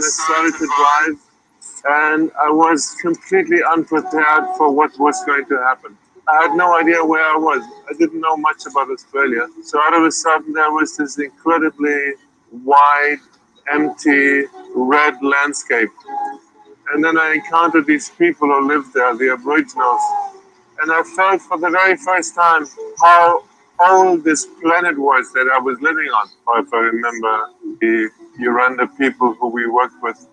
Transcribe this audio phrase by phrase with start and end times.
[0.00, 1.18] and I started to drive,
[1.84, 5.96] and I was completely unprepared for what was going to happen.
[6.28, 7.62] I had no idea where I was.
[7.88, 9.46] I didn't know much about Australia.
[9.62, 12.14] So out of a sudden, there was this incredibly
[12.52, 13.18] wide,
[13.70, 14.44] empty,
[14.74, 15.90] red landscape.
[16.92, 20.02] And then I encountered these people who lived there, the Aboriginals.
[20.80, 22.66] And I felt for the very first time
[23.00, 23.44] how
[23.80, 26.28] old this planet was that I was living on.
[26.64, 30.26] If I remember the Yuranda people who we worked with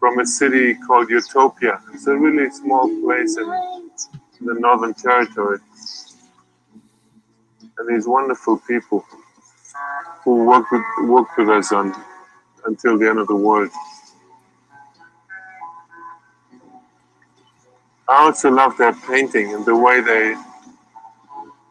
[0.00, 1.80] from a city called Utopia.
[1.92, 5.58] It's a really small place in the Northern Territory.
[7.78, 9.04] And these wonderful people
[10.24, 11.94] who worked with, work with us on
[12.66, 13.70] until the end of the world.
[18.08, 20.36] I also love their painting and the way they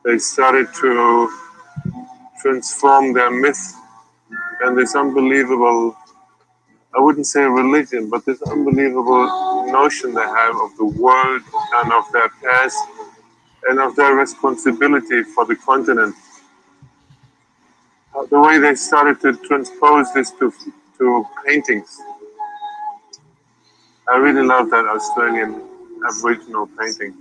[0.03, 1.31] they started to
[2.41, 3.77] transform their myth
[4.61, 5.95] and this unbelievable
[6.95, 11.41] I wouldn't say religion, but this unbelievable notion they have of the world
[11.75, 12.77] and of their past
[13.67, 16.15] and of their responsibility for the continent.
[18.15, 20.53] Uh, the way they started to transpose this to,
[20.99, 21.99] to paintings.
[24.07, 25.61] I really love that Australian
[26.07, 27.15] Aboriginal painting.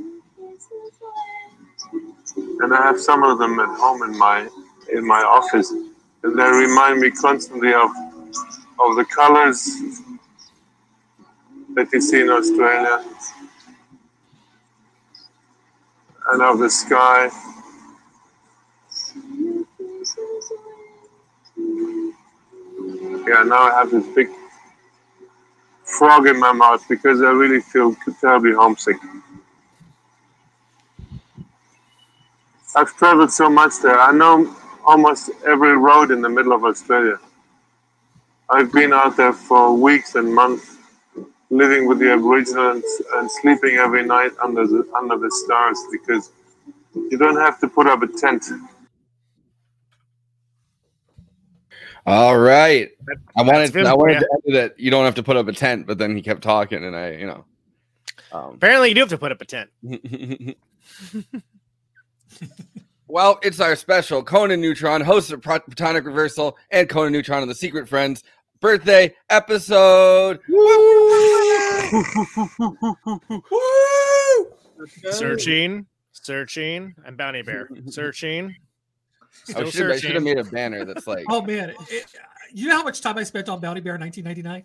[2.37, 4.49] And I have some of them at home in my
[4.93, 5.73] in my office.
[6.23, 7.91] And they remind me constantly of
[8.79, 9.79] of the colors
[11.75, 13.05] that you see in Australia
[16.31, 17.31] and of the sky.
[23.27, 24.29] Yeah, now I have this big
[25.85, 28.97] frog in my mouth because I really feel terribly homesick.
[32.75, 34.01] I've traveled so much there.
[34.01, 37.19] I know almost every road in the middle of Australia.
[38.51, 40.77] I've been out there for weeks and months,
[41.51, 42.85] living with the Aboriginals
[43.15, 46.31] and sleeping every night under the under the stars because
[46.95, 48.45] you don't have to put up a tent.
[52.05, 52.91] All right.
[53.37, 54.21] I wanted That's I wanted yeah.
[54.21, 56.43] to end that you don't have to put up a tent, but then he kept
[56.43, 57.45] talking and I, you know.
[58.33, 59.71] Um, Apparently, you do have to put up a tent.
[63.13, 67.55] well, it's our special Conan Neutron, host of Protonic Reversal and Conan Neutron of the
[67.55, 68.25] Secret Friends
[68.59, 70.41] birthday episode.
[75.11, 76.95] Searching, searching.
[77.07, 77.69] I'm Bounty Bear.
[77.91, 78.57] Searching.
[79.49, 82.07] I Still should, I should have made a banner that's like Oh man, it,
[82.51, 84.65] you know how much time I spent on Bounty Bear in 1999?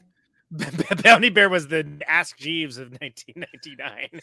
[1.04, 4.22] Bounty Bear was the Ask Jeeves of 1999.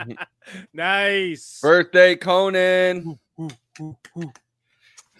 [0.00, 0.12] Mm-hmm.
[0.74, 1.60] nice.
[1.62, 3.18] birthday Conan.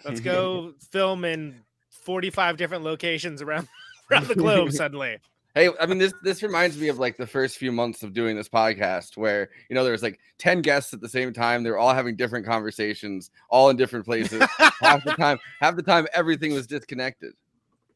[0.03, 3.67] Let's go film in 45 different locations around
[4.11, 5.17] around the globe suddenly.
[5.55, 8.35] Hey, I mean this this reminds me of like the first few months of doing
[8.35, 11.63] this podcast where you know there's like 10 guests at the same time.
[11.63, 14.43] They're all having different conversations, all in different places.
[14.81, 17.33] half the time, half the time everything was disconnected.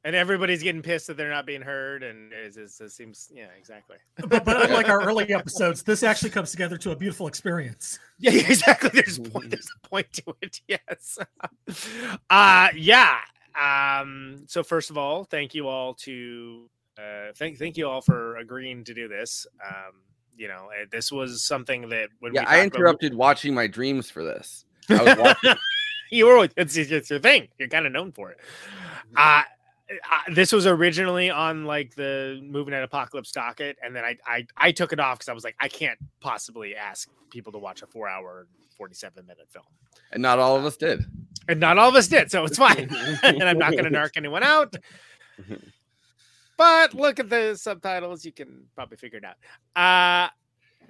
[0.05, 2.03] And everybody's getting pissed that they're not being heard.
[2.03, 3.97] And it's, it's, it seems, yeah, exactly.
[4.27, 7.99] But, but unlike our early episodes, this actually comes together to a beautiful experience.
[8.17, 8.91] Yeah, exactly.
[8.93, 9.49] There's a point.
[9.49, 10.61] There's a point to it.
[10.69, 11.17] Yes.
[12.29, 13.17] uh yeah.
[13.59, 14.43] Um.
[14.47, 18.83] So first of all, thank you all to uh thank thank you all for agreeing
[18.85, 19.45] to do this.
[19.65, 19.93] Um.
[20.37, 23.53] You know, uh, this was something that when Yeah, we I talked about- interrupted watching
[23.53, 24.63] my dreams for this.
[24.89, 25.55] I was watching,
[26.11, 27.49] you were it's, it's your thing.
[27.57, 28.37] You're kind of known for it.
[29.17, 29.41] Uh,
[29.89, 34.45] uh, this was originally on like the moving at apocalypse docket, and then I I,
[34.57, 37.81] I took it off because I was like, I can't possibly ask people to watch
[37.81, 38.47] a four hour,
[38.77, 39.65] forty seven minute film,
[40.11, 41.05] and not all of us did.
[41.47, 42.89] and not all of us did, so it's fine.
[43.23, 44.75] and I'm not going to narc anyone out.
[46.57, 49.37] But look at the subtitles; you can probably figure it out.
[49.81, 50.29] Uh,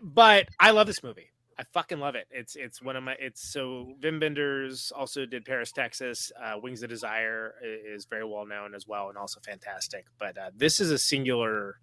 [0.01, 1.28] but I love this movie.
[1.59, 2.25] I fucking love it.
[2.31, 6.31] It's it's one of my it's so Wim Wenders also did Paris, Texas.
[6.41, 10.05] Uh, Wings of Desire is very well known as well and also fantastic.
[10.17, 11.81] But uh, this is a singular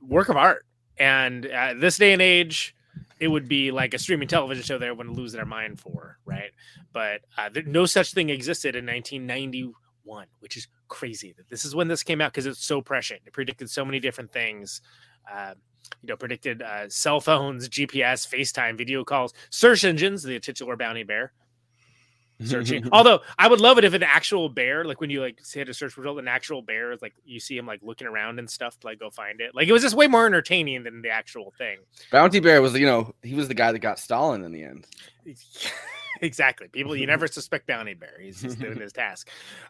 [0.00, 0.64] work of art,
[0.96, 2.74] and uh, this day and age,
[3.20, 6.52] it would be like a streaming television show everyone would lose their mind for, right?
[6.94, 11.34] But uh, there, no such thing existed in 1991, which is crazy.
[11.50, 13.20] This is when this came out because it's so prescient.
[13.26, 14.80] It predicted so many different things.
[16.02, 21.02] You know, predicted uh, cell phones, GPS, FaceTime, video calls, search engines, the titular bounty
[21.02, 21.32] bear
[22.42, 22.88] searching.
[22.92, 25.74] Although I would love it if an actual bear, like when you like hit a
[25.74, 28.78] search result, an actual bear is like you see him like looking around and stuff
[28.80, 29.54] to like go find it.
[29.54, 31.78] Like it was just way more entertaining than the actual thing.
[32.10, 34.86] Bounty Bear was, you know, he was the guy that got Stalin in the end.
[36.20, 36.68] exactly.
[36.68, 38.18] People you never suspect Bounty Bear.
[38.20, 39.28] He's just doing his task.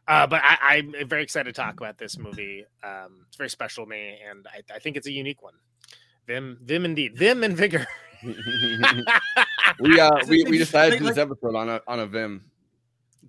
[0.09, 2.65] Uh, but I, I'm very excited to talk about this movie.
[2.83, 5.55] Um, it's very special to me, and I, I think it's a unique one.
[6.26, 7.87] Vim, Vim, indeed, Vim and Vigor.
[9.81, 12.44] we uh we, we decided to do this episode on a on a Vim.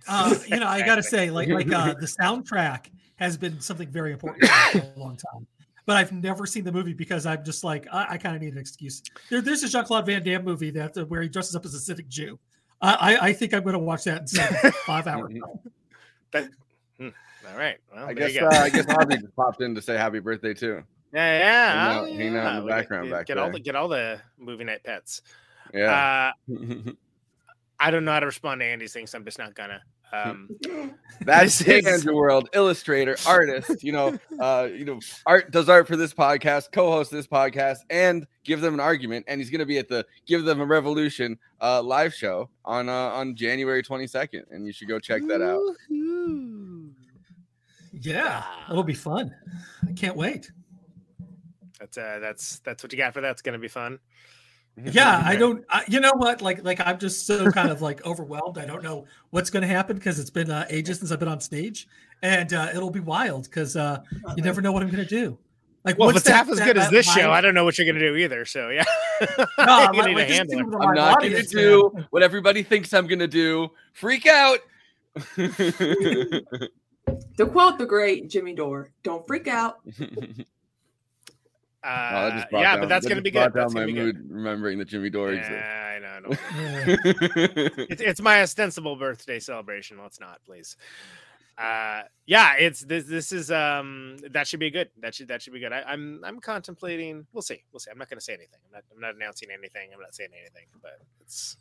[0.07, 4.12] Uh, you know, I gotta say, like like uh, the soundtrack has been something very
[4.12, 5.47] important for a long time.
[5.86, 8.53] But I've never seen the movie because I'm just like I, I kind of need
[8.53, 9.03] an excuse.
[9.30, 11.80] There, there's a Jean Claude Van Damme movie that where he dresses up as a
[11.80, 12.39] civic Jew.
[12.81, 15.33] I, I think I'm going to watch that in seven, five hours.
[16.31, 16.50] That,
[17.00, 17.09] hmm,
[17.50, 17.77] all right.
[17.94, 20.83] Well, I guess uh, I guess Audrey just popped in to say happy birthday too.
[21.15, 21.71] Yeah, yeah.
[21.71, 23.59] hang out- oh, hang out in the we get- background get, back get all the
[23.59, 25.21] get all the movie night pets.
[25.73, 26.33] Yeah.
[26.50, 26.91] Uh,
[27.79, 29.09] I don't know how to respond to Andy's things.
[29.12, 29.81] so I'm just not gonna.
[30.13, 30.50] Um,
[31.21, 33.83] That's This is- Andrew World, illustrator, artist.
[33.83, 38.25] You know, uh, you know, art does art for this podcast, co-host this podcast, and
[38.44, 39.25] give them an argument.
[39.27, 42.88] And he's going to be at the Give Them a Revolution uh, live show on
[42.88, 45.62] uh, on January twenty second, and you should go check that out.
[47.94, 49.33] Yeah, it'll be fun.
[49.88, 50.51] I can't wait.
[51.86, 53.32] That's uh, that's that's what you got for that.
[53.32, 54.00] It's gonna be fun.
[54.84, 55.64] Yeah, I don't.
[55.70, 56.42] I, you know what?
[56.42, 58.58] Like, like I'm just so kind of like overwhelmed.
[58.58, 61.30] I don't know what's going to happen because it's been uh, ages since I've been
[61.30, 61.88] on stage,
[62.22, 64.00] and uh, it'll be wild because uh,
[64.36, 65.38] you never know what I'm going to do.
[65.86, 67.54] Like, Well, if what's it's that- half as that- good as this show, I don't
[67.54, 68.44] know what you're gonna do either.
[68.44, 68.84] So yeah,
[69.38, 70.66] No, you like- like, to just handle think it.
[70.66, 72.08] of the I'm not going to do man.
[72.10, 73.70] what everybody thinks I'm going to do.
[73.94, 74.60] Freak out.
[77.38, 79.80] To quote the great Jimmy Dore, don't freak out.
[81.88, 83.40] Oh, that Uh, just brought yeah, down- but that's that gonna be good.
[83.40, 84.32] Down That's my gonna be mood good.
[84.32, 85.52] remembering that Jimmy Dore exists.
[85.54, 86.08] Yeah, I know.
[86.15, 87.86] I know.
[87.89, 89.98] It's, it's my ostensible birthday celebration.
[90.01, 90.77] Let's not, please.
[91.58, 93.06] Uh, yeah, it's this.
[93.06, 94.18] This is um.
[94.32, 94.89] That should be good.
[95.00, 95.72] That should that should be good.
[95.72, 97.25] I, I'm I'm contemplating.
[97.32, 97.63] We'll see.
[97.72, 97.92] We'll see.
[97.92, 98.60] I'm not going to say anything.
[98.65, 98.84] I'm not.
[98.94, 99.89] I'm not announcing anything.
[99.94, 100.65] I'm not saying anything.
[100.82, 101.56] But it's.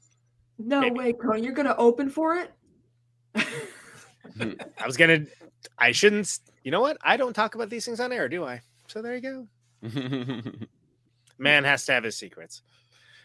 [0.58, 0.96] No Maybe.
[0.98, 2.50] way, Conan, you're gonna open for it?
[4.40, 5.26] I was gonna.
[5.78, 6.40] I shouldn't.
[6.64, 6.96] You know what?
[7.02, 8.62] I don't talk about these things on air, do I?
[8.88, 9.46] So there you go.
[11.38, 12.62] Man has to have his secrets,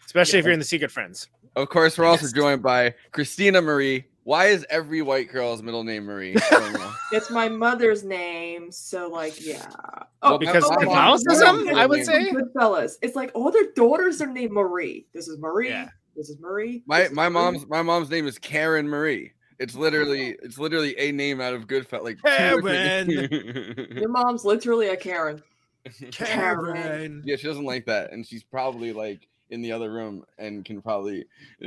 [0.06, 1.28] especially if you're in the secret friends.
[1.56, 2.32] of course, we're also Yes.
[2.32, 4.04] joined by Christina Marie.
[4.24, 6.36] Why is every white girl's middle name Marie?
[6.36, 6.92] I don't know.
[7.12, 9.66] It's my mother's name, so like, yeah.
[9.76, 9.78] Oh,
[10.22, 12.30] well, Oh, because oh, my oh, oh, Catholicism, I would name- say.
[12.32, 12.96] Goodfellas.
[13.02, 15.06] It's like all their daughters are named Marie.
[15.14, 15.68] This is Marie.
[15.70, 15.88] Yeah.
[16.16, 16.82] This is Marie.
[16.86, 17.44] My is my Marie.
[17.44, 19.32] mom's my mom's name is Karen Marie.
[19.58, 22.02] It's literally it's literally a name out of Goodfellas.
[22.02, 22.18] Like
[23.96, 25.42] Your mom's literally a Karen.
[26.12, 27.22] Karen.
[27.24, 30.80] yeah, she doesn't like that, and she's probably like in the other room and can
[30.80, 31.24] probably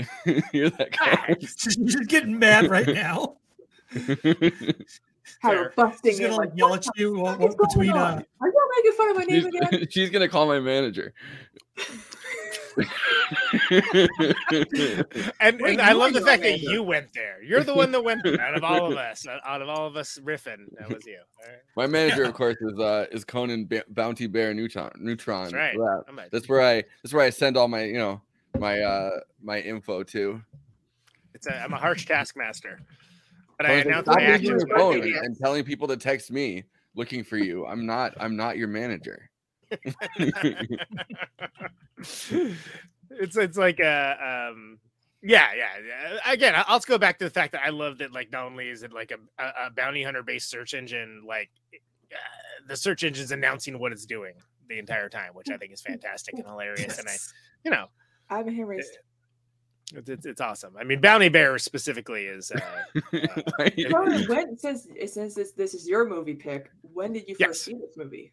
[0.51, 0.91] hear that.
[0.93, 1.38] coming.
[1.58, 1.75] She's
[2.08, 3.36] getting mad right now.
[5.41, 5.74] How Fair.
[5.75, 7.91] busting She's gonna like, like yell at you fuck going between.
[7.91, 7.98] on?
[8.20, 9.88] Uh, Are you making fun of my name she's, again?
[9.89, 11.13] she's gonna call my manager.
[15.39, 17.42] And, Wait, and I love the your fact that you went there.
[17.44, 19.25] You're the one that went there out of all of us.
[19.27, 21.18] Out of all of us riffing, that was you.
[21.42, 21.60] All right.
[21.75, 24.92] My manager, of course, is uh is Conan ba- Bounty Bear Neutron.
[24.98, 25.44] Neutron.
[25.51, 25.75] That's right.
[25.75, 26.24] Yeah.
[26.24, 28.22] A- That's where I that's where I send all my you know
[28.60, 29.10] my uh
[29.42, 30.42] my info to.
[31.34, 32.80] It's a, I'm a harsh taskmaster.
[33.58, 34.65] But I Conan's like, announced my actions.
[34.75, 36.63] phone and telling people to text me
[36.96, 37.65] looking for you.
[37.65, 39.30] I'm not I'm not your manager.
[43.10, 44.80] It's it's like a um
[45.22, 46.32] yeah yeah yeah.
[46.32, 48.70] again i'll just go back to the fact that i love that like not only
[48.70, 51.50] is it like a, a, a bounty hunter based search engine like
[52.12, 52.18] uh,
[52.68, 54.34] the search engine's announcing what it's doing
[54.70, 57.15] the entire time which i think is fantastic and hilarious and i
[57.63, 57.86] you know
[58.30, 58.98] I have a hand raised.
[59.96, 62.60] it's, it's, it's awesome i mean bounty bear specifically is uh,
[63.89, 67.50] Conan, when since since this this is your movie pick, when did you Yes.
[67.50, 68.32] first see this movie?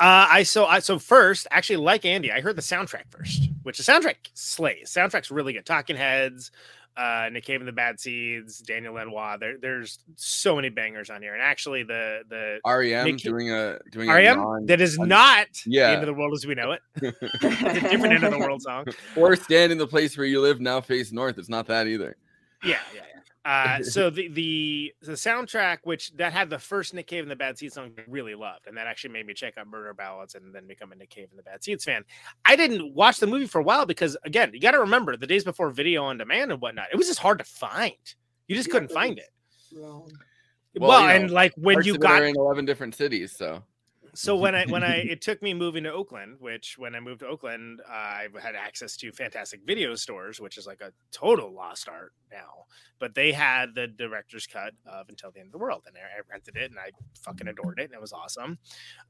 [0.00, 3.78] Uh, I so I so first, actually, like Andy, I heard the soundtrack first, which
[3.78, 4.92] the soundtrack slays.
[4.92, 5.64] Soundtrack's really good.
[5.64, 6.50] Talking Heads,
[6.96, 9.36] uh, Nick Cave and the Bad Seeds, Daniel Lanois.
[9.38, 13.78] There, there's so many bangers on here, and actually, the the REM Nicky- doing a
[13.90, 15.88] doing a REM non- that is not yeah.
[15.88, 16.80] the end of the world as we know it.
[17.22, 18.86] It's a different end of the world song.
[19.16, 21.38] or stand in the place where you live now face north.
[21.38, 22.16] It's not that either.
[22.62, 23.02] Yeah, yeah.
[23.44, 27.36] Uh, so the the the soundtrack, which that had the first Nick Cave and the
[27.36, 30.34] Bad Seeds song, I really loved, and that actually made me check out Murder Ballads
[30.34, 32.04] and then become a Nick Cave and the Bad Seeds fan.
[32.44, 35.26] I didn't watch the movie for a while because, again, you got to remember the
[35.26, 37.92] days before video on demand and whatnot, it was just hard to find.
[38.48, 39.30] You just Yeah, couldn't find it.
[39.72, 40.08] Well,
[40.78, 43.62] Well, you and like when you of it are got in eleven different cities, so
[44.14, 47.20] so when I when I it took me moving to Oakland, which when I moved
[47.20, 51.52] to Oakland, uh, I had access to fantastic video stores, which is like a total
[51.52, 52.66] lost art now.
[52.98, 56.00] But they had the director's cut of Until the End of the World, and I,
[56.00, 56.90] I rented it, and I
[57.22, 58.58] fucking adored it, and it was awesome.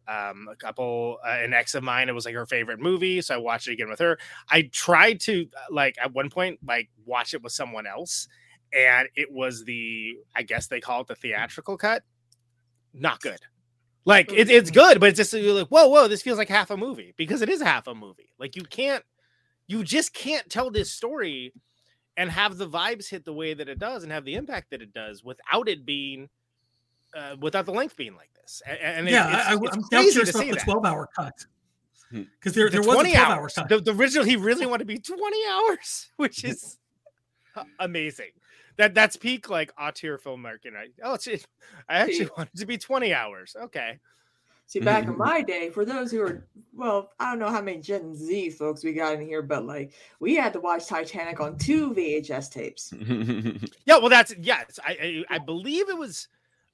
[0.08, 3.34] Um, a couple, uh, an ex of mine, it was like her favorite movie, so
[3.34, 4.18] I watched it again with her.
[4.50, 8.26] I tried to like at one point like watch it with someone else,
[8.72, 12.02] and it was the I guess they call it the theatrical cut.
[12.94, 13.40] Not good.
[14.06, 16.70] Like it, it's good, but it's just you're like, whoa, whoa, this feels like half
[16.70, 18.30] a movie because it is half a movie.
[18.38, 19.02] Like you can't,
[19.66, 21.52] you just can't tell this story
[22.16, 24.82] and have the vibes hit the way that it does and have the impact that
[24.82, 26.28] it does without it being,
[27.16, 28.60] uh, without the length being like this.
[28.66, 30.50] And, and it- yeah, I, it's, I, it's I'm now crazy curious to about see
[30.50, 30.64] the that.
[30.64, 31.46] 12 hour cut
[32.10, 32.22] Hmm.
[32.38, 33.54] because there, The there was a 20 12 hour hours.
[33.54, 33.68] cut.
[33.70, 36.78] The, the original, he really wanted to be 20 hours, which is
[37.80, 38.30] amazing.
[38.76, 40.76] That that's peak like auteur filmmaking.
[40.76, 41.46] I oh, it's, it,
[41.88, 43.56] I actually wanted to be 20 hours.
[43.60, 44.00] Okay.
[44.66, 45.12] See, back Mm-hmm.
[45.12, 48.50] in my day, for those who are, well, I don't know how many Gen Z
[48.50, 52.50] folks we got in here, but like we had to watch Titanic on two VHS
[52.50, 52.94] tapes.
[53.86, 56.28] Yeah, well, that's yes, I, I I believe it was,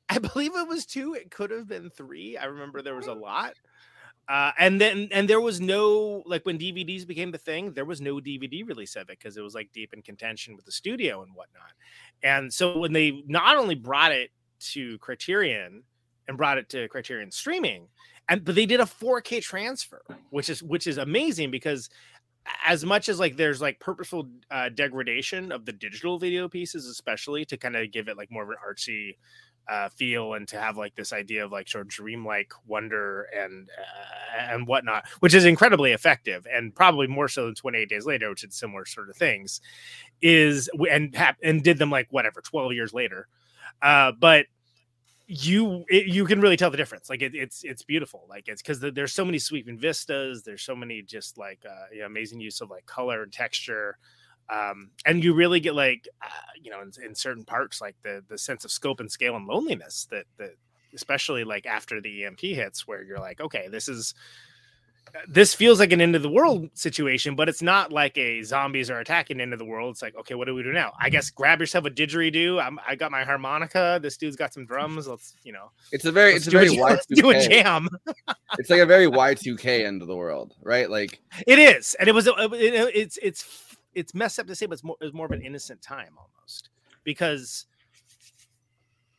[0.09, 1.15] I believe it was two.
[1.15, 2.37] It could have been three.
[2.37, 3.55] I remember there was a lot,
[4.29, 7.73] uh, and then and there was no like when DVDs became the thing.
[7.73, 10.65] There was no DVD release of it because it was like deep in contention with
[10.65, 11.73] the studio and whatnot.
[12.23, 14.31] And so when they not only brought it
[14.73, 15.83] to Criterion
[16.29, 17.89] and brought it to Criterion streaming,
[18.29, 21.91] and but they did a 4K transfer, which is which is amazing because
[22.65, 27.45] as much as like there's like purposeful uh, degradation of the digital video pieces, especially
[27.45, 29.17] to kind of give it like more of an artsy
[29.71, 33.69] uh, feel and to have like this idea of like sort of dreamlike wonder and
[33.79, 38.31] uh, and whatnot, which is incredibly effective and probably more so than 28 Days Later,
[38.31, 39.61] which did similar sort of things,
[40.21, 43.29] is and and did them like whatever 12 years later,
[43.81, 44.47] uh, but
[45.29, 47.09] you it, you can really tell the difference.
[47.09, 48.27] Like it, it's it's beautiful.
[48.29, 50.43] Like it's because there's so many sweeping vistas.
[50.43, 53.97] There's so many just like uh you know, amazing use of like color and texture
[54.51, 56.29] um and you really get like uh,
[56.61, 59.47] you know in, in certain parts like the the sense of scope and scale and
[59.47, 60.55] loneliness that that
[60.95, 64.15] especially like after the emp hits where you're like okay this is
[65.29, 68.91] this feels like an end of the world situation, but it's not like a zombies
[68.91, 69.93] are attacking end of the world.
[69.93, 70.93] It's like, okay, what do we do now?
[71.01, 72.63] I guess grab yourself a didgeridoo.
[72.63, 73.99] I'm, I got my harmonica.
[74.03, 75.09] This dude's got some drums.
[75.09, 77.89] Let's, you know, it's a very it's a very let's do a jam.
[78.59, 80.91] It's like a very Y two K end of the world, right?
[80.91, 82.27] Like It is, and it was.
[82.27, 85.43] It, it's it's it's messed up to say, but it's more, it's more of an
[85.43, 86.71] innocent time almost
[87.05, 87.67] because.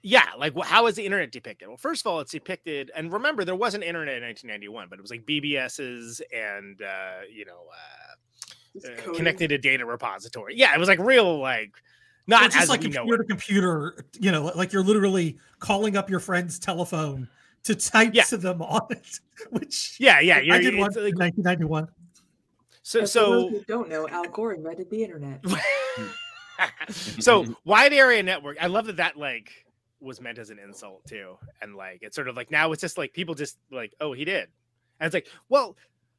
[0.04, 1.68] Yeah, like wh- how is the internet depicted?
[1.68, 5.02] Well, first of all, it's depicted, and remember, there wasn't internet in 1991, but it
[5.04, 9.14] was like BBSs and uh, you know uh, uh, coding.
[9.16, 10.56] connected to data repository.
[10.58, 11.74] Yeah, it was like real, like
[12.26, 15.38] not Well, just as like we know computer to computer, you know, like you're literally
[15.60, 17.28] calling up your friend's telephone
[17.64, 18.24] to type Yeah.
[18.24, 19.20] to them on it.
[19.52, 20.38] Which Yeah, yeah.
[20.38, 21.88] I You're, did one it's in like, 1991.
[22.92, 25.44] So, And for those so, who don't know, Al Gore invented the internet.
[26.90, 28.58] so wide area network.
[28.60, 29.66] I love that that like
[30.00, 32.98] was meant as an insult too, and like it's sort of like now it's just
[32.98, 34.50] like people just like, oh, he did,
[35.00, 35.78] and it's like, well,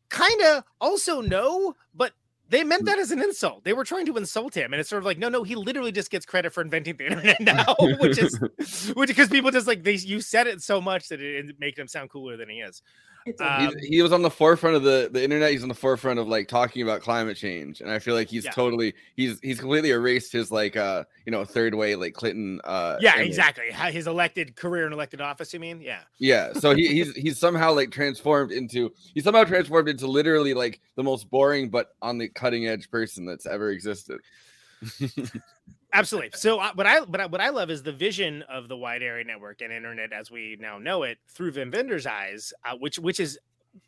[0.09, 0.65] kind of.
[0.81, 2.13] Also, no, but
[2.49, 3.65] they meant that as an insult.
[3.65, 5.93] They were trying to insult him, and it's sort of like, no, no, he literally
[5.93, 9.83] just gets credit for inventing the internet now, which is, which because people just like
[9.83, 12.61] they you said it so much that it, it make him sound cooler than he
[12.61, 12.83] is.
[13.27, 15.53] It's a he's, Um, he was on the forefront of the the internet.
[15.53, 18.45] He's on the forefront of like talking about climate change, and I feel like he's
[18.45, 18.51] Yeah.
[18.51, 22.61] totally he's he's completely erased his like uh you know third way like Clinton.
[22.65, 23.29] uh Yeah, image.
[23.29, 23.71] exactly.
[23.93, 25.53] His elected career and elected office.
[25.55, 25.81] You mean?
[25.81, 26.01] Yeah.
[26.19, 30.81] Yeah, so he, he's he's somehow like transformed into he's somehow transformed into literally like
[30.97, 34.19] the most boring but on the cutting edge person that's ever existed.
[35.93, 36.31] Absolutely.
[36.35, 39.03] So, uh, what I but I, what I love is the vision of the wide
[39.03, 42.99] area network and internet as we now know it through Wim Wenders' eyes, uh, which
[42.99, 43.39] which is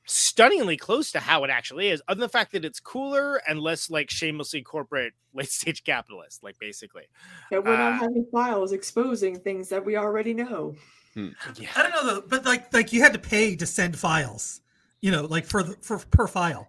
[0.06, 3.60] stunningly close to how it actually is, other than the fact that it's cooler and
[3.60, 7.04] less like shamelessly corporate late stage capitalist, like basically.
[7.50, 10.74] that we're uh, not having files exposing things that we already know.
[11.14, 11.68] Yeah.
[11.76, 14.60] I don't know though, but like like you had to pay to send files,
[15.00, 16.68] you know, like for the, for per file.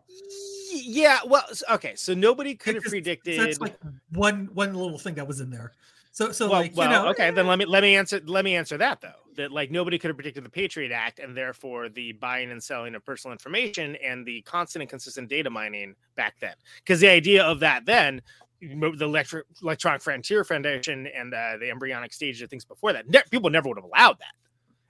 [0.83, 1.19] Yeah.
[1.25, 1.95] Well, okay.
[1.95, 3.39] So nobody could have predicted.
[3.39, 3.77] That's like
[4.11, 5.73] one one little thing that was in there.
[6.11, 8.45] So so well, like well, you know, okay, then let me let me answer let
[8.45, 9.11] me answer that though.
[9.35, 12.95] That like nobody could have predicted the Patriot Act and therefore the buying and selling
[12.95, 16.53] of personal information and the constant and consistent data mining back then.
[16.77, 18.21] Because the idea of that then,
[18.61, 23.23] the Electro- Electronic Frontier Foundation and uh, the embryonic stage of things before that, ne-
[23.29, 24.33] people never would have allowed that.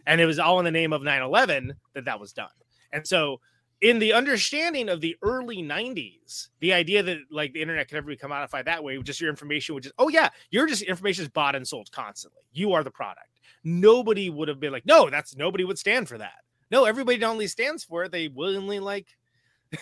[0.06, 2.50] And it was all in the name of 9/11 that that was done.
[2.94, 3.40] And so
[3.82, 8.08] in the understanding of the early 90s the idea that like the internet could ever
[8.08, 11.30] be commodified that way just your information would just oh yeah your just information is
[11.30, 12.42] bought and sold constantly.
[12.54, 13.28] You are the product.
[13.64, 16.40] Nobody would have been like no that's nobody would stand for that.
[16.72, 19.08] No, everybody not only stands for it, they willingly like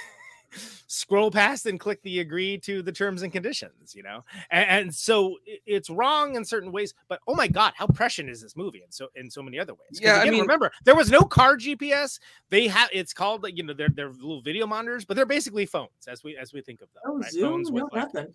[0.88, 4.24] scroll past and click the agree to the terms and conditions, you know?
[4.51, 8.41] And, and, so it's wrong in certain ways, but oh my god, how prescient is
[8.41, 8.81] this movie?
[8.83, 10.00] And so in so many other ways.
[10.01, 12.19] Yeah, again, I mean, remember there was no car GPS.
[12.50, 15.65] They have it's called like you know, they're they're little video monitors, but they're basically
[15.65, 17.03] phones as we as we think of them.
[17.05, 17.31] Oh, right?
[17.31, 18.29] Zoom, Phones with, like,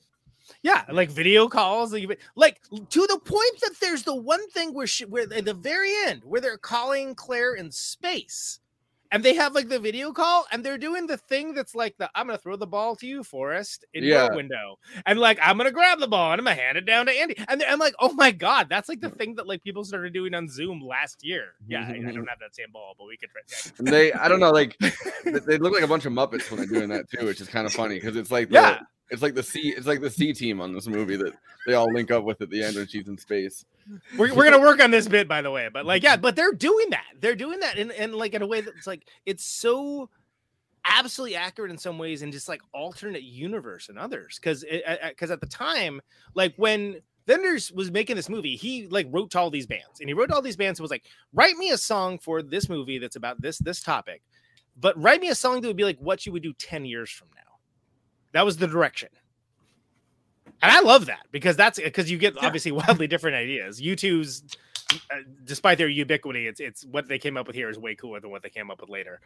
[0.63, 4.87] yeah, like video calls, like, like to the point that there's the one thing where
[4.87, 8.61] she, where at the very end where they're calling Claire in space,
[9.11, 12.11] and they have like the video call, and they're doing the thing that's like the
[12.15, 14.27] I'm gonna throw the ball to you, Forrest, in Yeah.
[14.27, 17.07] your window, and like I'm gonna grab the ball and I'm gonna hand it down
[17.07, 19.85] to Andy, and I'm like, oh my god, that's like the thing that like people
[19.85, 21.55] started doing on Zoom last year.
[21.67, 23.29] Yeah, I, I don't have that same ball, but we could.
[23.49, 23.73] Yeah.
[23.79, 24.77] And they, I don't know, like
[25.25, 27.67] they- look like a bunch of Muppets when they're doing that too, which is kind
[27.67, 28.79] of funny because it's like the, Yeah.
[29.11, 31.33] It's like the C, it's like the C team on this movie that
[31.67, 33.65] they all link up with at the end when she's in space.
[34.17, 36.53] we're, we're gonna work on this bit by the way but like yeah but they're
[36.53, 40.11] doing that they're doing that in, in like in a way that's like it's so
[40.85, 45.05] absolutely accurate in some ways and just like alternate universe and others because because eh,
[45.05, 46.01] eh, eh, at the time
[46.35, 50.09] like when Wenders was making this movie, he like wrote to all these bands and
[50.09, 52.69] he wrote to all these bands and was like, write me a song for this
[52.69, 54.23] movie that's about this this topic,
[54.81, 57.11] but write me a song that would be like what you would do 10 years
[57.11, 57.43] from now.
[58.33, 59.09] That was the direction.
[60.63, 62.47] And I love that because that's because you get Yeah.
[62.47, 63.81] obviously wildly different ideas.
[63.81, 64.43] U2's,
[65.11, 68.21] uh, despite their ubiquity, it's it's what they came up with here is way cooler
[68.21, 69.21] than what they came up with later.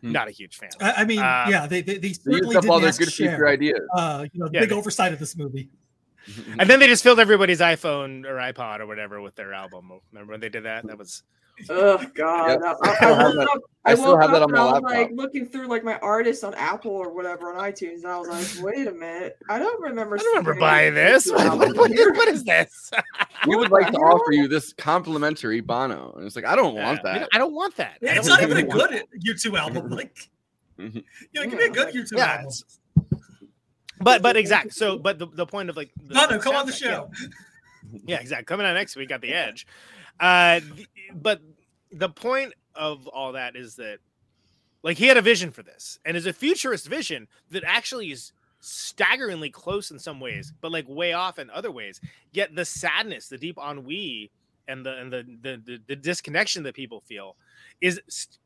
[0.00, 0.12] Hmm.
[0.12, 0.70] Not a huge fan.
[0.80, 2.88] I, I mean, Uh, yeah, they they, they They certainly used up didn't all their
[2.88, 3.80] ask good future ideas.
[3.94, 5.68] Uh, you know, Yeah, big they- oversight of this movie.
[6.58, 9.90] And then they just filled everybody's iPhone or iPod or whatever with their album.
[10.12, 10.86] Remember when they did that?
[10.86, 11.22] That was
[11.70, 12.60] Oh God!
[12.62, 12.76] Yep.
[12.82, 14.42] I, I I, still have woke that- up, I I still woke have that on
[14.42, 14.90] and my I was laptop.
[14.90, 18.28] like looking through like my artists on Apple or whatever on iTunes, and I was
[18.28, 20.16] like, wait a minute, I don't remember.
[20.16, 21.30] I don't remember buying this.
[21.30, 22.90] U2 What, album what, is, what is this?
[23.46, 27.02] we would like to offer you this complimentary Bono, and it's like I don't want
[27.02, 27.28] that.
[27.32, 27.98] I don't want that.
[28.02, 29.88] I It's don't even a really want good U2 album.
[29.90, 30.28] Like,
[30.78, 30.94] Mhm.
[31.32, 32.50] you know, give me a good U2 Yeah, album.
[34.00, 34.74] But but exact.
[34.74, 36.88] So but the, the point of like the, No, no, come on the soundtrack, yeah.
[36.90, 37.10] show.
[38.06, 38.44] Yeah, exactly.
[38.44, 39.66] Coming out next week, got the edge.
[40.20, 41.40] Uh, th- but
[41.90, 43.98] the point of all that is that,
[44.82, 48.32] like, he had a vision for this, and it's a futurist vision that actually is
[48.60, 52.00] staggeringly close in some ways, but like way off in other ways.
[52.32, 54.30] Yet the sadness, the deep ennui,
[54.66, 57.36] and the and the the, the, the disconnection that people feel
[57.80, 58.00] is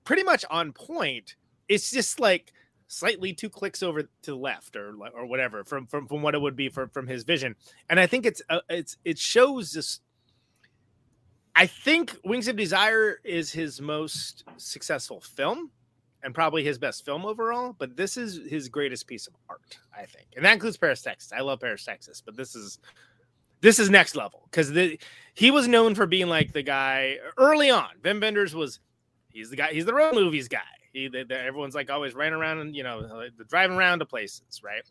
[0.04, 1.36] pretty much on point.
[1.68, 2.52] It's just like
[2.86, 6.40] slightly two clicks over to the left or or whatever from from, from what it
[6.40, 7.56] would be from from his vision
[7.88, 10.00] and i think it's uh, it's it shows this
[11.56, 15.70] i think wings of desire is his most successful film
[16.24, 20.04] and probably his best film overall but this is his greatest piece of art i
[20.04, 21.32] think and that includes paris texas.
[21.32, 22.78] I love paris texas but this is
[23.62, 24.70] this is next level because
[25.34, 27.88] he was known for being like the guy early on.
[28.02, 28.80] Wim Wenders was
[29.30, 30.60] he's the guy he's the road movies guy.
[30.92, 34.60] He everyone's like always running around and you know uh, like, driving around to places
[34.62, 34.82] right?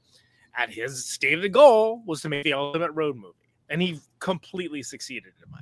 [0.57, 3.35] And his stated goal was to make the ultimate road movie
[3.69, 5.61] and he completely succeeded in my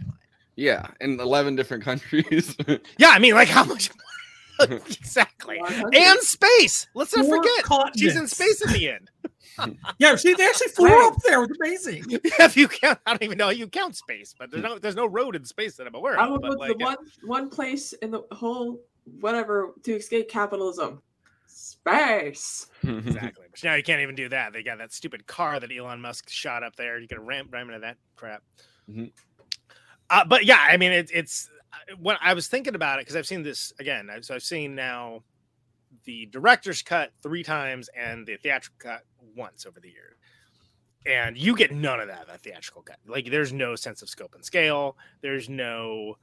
[0.60, 2.56] Yeah, in eleven different countries.
[2.98, 3.90] yeah i mean like how much
[4.60, 5.58] exactly
[5.94, 9.10] and space let's not Four forget she's in space in the end
[10.00, 11.12] Yeah, see, they actually flew Right.
[11.12, 11.44] up there.
[11.44, 12.04] It was amazing.
[12.10, 14.96] if you count i don't even know how you count space but there's no there's
[14.98, 16.20] no road in space that i'm aware of.
[16.20, 18.82] I of would but put like, the one one place in the whole
[19.22, 21.02] whatever to escape capitalism.
[21.48, 22.68] Space.
[22.84, 26.00] exactly but now you can't even do that they got that stupid car that elon
[26.02, 28.44] musk shot up there you can ram ram into that crap
[28.90, 29.12] Mhm.
[30.10, 33.16] Uh, but yeah i mean it, it's uh, when i was thinking about it because
[33.16, 35.24] i've seen this again I've, so i've seen now
[36.06, 39.04] the director's cut three times and the theatrical cut
[39.36, 40.16] once over the year.
[41.06, 42.98] And you get none of that that theatrical cut.
[43.08, 44.98] Like there's no sense of scope and scale.
[45.22, 46.16] There's no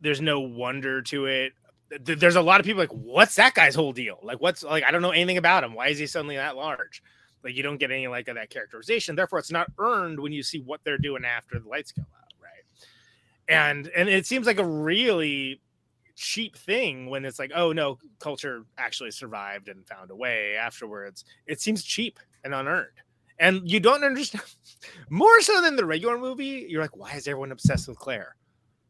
[0.00, 1.52] there's no wonder to it.
[2.00, 4.18] There's a lot of people like what's that guy's whole deal?
[4.22, 5.74] Like what's like i don't know anything about him.
[5.74, 7.02] Why is he suddenly that large?
[7.44, 9.14] Like you don't get any like of that characterization.
[9.14, 12.23] Therefore it's not earned when you see what they're doing after the lights go out
[13.48, 15.60] and and it seems like a really
[16.16, 21.24] cheap thing when it's like oh no culture actually survived and found a way afterwards.
[21.46, 22.88] It seems cheap and unearned.
[23.38, 24.44] And you don't understand
[25.10, 28.36] more so than the regular movie you're like why is everyone obsessed with claire?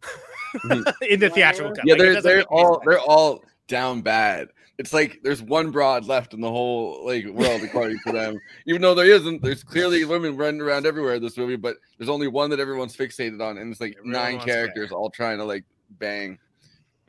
[1.09, 1.87] In the theatrical cut.
[1.87, 2.85] Yeah, Like, they're they're all sense.
[2.87, 4.49] they're all down bad.
[4.77, 8.41] It's like there's one broad left in the whole like world according to them.
[8.67, 12.09] Even though there isn't, there's clearly women running around everywhere in this movie, but there's
[12.09, 15.45] only one that everyone's fixated on, and it's like Everyone nine characters all trying to
[15.45, 15.65] like
[15.99, 16.39] bang.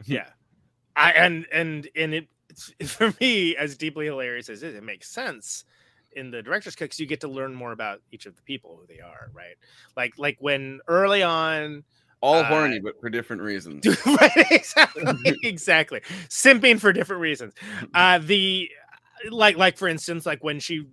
[0.05, 0.27] yeah
[0.95, 2.27] i and and and it
[2.85, 5.65] for me as deeply hilarious as it, is, it makes sense
[6.13, 8.77] in the director's cut because you get to learn more about each of the people
[8.79, 9.55] who they are right
[9.97, 11.83] like like when early on
[12.21, 13.85] All Uh, horny, but for different reasons.
[14.05, 15.03] right exactly
[15.43, 16.01] exactly.
[16.27, 17.53] Simping for different reasons.
[17.93, 18.69] Uh the
[19.29, 20.85] like like for instance like when she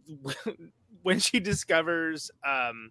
[1.03, 2.91] when she discovers um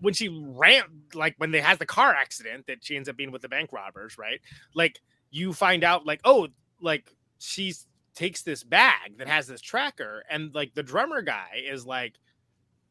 [0.00, 0.82] when she ran
[1.14, 3.72] like when they has the car accident that she ends up being with the bank
[3.72, 4.40] robbers right?
[4.74, 6.48] Like you find out like oh
[6.80, 11.84] like she's takes this bag that has this tracker and like the drummer guy is
[11.84, 12.14] like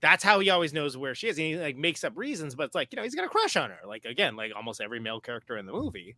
[0.04, 1.38] that's how he always knows where she is.
[1.40, 3.56] And he like makes up reasons, but it's like, you know, he's got a crush
[3.56, 3.80] on her.
[3.88, 6.16] Like again, like almost every male character in the movie.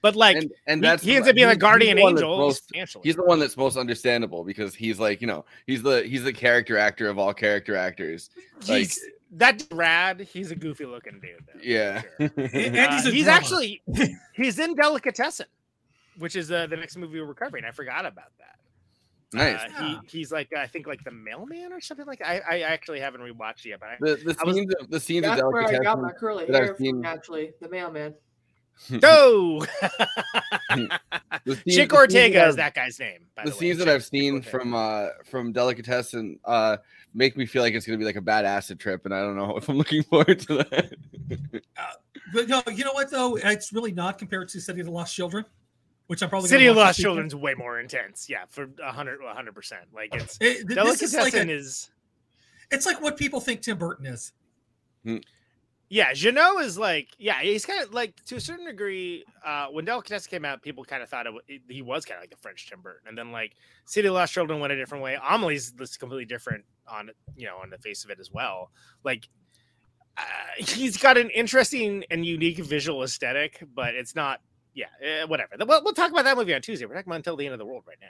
[0.00, 1.98] But like and, and he- that's he, ends up being a he's- he's the guardian
[1.98, 2.70] angel most-
[3.02, 6.32] he's the one that's most understandable because he's like you know he's the he's the
[6.32, 8.30] character actor of all character actors
[8.68, 9.00] like He's
[9.32, 10.20] that rad.
[10.20, 11.44] He's a goofy looking dude.
[11.52, 12.02] Though, Yeah.
[12.20, 12.30] sure.
[12.36, 13.82] And Uh, he's he's actually
[14.34, 15.46] he's in Delicatessen,
[16.18, 17.64] which is uh, the next movie we're covering.
[17.64, 18.58] I forgot about that.
[19.32, 19.88] Nice Uh, Yeah.
[20.10, 22.22] he, he's like I think like the mailman or something like.
[22.24, 24.90] I I actually haven't rewatched it yet, but I, the the I was- scenes of
[24.90, 27.52] the scenes of That's where I got my curly that I've hair seen- from, naturally.
[27.60, 28.14] The mailman.
[29.00, 29.64] go.
[31.44, 33.26] the scenes- Chick Ortega is that guy's name.
[33.34, 33.56] by the way.
[33.56, 36.76] scenes that Chick- I've seen from uh from delicatessen uh
[37.14, 39.36] make me feel like it's gonna be like a bad acid trip and I don't
[39.36, 40.92] know if I'm looking forward to that.
[42.34, 43.36] But no, you know what though?
[43.36, 45.44] It's really not compared to City of the Lost Children,
[46.06, 47.06] which I'm probably City of Lost this weekend.
[47.30, 48.28] Children's way more intense.
[48.28, 49.82] Yeah, for a hundred, a hundred percent.
[49.94, 51.90] Like it's It- th- this is like Delicatessen a, is
[52.70, 54.32] it's like what people think Tim Burton is.
[55.88, 56.12] yeah.
[56.12, 57.40] Jeunet is like yeah.
[57.42, 59.24] He's kind of like to a certain degree.
[59.44, 62.22] Uh, when Delicatessen came out, people kind of thought it, it- he was kind of
[62.22, 65.04] like the French Tim Burton, and then like City of Lost Children went a different
[65.04, 65.16] way.
[65.22, 68.70] Amelie's this completely different on you know on the face of it as well.
[69.04, 69.28] Like.
[70.18, 70.22] Uh,
[70.56, 74.40] he's got an interesting and unique visual aesthetic, but it's not.
[74.76, 75.56] Yeah, eh, whatever.
[75.58, 76.84] We'll, we'll talk about that movie on Tuesday.
[76.86, 78.08] We're talking about until the end of the world right now.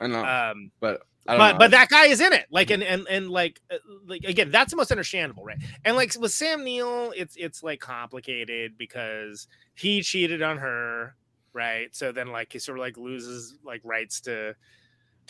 [0.00, 1.58] I know, Um, but I don't but know.
[1.58, 3.76] but that guy is in it like and and and like uh,
[4.06, 7.80] like again that's the most understandable right and like with sam neill it's it's like
[7.80, 11.16] complicated because he cheated on her
[11.52, 14.54] right so then like he sort of like loses like rights to,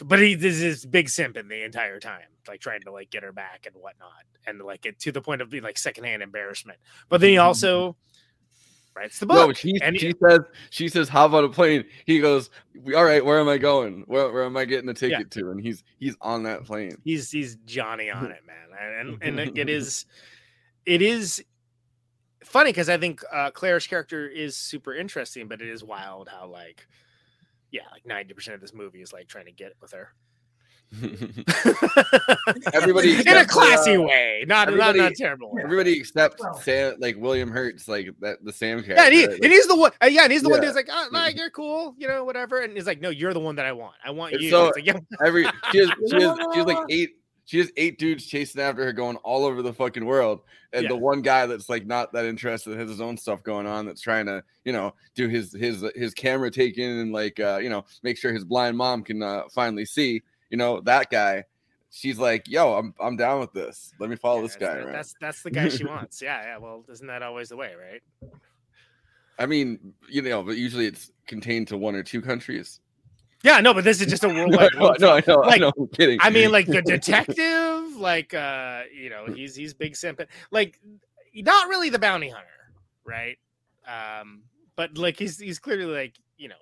[0.05, 3.23] but he is this big simp in the entire time like trying to like get
[3.23, 4.13] her back and whatnot
[4.47, 7.97] and like it to the point of being like secondhand embarrassment but then he also
[8.99, 11.85] writes the book no, she, and she says she says how about a plane?
[12.07, 12.51] He goes,
[12.95, 14.05] all right, where am I going?
[14.07, 15.51] Where, where am I getting a ticket to?
[15.51, 16.97] And he's he's on that plane.
[17.05, 20.07] he's he's Johnny on it, man, and and, and it is
[20.85, 21.43] it is
[22.45, 26.47] funny because I think uh, Claire's character is super interesting, but it is wild how
[26.47, 26.87] like
[27.71, 30.13] yeah, like ninety percent of this movie is like trying to get with her
[32.73, 35.53] Everybody in a classy uh, way, not not not terrible.
[35.53, 35.63] way.
[35.63, 38.95] Everybody except Well- Sam, like William Hurt's, like that the Sam character.
[38.95, 39.93] Yeah, and, he, like- and he's the one.
[40.03, 40.69] Uh, yeah, and he's the one Yeah.
[40.69, 42.61] who's like, oh, like, you're cool, you know, whatever.
[42.61, 43.95] And he's like, no, you're the one that I want.
[44.05, 44.51] I want It's you.
[44.51, 47.11] so- like, yeah, every she has, she has she has like eight
[47.45, 50.41] she has eight dudes chasing after her going all over the fucking world
[50.75, 50.89] and Yeah.
[50.91, 54.03] the one guy that's like not that interested has his own stuff going on that's
[54.03, 57.87] trying to you know do his his his camera taken and like uh you know
[58.03, 61.45] make sure his blind mom can uh, finally see you know that guy
[61.91, 64.85] she's like yo i'm i'm down with this let me follow yeah, this guy that's,
[64.85, 66.21] around that's that's the guy she wants.
[66.23, 66.59] Yeah, yeah.
[66.59, 68.31] Well, isn't that always the way, right?
[69.39, 72.81] i mean you know but usually it's contained to one or two countries
[73.45, 74.71] Yeah, no, but this is just a no, worldwide.
[74.75, 76.19] I know, no, I know, I Like, know, I'm kidding.
[76.21, 80.81] I mean, like the detective, like uh, you know, he's he's big simp, like
[81.35, 82.49] not really the bounty hunter,
[83.05, 83.39] right?
[83.87, 84.43] Um,
[84.75, 86.57] but like he's he's clearly like you know,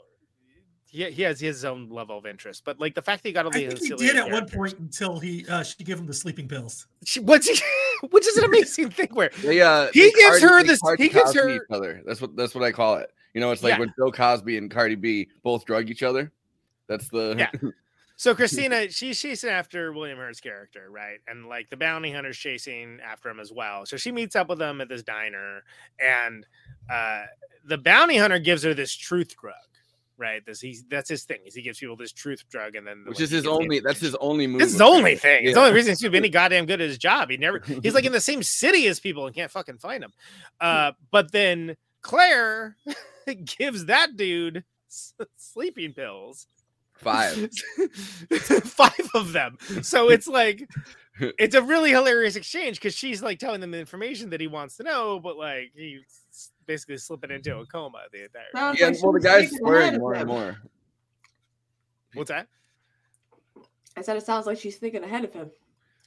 [0.88, 2.62] he, he has his own level of interest.
[2.64, 4.78] But like the fact that he got all I think he did at one point
[4.78, 6.86] until he uh, she gave him the sleeping pills.
[7.04, 7.58] She, what's he,
[8.10, 11.02] which is an amazing thing where They, uh, He gives Cardi- her they this- Cardi
[11.04, 12.02] he gives Cosby her- each other.
[12.06, 13.10] That's what that's what I call it.
[13.34, 13.80] You know, it's like Yeah.
[13.80, 16.32] when Bill Cosby and Cardi B both drug each other.
[16.88, 17.50] That's the Yeah.
[18.18, 21.18] So Christina, she's chasing after William Hurt's character, right?
[21.28, 23.84] And like the bounty hunter's chasing after him as well.
[23.84, 25.62] So she meets up with him at this diner,
[26.00, 26.46] and
[26.90, 27.24] uh,
[27.66, 29.52] the bounty hunter gives her this truth drug,
[30.18, 30.44] right?
[30.44, 31.38] This he's that's his thing.
[31.46, 33.80] Is he gives people this truth drug, and then which like, is his only.
[33.80, 34.60] That's his only move.
[34.60, 35.44] This is his only thing.
[35.44, 37.30] It's the only reason he's any goddamn good at his job.
[37.30, 40.12] He never he's like in the same city as people and can't fucking find him.
[40.60, 42.76] Uh, but then Claire
[43.58, 44.64] gives that dude
[45.36, 46.46] sleeping pills.
[46.94, 47.50] Five.
[48.64, 49.58] Five of them.
[49.82, 50.66] So it's like
[51.20, 54.76] it's a really hilarious exchange because she's like telling them the information that he wants
[54.76, 58.60] to know, but like he's basically slipping into a coma the entire time.
[58.76, 60.56] Sounds Yeah, like well, the guy's thinking swearing more and more.
[62.14, 62.48] What's that?
[63.96, 65.50] I said it sounds like she's thinking ahead of him.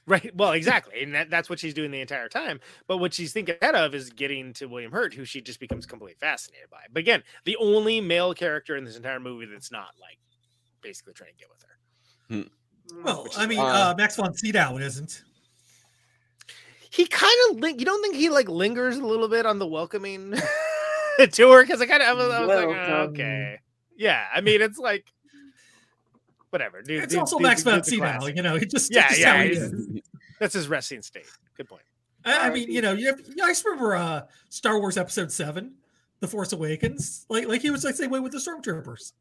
[0.06, 0.34] Right.
[0.34, 1.02] Well, exactly.
[1.02, 2.60] And that, that's what she's doing the entire time.
[2.88, 5.86] But what she's thinking ahead of is getting to William Hurt, who she just becomes
[5.86, 6.82] completely fascinated by.
[6.92, 10.18] But again, the only male character in this entire movie that's not like
[10.82, 12.34] basically trying to get with her.
[12.34, 13.04] Mm.
[13.04, 15.22] Well, I mean, uh, uh, Max von Sydow isn't.
[16.90, 19.66] He kind of, ling- you don't think he like lingers a little bit on the
[19.66, 20.30] welcoming
[21.18, 23.60] the tour because I kind of I was, I was like, oh, okay,
[23.96, 24.26] yeah.
[24.34, 25.06] I mean, it's like
[26.50, 26.82] whatever.
[26.82, 28.56] Dude, It's dude- also dude- Max dude's a von Sydow, you know.
[28.56, 29.74] He just Yeah, just yeah, how he is.
[30.40, 31.26] That's his resting state.
[31.56, 31.82] Good point.
[32.24, 35.74] I, I mean, you know, you have, you guys remember uh, Star Wars Episode Seven,
[36.20, 37.24] The Force Awakens?
[37.28, 39.12] Like, like he was the same way with the stormtroopers.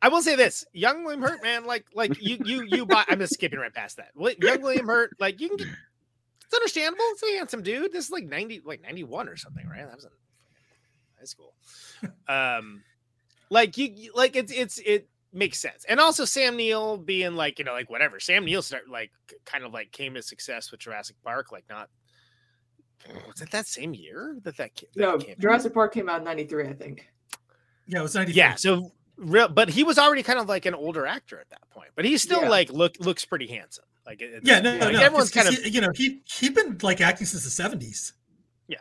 [0.00, 3.04] I will say this: Young William Hurt, man, like, like you, you, you buy.
[3.08, 4.10] I'm just skipping right past that.
[4.42, 5.68] Young William Hurt, like, you can get.
[6.52, 7.04] It's understandable.
[7.12, 7.92] It's a handsome dude.
[7.92, 9.86] This is like ninety, like ninety one or something, right?
[9.86, 10.10] That was in
[11.18, 11.54] high school.
[12.28, 12.82] Um,
[13.48, 17.58] like you, you- like it's it's it makes sense, and also Sam Neill being like,
[17.58, 18.20] you know, like whatever.
[18.20, 19.10] Sam Neill start like
[19.46, 21.88] kind of like came to success with Jurassic Park, like not.
[23.28, 25.32] Was it that same year that that, ca- that No, came?
[25.32, 25.38] out?
[25.40, 27.08] Jurassic Park came out in '93, I think.
[27.86, 28.32] Yeah, it was ninety.
[28.32, 31.68] Yeah, so real, but he was already kind of like an older actor at that
[31.70, 31.90] point.
[31.94, 32.48] But he still Yeah.
[32.48, 33.84] like look looks pretty handsome.
[34.06, 35.00] Like it- yeah, no, like, no, no.
[35.00, 37.50] everyone's 'cause- kind 'cause of he- you know, he he'd been like acting since the
[37.50, 38.12] seventies.
[38.68, 38.78] yeah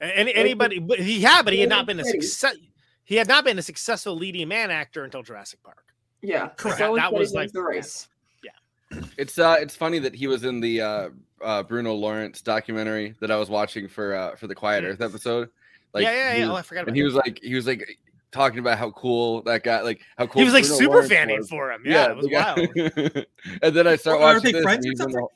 [0.00, 0.78] any, anybody.
[0.78, 2.56] But he had, but he had not been a success.
[3.04, 5.84] He had not been a successful leading man actor until Jurassic Park.
[6.22, 6.78] Yeah, Correct.
[6.78, 8.08] That that was was like- the race.
[8.42, 9.00] Yeah.
[9.16, 11.08] It's uh it's funny that he was in the uh
[11.42, 14.82] uh Bruno Lawrence documentary that I was watching for uh for the Quiet.
[14.84, 15.50] Earth episode.
[15.94, 16.40] Like yeah, yeah, yeah.
[16.46, 17.06] was- Oh, I forgot about and he that.
[17.06, 17.98] was like he was like
[18.32, 21.08] talking about how cool that guy like how cool he was like Bruno super Lawrence
[21.12, 21.48] fanning was.
[21.48, 21.82] for him.
[21.84, 23.26] Yeah, it was the wild.
[23.62, 24.62] and then I start Well, are watching they this.
[24.62, 25.28] friends or he's in the-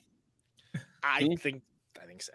[1.02, 1.34] I Hmm?
[1.36, 1.62] think,
[2.02, 2.32] I think so.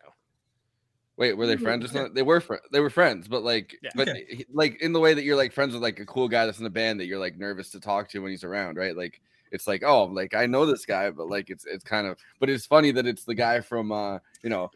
[1.18, 1.62] Wait, were they Mhm.
[1.62, 2.14] friends or something?
[2.14, 3.92] They were fr- they were friends, but like, Yeah.
[3.96, 4.26] but Okay.
[4.30, 6.58] he- like in the way that you're like friends with like a cool guy that's
[6.58, 8.96] in the band that you're like nervous to talk to when he's around, right?
[8.98, 12.18] Like it's like, oh, like I know this guy, but like it's it's kind of,
[12.40, 14.72] but it's funny that it's the guy from uh, you know,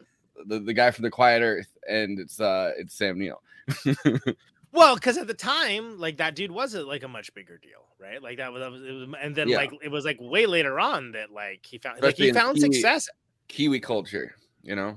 [0.46, 3.42] the, the guy from the Quiet Earth, and it's uh, it's Sam Neill.
[4.72, 8.22] Well, because at the time, like that dude wasn't like a much bigger deal, right?
[8.22, 9.56] Like that was, that was, it was and then Yeah.
[9.56, 12.72] like it was like way later on that like he found like he found Kiwi-
[12.74, 13.08] success
[13.48, 14.96] Kiwi culture, you know.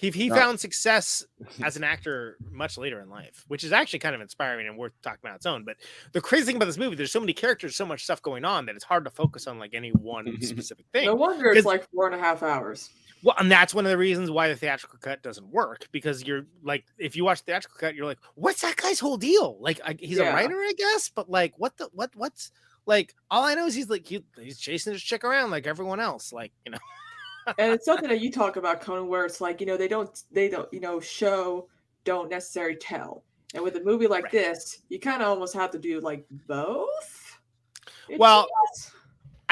[0.00, 0.34] He he No.
[0.34, 1.24] found success
[1.62, 4.92] as an actor much later in life, which is actually kind of inspiring and worth
[5.02, 5.62] talking about its own.
[5.64, 5.76] But
[6.12, 8.64] the crazy thing about this movie, there's so many characters, so much stuff going on
[8.66, 11.04] that it's hard to focus on like any one specific thing.
[11.04, 12.88] No wonder it's like four and a half hours.
[13.22, 16.46] Well, and that's one of the reasons why the theatrical cut doesn't work because you're
[16.62, 19.58] like, if you watch the theatrical cut, you're like, what's that guy's whole deal?
[19.60, 22.50] Like, I, he's a writer, I guess, but like, what the what what's
[22.86, 23.14] like?
[23.30, 26.32] All I know is he's like he, he's chasing his chick around like everyone else,
[26.32, 26.78] like you know.
[27.58, 30.22] and it's something that you talk about, Conan, where it's like you know they don't
[30.30, 31.68] they don't you know show
[32.04, 33.24] don't necessarily tell,
[33.54, 34.32] and with a movie like Right.
[34.32, 37.38] this, you kind of almost have to do like both.
[38.18, 38.48] Well.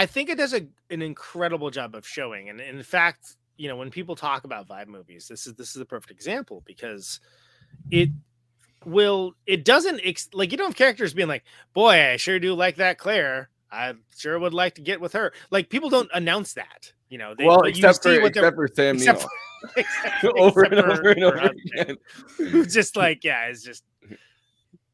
[0.00, 3.74] I think it does a, an incredible job of showing, and in fact, you know,
[3.74, 7.18] when people talk about vibe movies, this is this is a perfect example because
[7.90, 8.08] it
[8.84, 11.42] will it doesn't ex- like you don't have characters being like,
[11.74, 13.50] boy, I sure do like that Claire.
[13.70, 15.32] I sure would like to get with her.
[15.50, 17.34] Like people don't announce that, you know.
[17.36, 20.88] They, well, except see for except for Sam except Neill, for- except- over and except
[20.90, 21.50] over for- and over
[21.82, 21.96] again.
[22.36, 23.84] who's just like, yeah, it's just,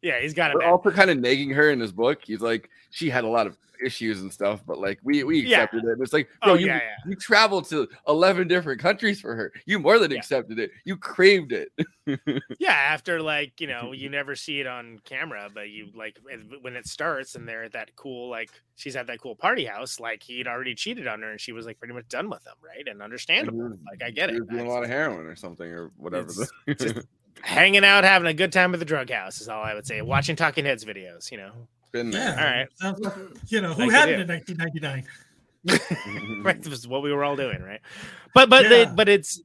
[0.05, 0.57] yeah, he's got it.
[0.59, 2.21] We're also kind of nagging her in his book.
[2.25, 5.62] He's like, she had a lot of issues and stuff, but like we we Yeah.
[5.64, 5.90] accepted it.
[5.95, 6.97] And it's like, bro, Oh you yeah, yeah.
[7.09, 9.53] you traveled to eleven different countries for her.
[9.67, 10.19] You more than Yeah.
[10.19, 10.71] accepted it.
[10.85, 11.73] You craved it.
[12.59, 16.19] Yeah, after like you know, you never see it on camera, but you like
[16.61, 19.99] when it starts and they're at that cool like she's at that cool party house,
[19.99, 22.55] like he'd already cheated on her and she was like pretty much done with him,
[22.64, 22.87] right?
[22.87, 23.77] And understandable.
[23.90, 24.49] Like I get it.
[24.49, 26.31] doing a lot of heroin or something or whatever.
[26.67, 27.07] It's just-
[27.42, 30.01] Hanging out, having a good time at the drug house is all I would say.
[30.03, 31.53] Watching Talking Heads videos, you know.
[31.92, 32.35] Been there.
[32.35, 32.44] Yeah.
[32.44, 32.68] All right.
[32.77, 33.01] Sounds
[33.49, 35.05] you know, who Like had it in 1999?
[36.44, 37.81] right this is what we were all doing right
[38.35, 38.85] but but Yeah.
[38.85, 39.40] the, but it's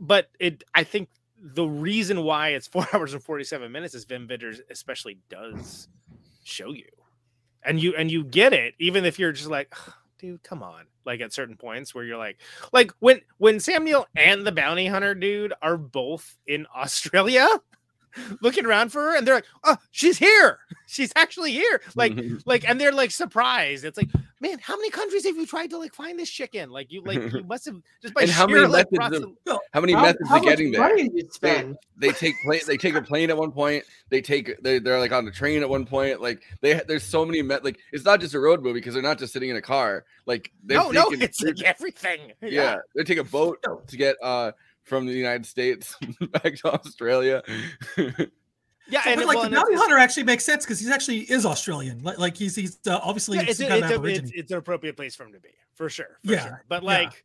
[0.00, 1.08] but it i think
[1.40, 5.88] the reason why it's four hours and 47 minutes is Wim Wenders especially does
[6.44, 6.86] show you
[7.64, 10.84] and you and you get it even if you're just like "Ugh, dude come on.
[11.04, 12.38] Like at certain points where you're like
[12.72, 17.46] like when when Samuel and the bounty hunter dude are both in australia
[18.40, 20.58] looking around for her and they're like oh she's here.
[20.86, 21.80] She's actually here.
[21.94, 22.12] Like
[22.44, 23.84] like and they're like surprised.
[23.84, 24.10] It's like
[24.48, 26.70] man how many countries have you tried to like find this chicken?
[26.70, 29.58] like you like you must have just by And how sheer, many like, methods of-
[29.72, 30.80] how many How- methods how of getting there?
[30.80, 31.76] money did you spend?
[31.96, 32.60] They take plane.
[32.66, 33.84] They take a plane at one point.
[34.08, 34.60] They take.
[34.62, 36.20] They, they're like on the train at one point.
[36.20, 36.80] Like they.
[36.86, 37.40] There's so many.
[37.42, 39.62] Met, like it's not just a road movie because they're not just sitting in a
[39.62, 40.04] car.
[40.26, 42.76] Like they're no no it's like everything yeah.
[42.94, 44.52] They take a boat to get uh
[44.84, 45.96] from the United States
[46.32, 47.42] back to Australia.
[48.88, 51.20] Yeah So, and but like well, the bounty hunter actually makes sense because he's actually
[51.30, 52.02] is Australian.
[52.02, 55.24] Like, like he's he's uh, obviously yeah, it's, it's, it's, it's an appropriate place for
[55.24, 56.64] him to be for sure for Yeah, sure.
[56.68, 56.88] but yeah.
[56.88, 57.24] like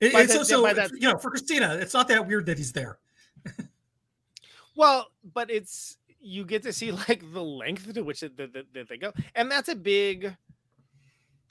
[0.00, 2.72] It- it's that- also that- you know for Christina, it's not that weird that he's
[2.72, 2.98] there.
[4.76, 8.88] Well, but it's you get to see like the length to which that, that, that
[8.88, 10.34] they go, and that's a big,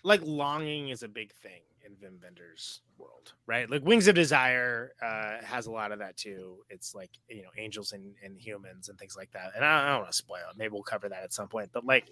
[0.04, 3.70] like longing is a big thing in Wim Wenders' world, right?
[3.70, 6.58] Like Wings of Desire uh, has a lot of that too.
[6.70, 9.52] It's like you know angels and, and humans and things like that.
[9.56, 10.58] And I, I don't want to spoil it.
[10.58, 11.70] Maybe we'll cover that at some point.
[11.74, 12.06] But like,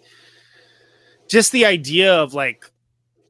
[1.28, 2.70] just the idea of like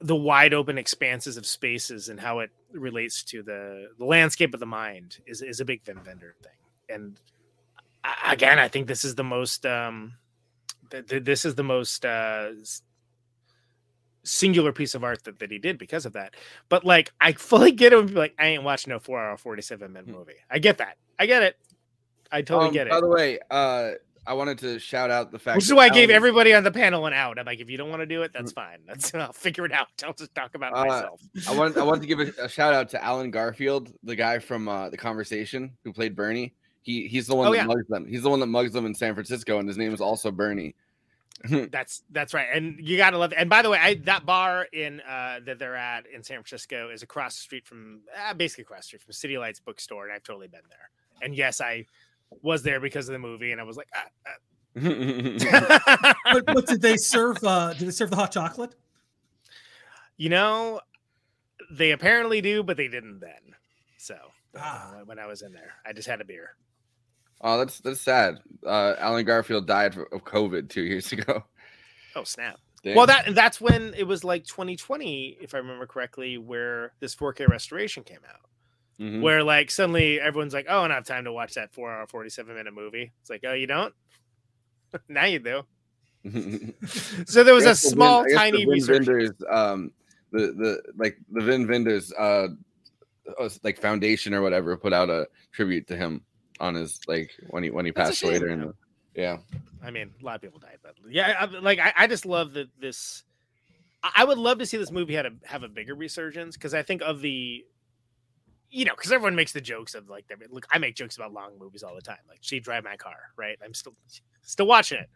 [0.00, 4.60] the wide open expanses of spaces and how it relates to the the landscape of
[4.60, 6.52] the mind is is a big Vim Vendor thing.
[6.88, 7.20] And
[8.26, 10.14] again, I think this is the most um,
[10.90, 12.50] th- th- this is the most uh,
[14.24, 16.34] singular piece of art that, that he did because of that.
[16.68, 18.08] But like, I fully get him.
[18.14, 20.16] Like, I ain't watching no four hour forty seven minute Hmm.
[20.16, 20.34] movie.
[20.50, 20.96] I get that.
[21.18, 21.56] I get it.
[22.30, 22.90] I totally Um, get it.
[22.90, 23.90] By the way, uh,
[24.24, 26.62] I wanted to shout out the fact Which is why I gave Alan- everybody on
[26.62, 27.40] the panel an out.
[27.40, 28.78] I'm like, if you don't want to do it, that's fine.
[28.86, 29.88] That's I'll figure it out.
[30.04, 31.20] I'll just talk about it Uh, myself.
[31.48, 34.38] I want I want to give a, a shout out to Allen Garfield, the guy
[34.38, 36.54] from uh, the Conversation who played Bernie.
[36.82, 37.64] He he's the one Oh, that yeah.
[37.66, 38.06] mugs them.
[38.08, 40.74] He's the one that mugs them in San Francisco, and his name is also Bernie.
[41.72, 43.32] That's that's right, and you gotta love.
[43.32, 43.38] It.
[43.38, 46.88] And by the way, I, that bar in uh, that they're at in San Francisco
[46.90, 50.12] is across the street from uh, basically across the street from City Lights bookstore, and
[50.12, 50.90] I've totally been there.
[51.20, 51.86] And yes, I
[52.42, 56.14] was there because of the movie, and I was like, ah, ah.
[56.32, 57.38] But, but did they serve?
[57.42, 58.74] Uh, did they serve the hot chocolate?
[60.16, 60.80] you know,
[61.72, 63.56] they apparently do, but they didn't then.
[63.98, 64.14] So
[64.56, 65.00] uh, Ah.
[65.06, 66.54] when I was in there, I just had a beer.
[67.42, 68.38] Oh, that's that's sad.
[68.64, 71.44] Uh, Allen Garfield died of COVID two years ago.
[72.14, 72.58] Oh snap!
[72.84, 72.94] Damn.
[72.96, 77.48] Well, that that's when it was like 2020, if I remember correctly, where this 4K
[77.48, 78.40] restoration came out.
[79.00, 79.22] Mhm.
[79.22, 82.06] where like suddenly everyone's like, "Oh, I don't have time to watch that four hour,
[82.06, 83.92] forty seven minute movie." It's like, "Oh, you don't?
[85.08, 85.62] now you do."
[87.26, 89.06] So there was a the Vin- small, the tiny Vin research.
[89.06, 89.90] Vendors, um,
[90.30, 92.48] the the like the Wim Wenders, uh,
[93.40, 96.20] uh, like foundation or whatever, put out a tribute to him
[96.60, 98.74] on his like when he when he That's passed away during the
[99.14, 99.38] yeah.
[99.84, 102.54] I mean, a lot of people died, but yeah, I, like I, I just love
[102.54, 103.24] that this.
[104.02, 106.72] I I would love to see this movie had a have a bigger resurgence because
[106.72, 107.64] I think of the,
[108.70, 111.58] you know, because everyone makes the jokes of like, look, I make jokes about long
[111.58, 112.18] movies all the time.
[112.28, 113.58] Like, she drive my car, right?
[113.62, 113.94] I'm still
[114.42, 115.08] still watching it,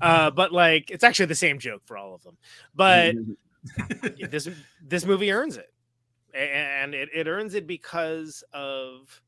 [0.00, 2.36] uh, but like, it's actually the same joke for all of them.
[2.74, 3.14] But
[4.30, 4.48] this
[4.82, 5.72] this movie earns it
[6.34, 9.22] and it, it earns it because of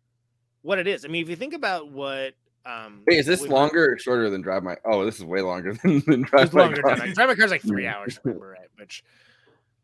[0.62, 2.35] what it is i mean if you think about what
[2.66, 4.77] um Wait, is this we- longer or shorter than Drive My?
[4.85, 6.97] Oh, this is way longer than, than Drive My longer Car.
[6.97, 9.03] than drive my car's like three hours remember right which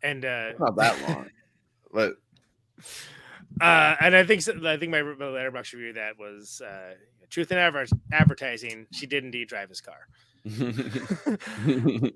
[0.03, 1.29] and uh It's not that long,
[1.93, 2.15] but
[3.61, 6.95] uh and i think so, i think my, my Letterboxd review of that was uh
[7.31, 10.09] truth in adver- advertising she did indeed drive his car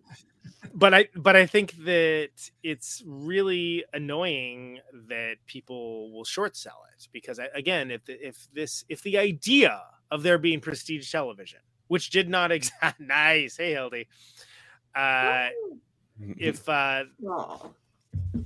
[0.74, 2.30] but I but I think that
[2.62, 8.48] it's really annoying that people will short sell it because I, again, if the, if
[8.52, 9.80] this if the idea
[10.10, 14.08] of there being prestige television, which did not exist, nice, hey Hildy,
[14.94, 15.48] uh,
[16.38, 17.04] if uh,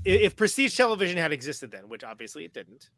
[0.04, 2.90] if prestige television had existed then, which obviously it didn't,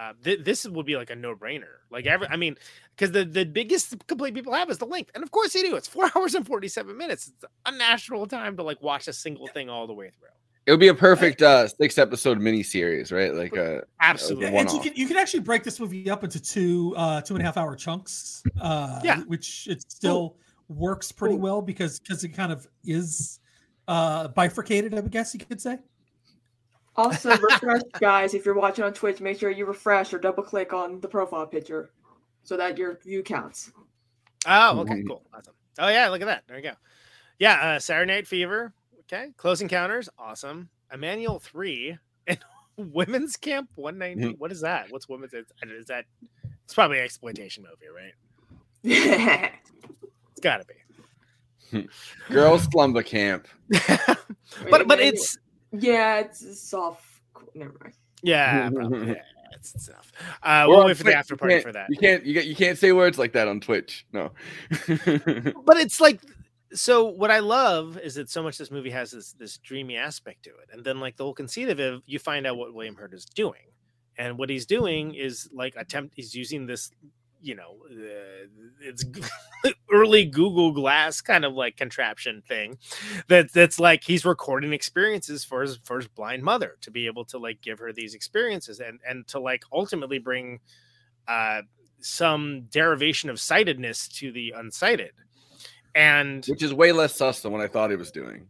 [0.00, 1.74] uh, th- this would be like a no brainer.
[1.90, 2.56] Like every, I mean,
[2.96, 5.76] because the the biggest complaint people have is the length, and of course they do.
[5.76, 7.28] It's four hours and forty seven minutes.
[7.28, 10.28] It's unnatural time to like watch a single thing all the way through.
[10.66, 13.34] it would be a perfect uh six episode mini series, right?
[13.34, 14.50] Like uh Absolutely.
[14.52, 17.34] one And you can you can actually break this movie up into two uh two
[17.34, 18.42] and a half hour chunks.
[18.60, 19.20] Uh Yeah.
[19.26, 20.36] which it still
[20.68, 21.42] works pretty Cool.
[21.42, 23.40] well because because it kind of is
[23.88, 25.78] uh bifurcated, I would guess you could say.
[26.96, 28.34] Also, refresh, guys.
[28.34, 31.46] If you're watching on Twitch, make sure you refresh or double click on the profile
[31.46, 31.90] picture
[32.42, 33.72] so that your view counts.
[34.46, 35.54] Oh, okay, cool, awesome.
[35.78, 36.44] Oh yeah, look at that.
[36.46, 36.72] There you go.
[37.38, 38.72] Yeah, uh, Saturday Night Fever.
[39.00, 40.68] Okay, Close Encounters, awesome.
[40.92, 42.38] Emmanuel three and
[42.76, 44.34] Women's Camp one ninety.
[44.38, 44.86] What is that?
[44.90, 45.32] What's women's?
[45.32, 46.04] Is is that?
[46.64, 49.52] It's probably an exploitation movie, right?
[50.32, 51.88] It's got to be.
[52.30, 53.46] Girls Slumber Camp.
[54.70, 55.36] but but it's
[55.72, 57.04] yeah, it's soft.
[57.54, 57.94] Never mind.
[58.22, 59.14] yeah, probably, yeah,
[59.52, 60.12] it's, it's enough.
[60.42, 61.16] Uh, We're we'll on wait for the Twitch.
[61.16, 61.86] after party for that.
[61.90, 64.06] You can't you get you can't say words like that on Twitch.
[64.12, 64.30] No.
[64.86, 66.20] but it's like
[66.72, 70.44] so what i love is that so much this movie has this this dreamy aspect
[70.44, 72.94] to it and then like the whole conceit of it you find out what william
[72.94, 73.62] hurt is doing
[74.18, 76.92] and what he's doing is like attempt he's using this
[77.42, 78.46] you know uh,
[78.80, 79.04] it's
[79.92, 82.78] early google glass kind of like contraption thing
[83.28, 87.24] that that's like he's recording experiences for his for his blind mother to be able
[87.24, 90.60] to like give her these experiences and and to like ultimately bring
[91.28, 91.62] uh
[92.00, 95.10] some derivation of sightedness to the unsighted
[95.94, 98.46] and Which is way less sus than what I thought he was doing.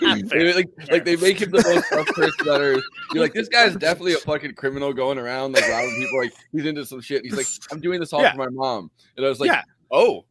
[0.00, 2.82] Like, like they make him the most sus person that is.
[3.12, 6.18] You're like, this guy's definitely a fucking criminal going around like robbing people.
[6.20, 7.22] Like he's into some shit.
[7.24, 8.32] He's like, I'm doing this all Yeah.
[8.32, 8.90] for my mom.
[9.16, 9.62] And I was like, Yeah.
[9.90, 10.24] oh,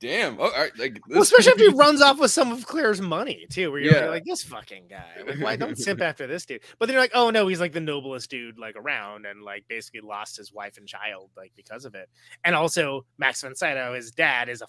[0.00, 0.38] damn.
[0.38, 3.46] Oh, all right, like Well, especially if he runs off with some of Claire's money
[3.50, 4.06] too, where you're Yeah.
[4.08, 5.04] like, this fucking guy.
[5.26, 6.62] Like, why don't simp after this dude?
[6.78, 9.64] But then you're like, oh no, he's like the noblest dude like around, and like
[9.68, 12.08] basically lost his wife and child like because of it.
[12.44, 14.66] And also Max von Sydow, his dad, is a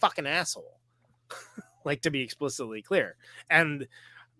[0.00, 0.80] fucking asshole.
[1.86, 3.16] Like to be explicitly clear.
[3.48, 3.86] And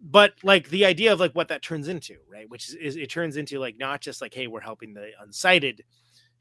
[0.03, 2.49] but like the idea of like what that turns into, right?
[2.51, 5.81] Which is, is it turns into like not just like, hey, we're helping the unsighted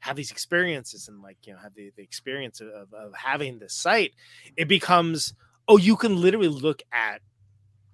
[0.00, 3.74] have these experiences and like you know have the, the experience of, of, having this
[3.74, 4.12] site
[4.56, 5.34] it becomes
[5.68, 7.20] oh you can literally look at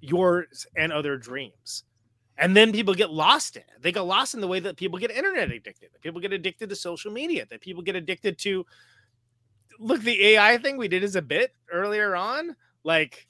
[0.00, 1.84] yours and other dreams
[2.36, 4.98] and then people get lost in it they get lost in the way that people
[4.98, 8.66] get internet addicted that people get addicted to social media that people get addicted to
[9.78, 12.54] look the ai thing we did is a bit earlier on
[12.84, 13.26] like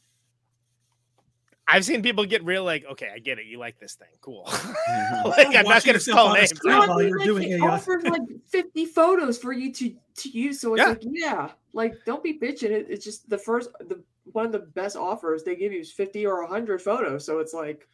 [1.69, 3.47] I've seen people get real like, okay, I get it.
[3.47, 4.09] You like this thing.
[4.21, 4.45] Cool.
[4.47, 5.29] Mm-hmm.
[5.29, 6.51] like, I'm not going to call on a names.
[6.51, 9.95] screen Well, while you're like, doing it a, offers like 50 photos for you to
[10.17, 10.61] to use.
[10.61, 10.89] So it's Yeah.
[10.89, 12.71] like, yeah, like don't be bitching.
[12.71, 15.91] It, it's just the first, the one of the best offers they give you is
[15.93, 17.25] 50 or 100 photos.
[17.25, 17.89] So it's like,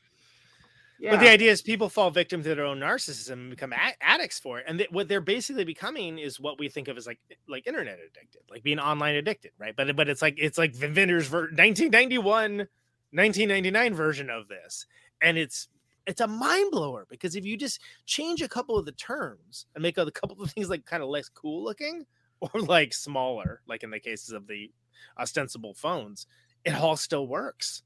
[0.99, 4.41] yeah, But the idea is people fall victim to their own narcissism and become addicts
[4.41, 4.65] for it.
[4.67, 7.19] And th- what they're basically becoming is what we think of as like
[7.49, 9.75] like internet addicted, like being online addicted, right?
[9.77, 14.87] But but it's like it's like Wim Wenders' ver- 1991, 1999 version of this,
[15.23, 15.69] and it's
[16.07, 19.83] it's a mind blower because if you just change a couple of the terms and
[19.83, 22.07] make a couple of things like kind of less cool looking
[22.41, 24.73] or like smaller, like in the cases of the
[25.19, 26.27] ostensible phones,
[26.65, 27.83] it all still works.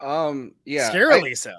[0.00, 1.52] Um, yeah, I- Scarily so.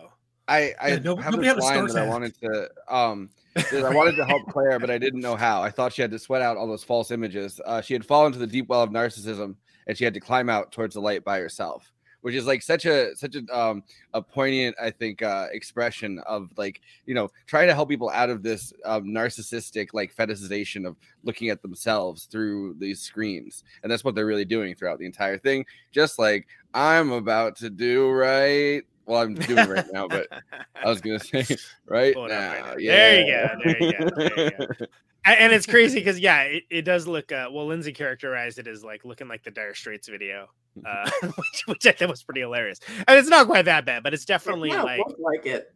[0.49, 2.69] I, I Yeah, no- have nobody this had a line Stars that I wanted to
[2.87, 5.61] um that I wanted to help Claire, but I didn't know how.
[5.61, 7.59] I thought she had to sweat out all those false images.
[7.65, 9.55] Uh, she had fallen to the deep well of narcissism,
[9.87, 11.91] and she had to climb out towards the light by herself,
[12.21, 16.49] which is like such a such a um a poignant, I think, uh, expression of
[16.57, 20.97] like you know trying to help people out of this um, narcissistic like fetishization of
[21.23, 25.37] looking at themselves through these screens, and that's what they're really doing throughout the entire
[25.37, 25.65] thing.
[25.91, 28.83] Just like I'm about to do right.
[29.07, 30.27] Well, I'm doing it right now, but
[30.75, 31.45] I was gonna say
[31.87, 32.49] right Pull it up now.
[32.51, 32.75] right now.
[32.77, 32.91] yeah.
[32.91, 34.85] There you go, there you go, there you go.
[35.25, 37.31] And it's crazy because yeah, it, it does look.
[37.31, 40.47] Uh, well, Lindsay characterized it as like looking like the Dire Straits video,
[40.85, 42.79] uh, which, which I thought was pretty hilarious.
[43.07, 45.73] And it's not quite that bad, but it's definitely kinda like like it.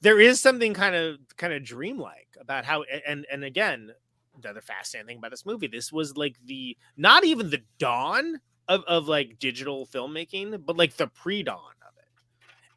[0.00, 3.92] there is something kind of kind of dreamlike about how and and again
[4.42, 8.82] another fascinating thing about this movie this was like the not even the dawn of,
[8.88, 11.81] of like digital filmmaking but like the pre-dawn of it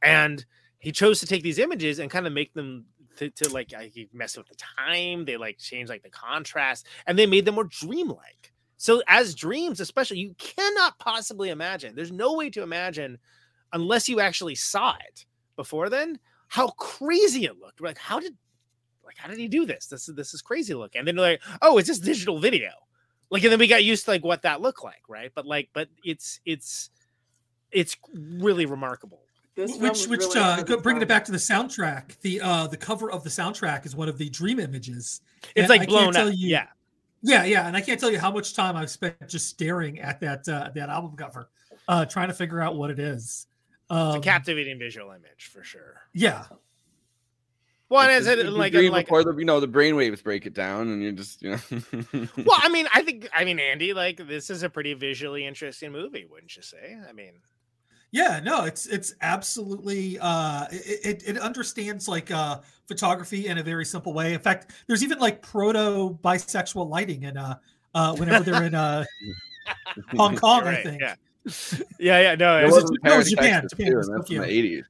[0.05, 0.45] and
[0.79, 2.85] he chose to take these images and kind of make them
[3.17, 3.73] to, to like
[4.13, 7.63] mess with the time they like change like the contrast and they made them more
[7.63, 13.17] dreamlike so as dreams especially you cannot possibly imagine there's no way to imagine
[13.71, 15.25] unless you actually saw it
[15.55, 17.81] before then how crazy it looked.
[17.81, 18.35] We're like, how did
[19.05, 19.87] like how did he do this?
[19.87, 20.99] This is this is crazy looking.
[20.99, 22.71] And then like, oh, it's just digital video.
[23.29, 25.31] Like, and then we got used to like what that looked like, right?
[25.33, 26.89] But like, but it's it's
[27.71, 29.24] it's really remarkable.
[29.55, 32.19] This which which really uh, ahead of go- its bringing it back to the soundtrack
[32.21, 35.69] the uh the cover of the soundtrack is one of the dream images It's And
[35.69, 36.33] like I can't blown tell up.
[36.35, 36.67] you- Yeah.
[37.21, 40.19] yeah yeah and i can't tell you how much time i've spent just staring at
[40.19, 41.49] that uh that album cover
[41.87, 43.47] uh trying to figure out what it is
[43.89, 46.01] It's um, a captivating visual image for sure.
[46.13, 46.45] yeah
[47.87, 50.45] Well, and It's- as it like dream like before the you know the brainwaves break
[50.45, 51.59] it down, and you just you know.
[52.37, 55.91] well, I mean, I think I mean Andy, like this is a pretty visually interesting
[55.91, 56.97] movie, wouldn't you say?
[57.07, 57.33] I mean,
[58.15, 63.63] yeah no it's it's absolutely uh it, it, it understands like uh photography in a
[63.63, 67.55] very simple way in fact there's even like proto bisexual lighting in uh
[67.93, 69.03] uh whenever they're in uh
[70.15, 71.15] hong kong you're i right, think Yeah.
[71.99, 73.85] Yeah, yeah, no, There it's, was was it- in no, it was Japan, Texas, Japan,
[73.85, 74.85] too, it was that's from the eighties.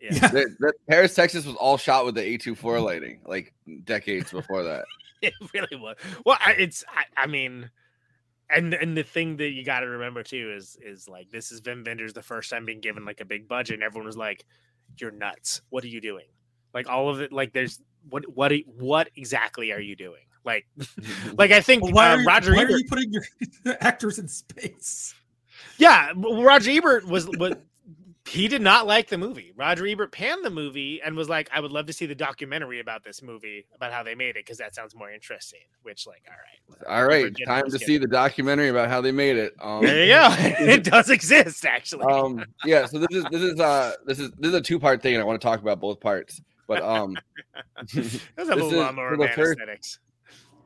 [0.00, 0.28] yeah.
[0.28, 3.54] The, Paris, Texas was all shot with the A24 lighting, like
[3.84, 4.84] decades before that.
[5.22, 5.96] it really was.
[6.26, 7.70] Well, I- it's I, I mean,
[8.50, 11.60] and and the thing that you got to remember too is is like this is
[11.62, 14.44] Wim Wenders the first time being given like a big budget, and everyone was like,
[14.98, 15.62] "You're nuts!
[15.70, 16.26] What are you doing?"
[16.74, 20.22] Like all of it, like there's what what what exactly are you doing?
[20.44, 20.66] Like
[21.38, 23.24] like I think Well, why, uh, are you, Roger why are you putting your
[23.80, 25.14] actors in space
[25.78, 27.54] yeah, Roger Ebert was was.
[28.28, 29.52] He did not like the movie.
[29.56, 32.78] Roger Ebert panned the movie and was like, "I would love to see the documentary
[32.80, 36.22] about this movie, about how they made it, because that sounds more interesting." Which, like,
[36.28, 36.36] all
[36.86, 39.54] right, all right, time to see the documentary about how they made it.
[39.60, 40.28] Um, There you go.
[40.72, 42.04] it does exist, actually.
[42.04, 45.00] um yeah so this is this is uh this is this is a two part
[45.02, 47.16] thing and i want to talk about both parts but um
[47.94, 49.98] Those have a little is lot more the first- aesthetics.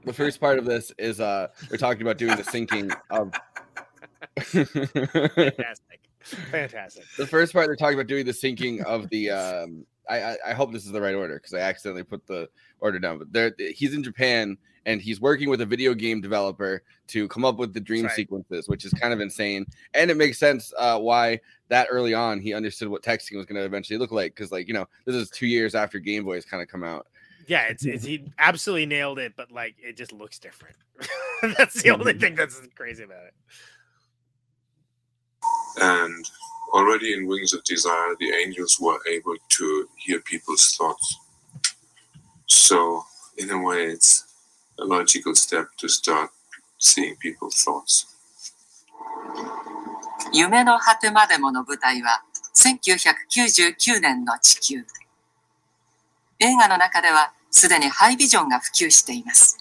[0.05, 3.33] the first part of this is uh we're talking about doing the sinking of
[4.37, 6.01] Fantastic.
[6.23, 7.05] Fantastic.
[7.17, 10.53] the first part they're talking about doing the syncing of the um I, I, I
[10.53, 12.49] hope this is the right order because I accidentally put the
[12.81, 13.19] order down.
[13.19, 17.45] But there, he's in Japan and he's working with a video game developer to come
[17.45, 18.15] up with the dream right.
[18.15, 19.67] sequences, which is kind of insane.
[19.95, 23.61] And it makes sense uh, why that early on he understood what texting was going
[23.61, 26.35] to eventually look like because, like, you know, this is two years after Game Boy
[26.35, 27.07] has kind of come out.
[27.47, 30.77] Yeah, it's, it's he absolutely nailed it, but like it just looks different.
[31.59, 33.35] that's the only thing that's crazy about it.
[35.81, 36.25] And
[36.73, 41.19] already in Wings of Desire, the angels were able to hear people's thoughts.
[42.47, 43.05] So,
[43.37, 44.25] in a way, it's
[44.79, 46.31] a logical step to start
[46.79, 48.07] seeing people's thoughts.
[50.33, 52.23] 夢の果てまでもの舞台は
[52.55, 54.85] 1999年の地球。
[56.39, 59.59] 映画の中ではすでにハイビジョンが普及しています。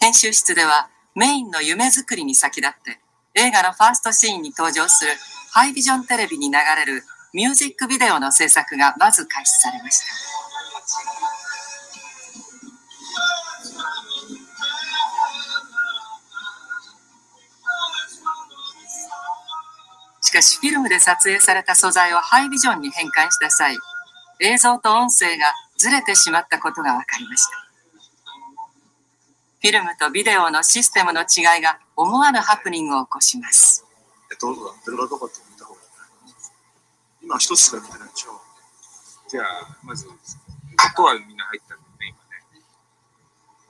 [0.00, 3.00] 編集室ではメインの夢作りに先立って
[3.38, 5.12] 映画のファーストシーンに登場する
[5.52, 10.06] ハイビジョンテレビに流れるミュージックビデオの制作がまず開始されました。
[20.20, 23.76] しかしフィルムで撮影された素材をハイビジョンに変換した際、
[24.40, 27.57] 映像と音声がずれてしまったことが分かりました。
[29.60, 33.84] フィルムとビデオのシステムの違いが思わぬハプニングを起こします。
[34.30, 34.54] えっと、
[34.86, 35.88] ベルガとかって見た方がいい？
[37.22, 38.40] 今一つしか見てないでしょ。
[39.28, 40.14] じゃあ、まず、音
[41.02, 42.62] はみんな入ったんだよね、今ね。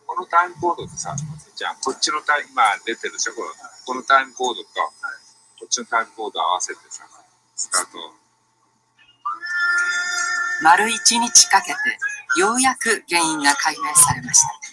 [0.07, 1.17] このタイムコードでさ、
[1.57, 3.49] じゃあ、こっちのタイム、今出てるでしょ、この
[3.87, 4.69] このタイムコードと、
[5.59, 7.09] こっちのタイムコード合わせてさ、
[7.57, 7.99] スタート。
[10.63, 11.79] 丸一日かけて
[12.39, 14.68] ようやく原因が解明されました。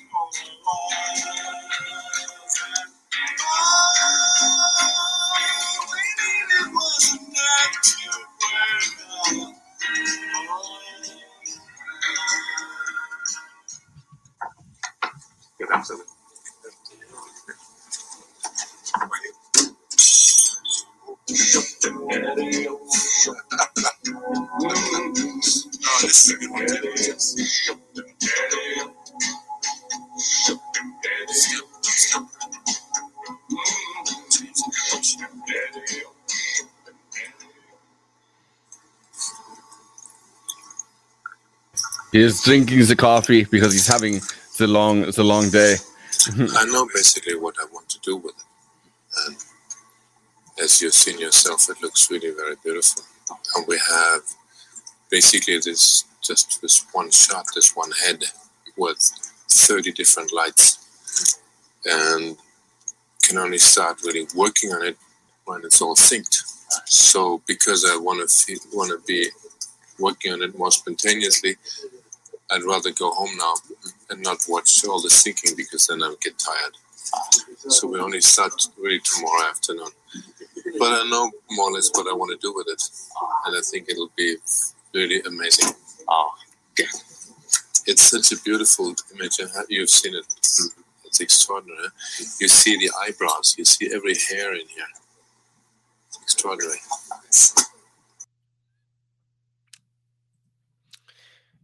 [25.88, 26.66] Oh, this is a good one.
[42.12, 44.22] He is drinking the coffee because he's having
[44.58, 45.76] the long the long day.
[46.38, 49.28] I know basically what I want to do with it.
[49.28, 49.36] And
[50.64, 53.04] as you've seen yourself, it looks really very beautiful.
[53.56, 54.22] And we have
[55.10, 58.24] basically this just this one shot, this one head
[58.78, 61.40] with 30 different lights.
[61.86, 62.38] And
[63.24, 64.98] can only start really working on it
[65.46, 66.44] when it's all synced.
[66.86, 69.30] So because I want to want to be
[70.00, 71.56] working on it more spontaneously,
[72.52, 73.54] I'd rather go home now
[74.10, 76.76] and not watch all the syncing because then I'll get tired.
[77.70, 79.90] So we only start really tomorrow afternoon.
[80.78, 82.82] But I know more or less what I want to do with it,
[83.46, 84.36] and I think it'll be
[84.94, 85.74] really amazing.
[86.08, 86.32] Oh,
[86.78, 86.86] yeah.
[87.88, 89.40] It's such a beautiful image.
[89.70, 90.26] You've seen it.
[91.06, 91.88] It's extraordinary.
[92.40, 93.56] You see the eyebrows.
[93.58, 94.86] You see every hair in here.
[96.08, 96.80] It's extraordinary.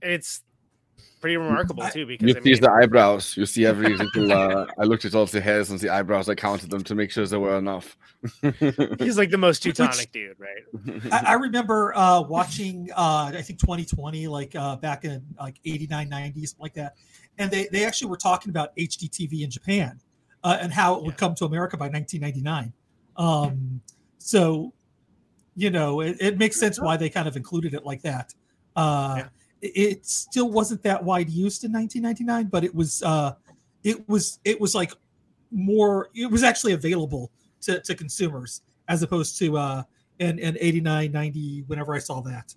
[0.01, 0.41] It's
[1.21, 3.37] pretty remarkable too because You I see mean, the eyebrows.
[3.37, 4.31] You see every little.
[4.31, 6.27] Uh, I looked at all the hairs and the eyebrows.
[6.27, 7.95] I counted them to make sure there were enough.
[8.99, 11.01] he's like the most Which- Teutonic dude, right?
[11.13, 16.09] I, I remember uh, watching, uh, I think 2020, like uh, back in like 89,
[16.09, 16.95] 90, something like that.
[17.37, 19.99] And they, they actually were talking about HDTV in Japan
[20.43, 21.17] uh, and how it would Yeah.
[21.17, 22.73] come to America by 1999.
[23.17, 23.81] Um,
[24.17, 24.73] so,
[25.55, 28.33] you know, it, it makes sense why they kind of included it like that.
[28.75, 29.27] Uh, Yeah.
[29.61, 33.35] It, it still wasn't that wide used in 1999, but it was, uh,
[33.83, 34.93] it was, it was like
[35.51, 37.31] more, it was actually available
[37.61, 39.83] to, to consumers as opposed to, uh,
[40.19, 42.53] in, in 89, 90, whenever I saw that.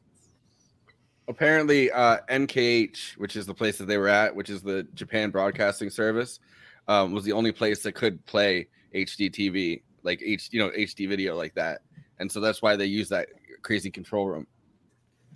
[1.26, 5.30] Apparently, uh, NKH, which is the place that they were at, which is the Japan
[5.30, 6.40] Broadcasting Service,
[6.88, 11.08] um, was the only place that could play HD TV, like H, you know, HD
[11.08, 11.80] video like that,
[12.18, 13.28] and so that's why they use that
[13.62, 14.46] crazy control room.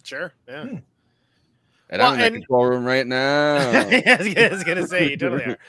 [0.04, 0.32] Sure.
[0.46, 0.64] Yeah.
[0.64, 0.76] Hmm.
[1.90, 3.56] And Well, I'm in that and- control room right now.
[3.56, 5.58] I was gonna- I was gonna say you totally are.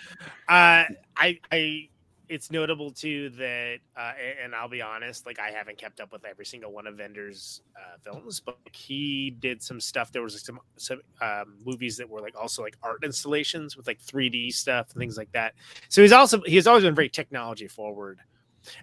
[0.50, 0.84] Uh,
[1.16, 1.90] I, I,
[2.28, 4.14] it's notable too that, uh,
[4.44, 7.62] and I'll be honest, like I haven't kept up with every single one of Wenders'
[7.76, 10.12] uh, films, but he did some stuff.
[10.12, 14.00] There was some some um, movies that were like also like art installations with like
[14.02, 15.54] 3D stuff and things like that.
[15.90, 18.20] So he's also he's always been very technology forward.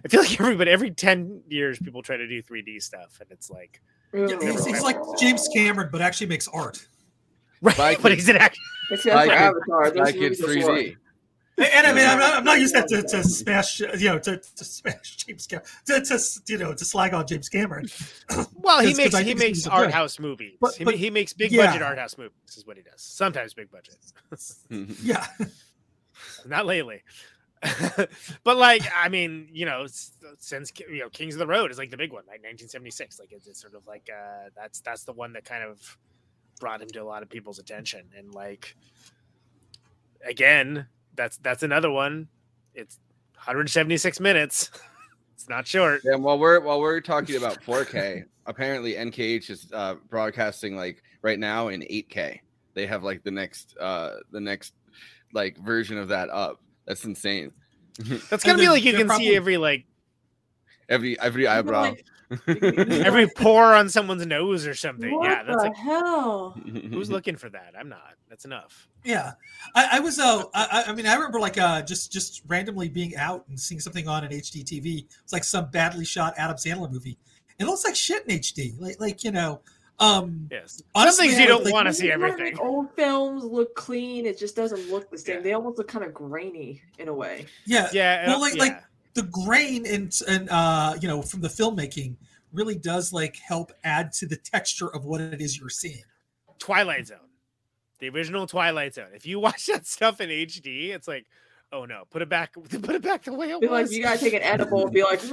[0.03, 3.49] I feel like everybody every ten years people try to do 3D stuff, and it's
[3.49, 3.81] like
[4.13, 6.85] Yeah, he's, he's like James Cameron, but actually makes art.
[7.61, 8.15] Right, Spy but Kids.
[8.21, 8.59] he's an actor.
[8.91, 9.87] Except Spy for Avatar.
[9.87, 10.95] Spy Those Kids 3D.
[11.59, 14.37] And I mean, I'm not, I'm not using that to, to smash, you know, to,
[14.37, 17.87] to smash James Cameron, to, to you know, to slag on James Cameron.
[18.53, 20.57] Well, he 'Cause- 'cause makes he makes he's art good- house movies.
[20.61, 21.65] But- he, but- he makes big yeah.
[21.65, 22.37] budget art house movies.
[22.55, 23.01] Is what he does.
[23.01, 23.95] Sometimes big budget,
[25.01, 25.25] Yeah,
[26.45, 27.01] not lately.
[28.43, 29.87] but like, I mean, you know,
[30.37, 33.19] since you know, Kings of the Road is like the big one, like 1976.
[33.19, 35.97] Like it's, it's sort of like uh, that's that's the one that kind of
[36.59, 38.03] brought him to a lot of people's attention.
[38.17, 38.75] And like,
[40.25, 42.27] again, that's that's another one.
[42.73, 42.99] It's
[43.35, 44.71] 176 minutes.
[45.35, 46.03] it's not short.
[46.03, 51.39] And while we're while we're talking about 4K, apparently NKH is uh, broadcasting like right
[51.39, 52.39] now in 8K.
[52.73, 54.73] They have like the next uh the next
[55.33, 56.61] like version of that up.
[56.85, 57.51] That's insane.
[58.29, 59.85] That's gonna be like you they're can see every like
[60.89, 61.93] Every every eyebrow.
[62.47, 65.13] every pore on someone's nose or something.
[65.13, 66.51] What yeah, that's the like hell?
[66.91, 67.73] who's looking for that?
[67.79, 68.15] I'm not.
[68.29, 68.87] That's enough.
[69.05, 69.31] yeah.
[69.75, 72.89] I, I was, uh, I, I- I mean, I remember like uh, just just randomly
[72.89, 75.05] being out and seeing something on an HD TV.
[75.23, 77.17] It's like some badly shot Adam Sandler movie.
[77.59, 78.79] It looks like shit in HD.
[78.79, 79.61] Like, like you know,
[79.99, 80.83] um, Yes.
[80.93, 82.57] Honestly, Some things you don't like, want to see everything.
[82.59, 84.25] Old films look clean.
[84.25, 85.37] It just doesn't look the same.
[85.37, 85.41] Yeah.
[85.41, 87.45] They almost look kind of grainy in a way.
[87.65, 88.27] yeah, Yeah.
[88.27, 88.63] Well, like- yeah.
[88.63, 88.83] like-
[89.17, 92.15] the grain and and uh, you know from the filmmaking
[92.53, 96.03] really does like help add to the texture of what it is you're seeing.
[96.59, 97.17] Twilight Zone,
[97.99, 99.09] the original Twilight Zone.
[99.13, 101.25] If you watch that stuff in HD, it's like,
[101.71, 103.93] oh no, put it back, put it back the way it Be like, was.
[103.97, 105.19] you gotta take an edible and be like.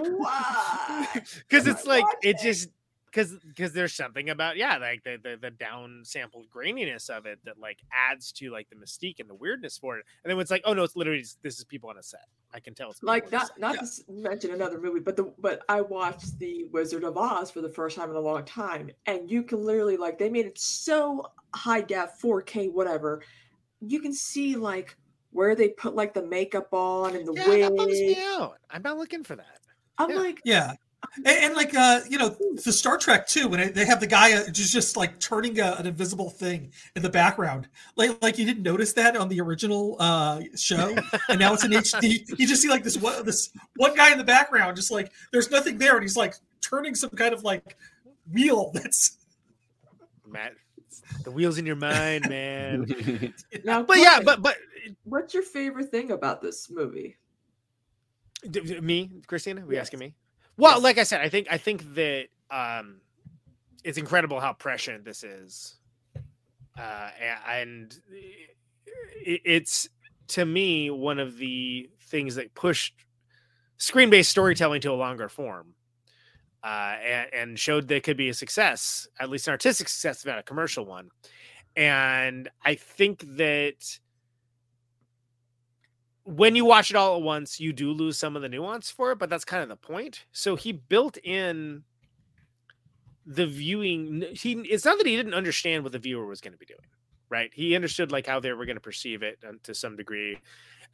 [1.48, 2.70] Because it's like it just
[3.14, 7.38] because because there's something about yeah, like the, the the down sampled graininess of it
[7.44, 10.04] that like adds to like the mystique and the weirdness for it.
[10.24, 12.26] And then it's like, oh no, it's literally just, this is people on a set.
[12.52, 13.58] I can tell it's like on a not set.
[13.58, 17.60] not to mention another movie, but the but I watched the Wizard of Oz for
[17.60, 20.58] the first time in a long time, and you can literally like they made it
[20.58, 23.22] so high def, 4K, whatever.
[23.80, 24.96] You can see like
[25.30, 28.58] where they put like the makeup on and the Yeah, that bums me out.
[28.70, 29.60] I'm not looking for that.
[29.98, 30.16] I'm Yeah.
[30.16, 30.74] like, Yeah.
[31.16, 34.06] And, and like uh, you know, the Star Trek too, when it, they have the
[34.06, 38.38] guy uh, just just like turning a, an invisible thing in the background, like like
[38.38, 40.96] you didn't notice that on the original uh show,
[41.28, 42.28] and now it's in HD.
[42.38, 45.50] You just see like this one this one guy in the background, just like there's
[45.50, 47.76] nothing there, and he's like turning some kind of like
[48.32, 49.18] wheel that's
[50.26, 50.54] Matt,
[51.22, 53.32] the wheels in your mind, man.
[53.64, 54.56] now, but yeah, but but
[55.04, 57.16] what's your favorite thing about this movie?
[58.50, 59.82] D- d- me, Christina, are we Yes.
[59.86, 60.14] asking me?
[60.56, 60.82] Well, Yes.
[60.82, 63.00] like I said, I think I think that um,
[63.82, 65.76] it's incredible how prescient this is,
[66.78, 67.08] uh,
[67.48, 67.94] and
[69.24, 69.88] it's
[70.28, 72.94] to me one of the things that pushed
[73.78, 75.74] screen-based storytelling to a longer form,
[76.62, 80.24] uh, and, and showed that it could be a success, at least an artistic success,
[80.24, 81.10] not a commercial one.
[81.76, 83.98] And I think that
[86.24, 89.12] when you watch it all at once, you do lose some of the nuance for
[89.12, 90.24] it, but that's kind of the point.
[90.32, 91.84] So he built in
[93.26, 94.24] the viewing.
[94.32, 96.86] He it's not that he didn't understand what the viewer was going to be doing,
[97.28, 97.50] right?
[97.52, 100.38] He understood like how they were going to perceive it um, to some degree,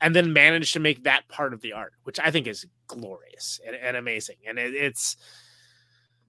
[0.01, 3.61] and then managed to make that part of the art, which I think is glorious
[3.67, 4.37] and, and amazing.
[4.49, 5.17] And it, it's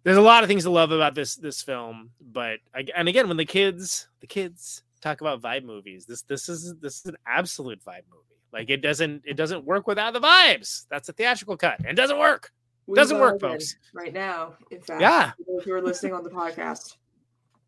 [0.04, 2.60] there's a lot of things to love about this this film, but
[2.96, 7.00] and again, when the kids the kids talk about vibe movies, this this is this
[7.00, 8.31] is an absolute vibe movie.
[8.54, 10.86] Like it doesn't it doesn't work without the vibes.
[10.90, 11.80] That's a theatrical cut.
[11.80, 12.52] and It doesn't work.
[12.88, 13.76] We Doesn't work, folks.
[13.94, 15.02] Right now, in fact.
[15.02, 15.32] Yeah.
[15.48, 16.98] If you're listening on the podcast.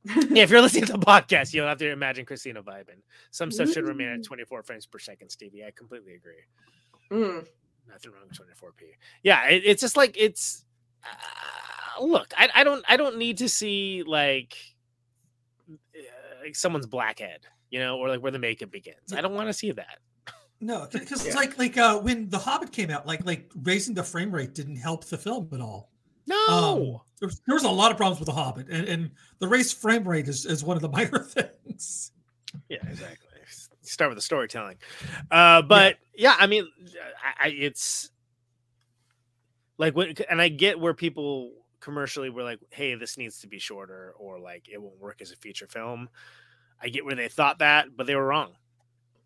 [0.05, 2.99] Yeah, if you're listening to the podcast, you'll have to imagine Christina vibing.
[3.31, 5.63] Some stuff should remain at 24 frames per second, Stevie.
[5.63, 6.33] I completely agree.
[7.11, 7.45] Mm.
[7.87, 8.87] Nothing wrong with 24p.
[9.21, 10.65] Yeah, it, it's just like it's.
[11.05, 14.57] Uh, look, I, I don't I don't need to see like,
[15.69, 19.13] uh, like someone's blackhead, you know, or like where the makeup begins.
[19.15, 19.99] I don't want to see that.
[20.63, 21.27] No, because Yeah.
[21.27, 24.53] it's like like uh when The Hobbit came out, like like raising the frame rate
[24.53, 25.89] didn't help the film at all.
[26.25, 26.35] No.
[26.47, 26.79] Um,
[27.19, 29.77] there, was, there was a lot of problems with The Hobbit, and, and the raised
[29.77, 32.11] frame rate is, is one of the minor things.
[32.69, 33.27] Yeah, exactly.
[33.81, 34.77] Start with the storytelling,
[35.29, 36.65] uh, but yeah, I mean,
[37.41, 38.09] I, I, it's
[39.77, 41.51] like when, and I get where people
[41.81, 45.31] commercially were like, "Hey, this needs to be shorter," or like it won't work as
[45.31, 46.07] a feature film.
[46.81, 48.53] I get where they thought that, but they were wrong.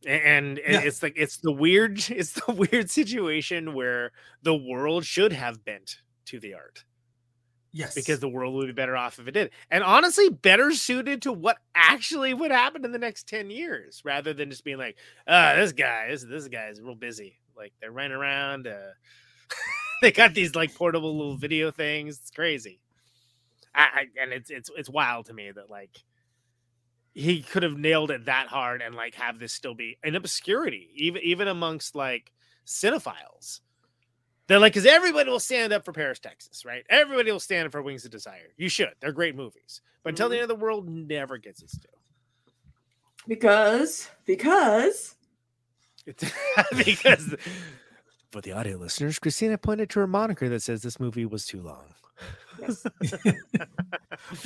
[0.05, 0.81] And Yeah.
[0.81, 6.01] it's like it's the weird, it's the weird situation where the world should have bent
[6.25, 6.83] to the art
[7.73, 9.51] Yes, because the world would be better off if it did.
[9.69, 14.33] And honestly, better suited to what actually would happen in the next 10 years rather
[14.33, 17.37] than just being like, ah, this guy, this, this guy is real busy.
[17.55, 18.67] Like they're running around.
[18.67, 18.91] Uh,
[20.01, 22.19] they got these like portable little video things.
[22.19, 22.79] It's crazy.
[23.75, 25.91] I, I, and it's it's it's wild to me that like
[27.17, 30.89] he could have nailed it that hard and like have this still be an obscurity,
[30.95, 32.31] even even amongst like
[32.65, 33.61] cinephiles.
[34.47, 36.83] They're like, because everybody will stand up for Paris, Texas, right?
[36.89, 38.53] Everybody will stand up for Wings of Desire.
[38.55, 38.91] You should.
[39.01, 39.81] They're great movies.
[40.03, 40.41] But until the Mhm.
[40.43, 41.89] end of the world never gets its due.
[43.27, 45.15] Because because
[46.05, 46.23] It's
[46.85, 47.35] because
[48.31, 51.61] for the audio listeners, Christina pointed to her moniker that says this movie was too
[51.61, 51.95] long.
[52.59, 52.85] Yes.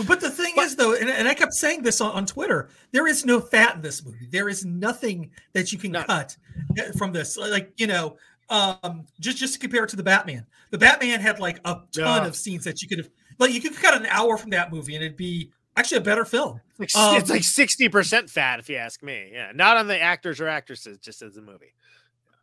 [0.06, 3.08] But the thing is, though, and, and I kept saying this on, on Twitter, there
[3.08, 4.28] is no fat in this movie.
[4.30, 6.06] There is nothing that you can None.
[6.06, 6.36] cut
[6.78, 7.38] uh, from this.
[7.38, 8.18] Like you know,
[8.50, 10.46] um, just just to compare it to the Batman.
[10.72, 12.26] The Batman had like a ton Yeah.
[12.28, 13.10] of scenes that you could have,
[13.40, 16.26] like you could cut an hour from that movie, and it'd be actually a better
[16.26, 16.60] film.
[16.78, 19.32] Like, Um, it's like sixty percent fat, if you ask me.
[19.34, 21.74] Yeah, not on the actors or actresses, just as a movie.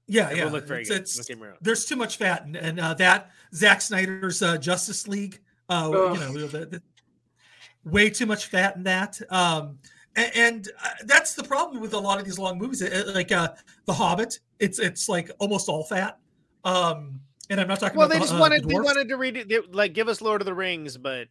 [0.09, 0.45] Yeah, It yeah.
[0.47, 1.01] will look very it's, good.
[1.03, 1.57] it's- Don't get me wrong.
[1.61, 5.39] there's too much fat, and, and uh, that Zack Snyder's uh, Justice League,
[5.69, 6.15] uh, Ugh.
[6.15, 6.83] you know, the, the,
[7.85, 9.21] way too much fat in that.
[9.31, 9.79] Um,
[10.17, 12.83] and, and uh, that's the problem with a lot of these long movies.
[12.83, 13.51] Uh, Like uh,
[13.85, 16.19] The Hobbit, it's it's like almost all fat.
[16.65, 18.87] Um, and I'm not talking Well, about they the, just uh, wanted the they dwarfs.
[18.87, 21.29] wanted to read it, they- like give us Lord of the Rings, but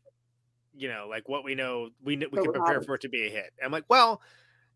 [0.76, 2.86] you know, like what we know, we we But can prepare it.
[2.86, 3.52] for it to be a hit.
[3.64, 4.22] I'm like, well,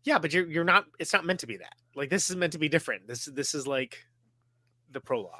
[0.04, 0.86] yeah, but you're you're not.
[0.98, 1.74] It's not meant to be that.
[1.94, 3.06] Like this is meant to be different.
[3.06, 4.04] This this is like
[4.90, 5.30] the prologue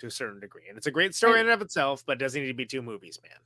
[0.00, 2.18] to a certain degree, and it's a great story in and of itself, but it
[2.18, 3.38] doesn't need to be two movies, man.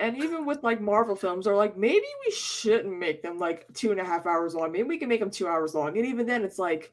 [0.00, 3.90] And even with like Marvel films, they're like, maybe we shouldn't make them like two
[3.90, 4.70] and a half hours long.
[4.70, 5.96] Maybe we can make them two hours long.
[5.98, 6.92] And even then, it's like,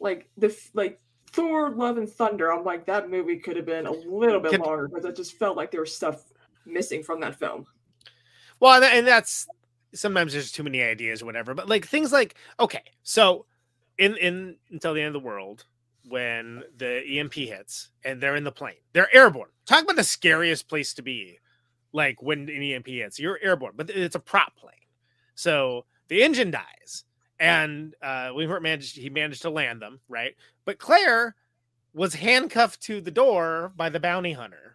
[0.00, 1.00] like the like
[1.30, 2.52] Thor: Love and Thunder.
[2.52, 5.56] I'm like, that movie could have been a little bit longer because it just felt
[5.56, 6.24] like there was stuff
[6.66, 7.66] missing from that film.
[8.58, 9.46] Well, and, and that's
[9.94, 11.54] sometimes there's too many ideas or whatever.
[11.54, 13.46] But like things like okay, so
[13.98, 15.64] in in until the end of the world,
[16.08, 19.50] when the EMP hits and they're in the plane, they're airborne.
[19.66, 21.38] Talk about the scariest place to be.
[21.92, 24.74] Like when an EMP hits, you're airborne, but it's a prop plane,
[25.34, 27.04] so the engine dies,
[27.40, 30.36] and uh, we weren't managed he managed to land them right.
[30.64, 31.34] But Claire
[31.92, 34.69] was handcuffed to the door by the bounty hunter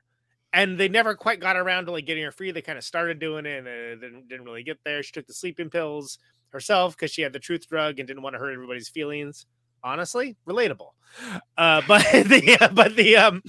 [0.56, 2.50] and they never quite got around to like getting her free.
[2.52, 5.04] They kind of started doing it and uh, didn't, didn't really get there.
[5.04, 6.18] She took the sleeping pills
[6.50, 9.46] herself because she had the truth drug and didn't want to hurt everybody's feelings.
[9.84, 10.92] Honestly, relatable.
[11.58, 13.44] Uh, but the but the um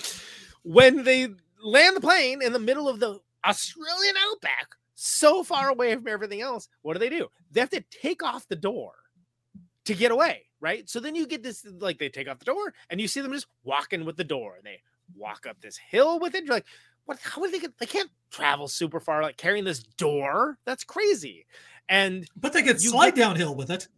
[0.64, 1.28] when they
[1.62, 6.40] land the plane in the middle of the Australian outback, so far away from everything
[6.40, 7.28] else, what do they do?
[7.52, 8.94] They have to take off the door
[9.84, 10.90] to get away, right?
[10.90, 13.32] So then you get this like they take off the door and you see them
[13.32, 14.80] just walking with the door and they
[15.14, 16.44] walk up this hill with it.
[16.44, 16.66] You're like,
[17.06, 17.18] what?
[17.22, 17.76] How would they get?
[17.78, 20.58] They can't travel super far, like carrying this door.
[20.64, 21.46] That's crazy.
[21.88, 23.88] And but they could slide get- downhill with it.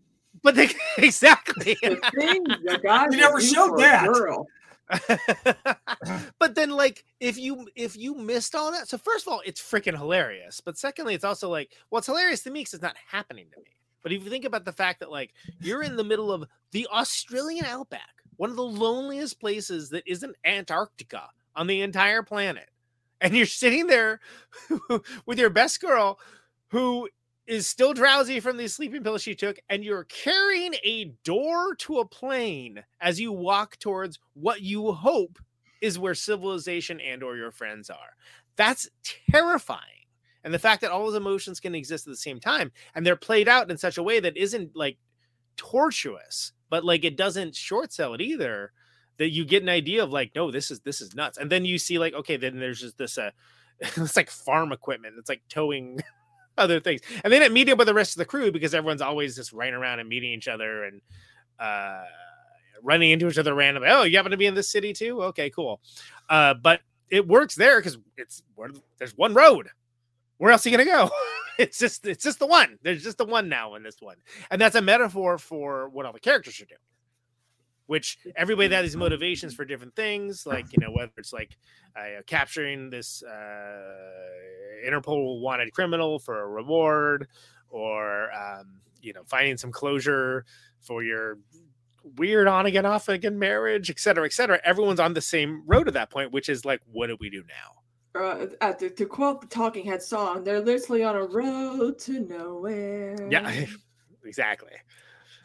[0.43, 1.77] but they exactly.
[1.83, 4.45] The thing the guys They never showed that.
[6.39, 9.61] but then like if you if you missed all that so first of all it's
[9.61, 12.97] freaking hilarious but secondly it's also like well it's hilarious to me because it's not
[13.07, 13.71] happening to me
[14.03, 16.87] but if you think about the fact that like you're in the middle of the
[16.91, 22.71] australian outback one of the loneliest places that isn't antarctica on the entire planet
[23.21, 24.21] and you're sitting there
[25.27, 26.19] with your best girl
[26.69, 27.09] who
[27.47, 31.99] is still drowsy from the sleeping pills she took, and you're carrying a door to
[31.99, 35.39] a plane as you walk towards what you hope
[35.81, 38.17] is where civilization and or your friends are.
[38.57, 38.89] That's
[39.31, 39.81] terrifying.
[40.45, 43.17] And the fact that all those emotions can exist at the same time and they're
[43.17, 44.99] played out in such a way that isn't like
[45.57, 48.73] tortuous, but like it doesn't short sell it either.
[49.19, 51.39] That you get an idea of like, no, this is this is nuts.
[51.39, 53.31] And then you see like, okay, then there's just this uh
[53.81, 55.15] it's like farm equipment.
[55.19, 56.01] It's like towing
[56.59, 57.01] other things.
[57.23, 59.53] And they didn't meet up with the rest of the crew because everyone's always just
[59.53, 61.01] running around and meeting each other and
[61.59, 62.05] uh
[62.83, 63.89] running into each other randomly.
[63.91, 65.23] Oh, you happen to be in this city too?
[65.25, 65.81] Okay, cool.
[66.29, 69.69] Uh, but it works there because it's where there's one road.
[70.39, 71.11] Where else are you gonna go?
[71.59, 72.79] it's just it's just the one.
[72.83, 74.17] There's just the one now in this one.
[74.51, 76.79] And that's a metaphor for what all the characters are doing.
[77.89, 81.57] Which everybody has these motivations for different things, like you know, whether it's like
[81.97, 87.27] uh, capturing this uh, Interpol wanted criminal for a reward,
[87.71, 90.45] or um, you know, finding some closure
[90.81, 91.39] for your
[92.17, 94.61] weird on again, off again marriage, et cetera, et cetera.
[94.65, 97.43] Everyone's on the same road at that point, which is like, what do we do
[97.49, 98.21] now?
[98.21, 102.21] Uh, at the, to quote the Talking Head song, they're literally on a road to
[102.21, 103.29] nowhere.
[103.31, 103.67] Yeah,
[104.25, 104.73] exactly.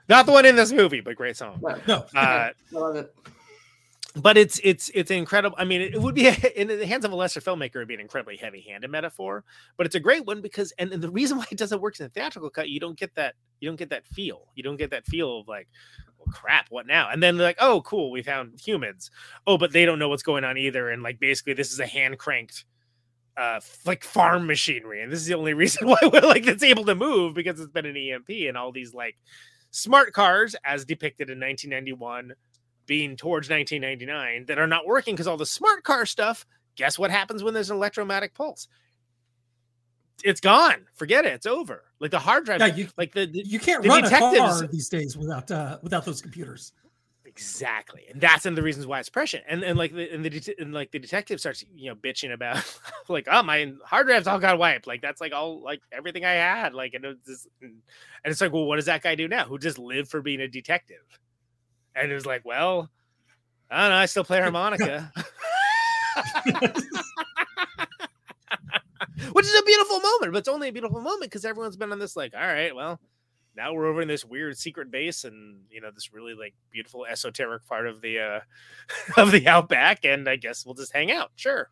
[0.09, 1.59] Not the one in this movie, but great song.
[1.61, 3.13] No, No, Uh, I love it.
[4.17, 5.55] but it's it's it's incredible.
[5.59, 7.99] I mean, it would be in the hands of a lesser filmmaker, it'd be an
[7.99, 9.43] incredibly heavy-handed metaphor.
[9.77, 12.05] But it's a great one because, and, and the reason why it doesn't work in
[12.05, 14.47] the theatrical cut, you don't get that you don't get that feel.
[14.55, 15.67] You don't get that feel of like,
[16.17, 17.09] well, crap, what now?
[17.09, 19.09] And then like, oh, cool, we found humans.
[19.47, 20.89] Oh, but they don't know what's going on either.
[20.89, 22.65] And like, basically, this is a hand cranked
[23.35, 26.61] uh f- like farm machinery and this is the only reason why we're like it's
[26.61, 29.15] able to move because it's been an emp and all these like
[29.73, 32.33] smart cars as depicted in 1991
[32.85, 36.45] being towards 1999 that are not working because all the smart car stuff
[36.75, 38.67] guess what happens when there's an electromagnetic pulse?
[40.23, 40.85] It's gone.
[40.93, 41.33] Forget it.
[41.33, 41.83] It's over.
[41.99, 44.31] Like the hard drive Yeah, you like the, the you can't the run a car
[44.31, 46.71] detectives- these days without uh, without those computers.
[47.35, 49.43] Exactly, and that's one of the reasons why it's prescient.
[49.47, 52.31] And and like the and the det- and like the detective starts you know bitching
[52.31, 52.63] about
[53.09, 54.85] like oh my hard drives all got wiped.
[54.85, 56.75] Like that's like all like everything I had.
[56.75, 57.73] Like and it's just, and
[58.25, 59.45] it's like well what does that guy do now?
[59.45, 61.01] Who just lived for being a detective?
[61.95, 62.91] And it was like well
[63.71, 63.97] I don't know.
[63.97, 65.11] I still play harmonica.
[69.31, 71.99] Which is a beautiful moment, but it's only a beautiful moment because everyone's been on
[71.99, 72.99] this like, all right, well,
[73.55, 77.05] now we're over in this weird secret base and you know this really like beautiful
[77.05, 78.39] esoteric part of the uh
[79.21, 81.69] of the outback and i guess we'll just hang out sure.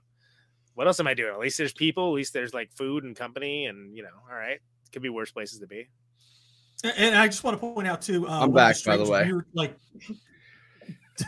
[0.73, 1.34] What else am i doing?
[1.34, 4.36] At least there's people at least there's like food and company and you know all
[4.36, 4.59] right.
[4.93, 5.89] Could be worse places to be.
[6.84, 8.27] And- And I just want to point out too.
[8.27, 9.25] Uh, I'm one of back, by the way.
[9.25, 9.77] Weird, like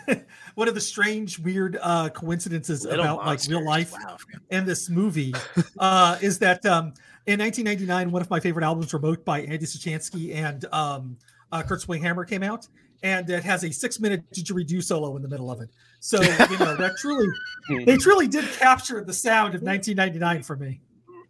[0.56, 4.18] one of the strange, weird uh, coincidences Little about like real life wow.
[4.50, 5.34] and this movie
[5.80, 6.94] uh, is that um,
[7.26, 11.18] in 1999, one of my favorite albums, "Remote" by Andy Suchansky and um,
[11.52, 12.68] uh, Kurt Swinghammer, came out,
[13.02, 15.70] and it has a six-minute didgeridoo solo in the middle of it.
[16.00, 17.28] So you know that truly,
[17.86, 20.82] they truly did capture the sound of 1999 for me.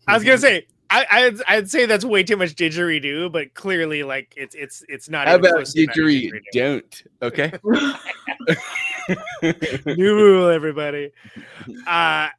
[0.08, 4.04] i was gonna say I, I'd, I'd say that's way too much didgeridoo, but clearly,
[4.04, 5.28] like it's it's it's not.
[5.28, 6.42] How even about close to the amount of didgeridoo?
[6.54, 7.04] Don't.
[7.24, 7.52] Okay.
[9.98, 11.12] New rule, everybody.
[11.88, 12.30] Uh,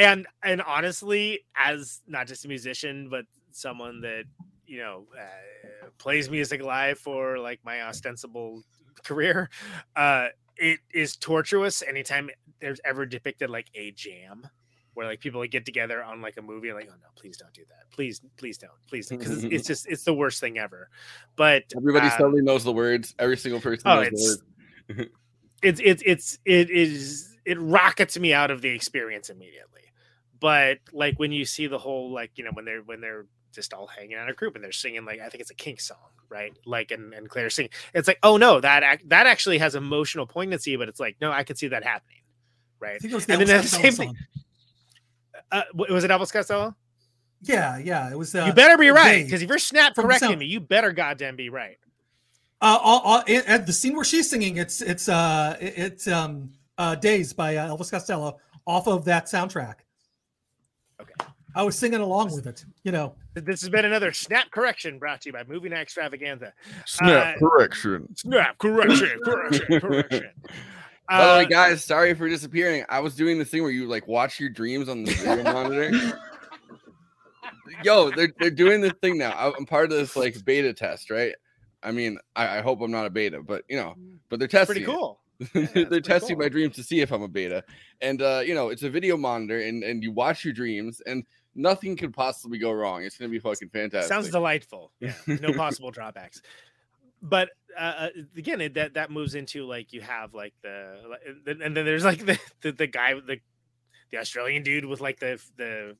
[0.00, 4.24] and and honestly, as not just a musician, but someone that
[4.66, 8.62] you know uh, plays music live for like my ostensible
[9.04, 9.50] career,
[9.96, 12.30] uh, it is tortuous anytime
[12.60, 14.48] there's ever depicted like a jam.
[14.94, 17.36] Where like people like get together on like a movie and like, oh no, please
[17.36, 17.88] don't do that.
[17.92, 20.88] Please, please don't, please, because it's, it's just it's the worst thing ever.
[21.36, 23.14] But Everybody uh, suddenly knows the words.
[23.18, 24.14] Every single person Oh, knows the
[24.88, 25.10] it's words.
[25.62, 29.82] it's it's it's it is it rockets me out of the experience immediately.
[30.40, 33.74] But like when you see the whole like you know when they're when they're just
[33.74, 35.80] all hanging out in a group and they're singing like I think it's a Kink
[35.80, 36.52] song, right?
[36.64, 40.76] Like and and Claire singing, it's like oh no that that actually has emotional poignancy,
[40.76, 42.22] but it's like no I could see that happening,
[42.78, 43.00] right?
[43.00, 44.16] think it was the And then the same thing-.
[45.52, 46.74] Uh, was it Elvis Costello?
[47.42, 48.34] Yeah, yeah, it was.
[48.34, 51.48] Uh, you better be right because if you're snap correcting me, you better goddamn be
[51.48, 51.76] right.
[52.60, 56.50] Uh, all, all, at- the scene where she's singing, it's it's uh it- it's um
[56.78, 59.76] uh Days by uh, Elvis Costello off of that soundtrack.
[61.52, 61.60] Okay.
[61.60, 63.14] I was singing along with it, you know.
[63.34, 66.52] This has been another snap correction brought to you by Movie Night Extravaganza.
[66.86, 68.14] Snap Uh, correction.
[68.16, 70.30] Snap correction, correction, correction.
[71.08, 72.84] By the way, Uh, guys, sorry for disappearing.
[72.88, 75.90] I was doing this thing where you like watch your dreams on the video monitor.
[77.84, 79.30] Yo, they're they're doing this thing now.
[79.30, 81.34] I- I'm part of this like beta test, right?
[81.82, 83.94] I mean, I, I hope I'm not a beta, but you know,
[84.28, 84.84] but they're testing.
[84.84, 84.94] pretty it.
[84.94, 85.20] cool.
[85.88, 86.44] they're testing cool.
[86.44, 87.64] my dreams to see if I'm a beta.
[88.02, 91.24] And uh, you know, it's a video monitor and and you watch your dreams and
[91.54, 93.02] nothing could possibly go wrong.
[93.04, 94.08] It's gonna be fucking fantastic.
[94.08, 94.92] Sounds delightful.
[95.00, 96.40] Yeah, no possible drawbacks.
[97.22, 101.76] But uh, uh, again, it, that that moves into like you have like the and
[101.76, 103.38] then- there's like the the, the guy the
[104.10, 105.96] the Australian dude with like the the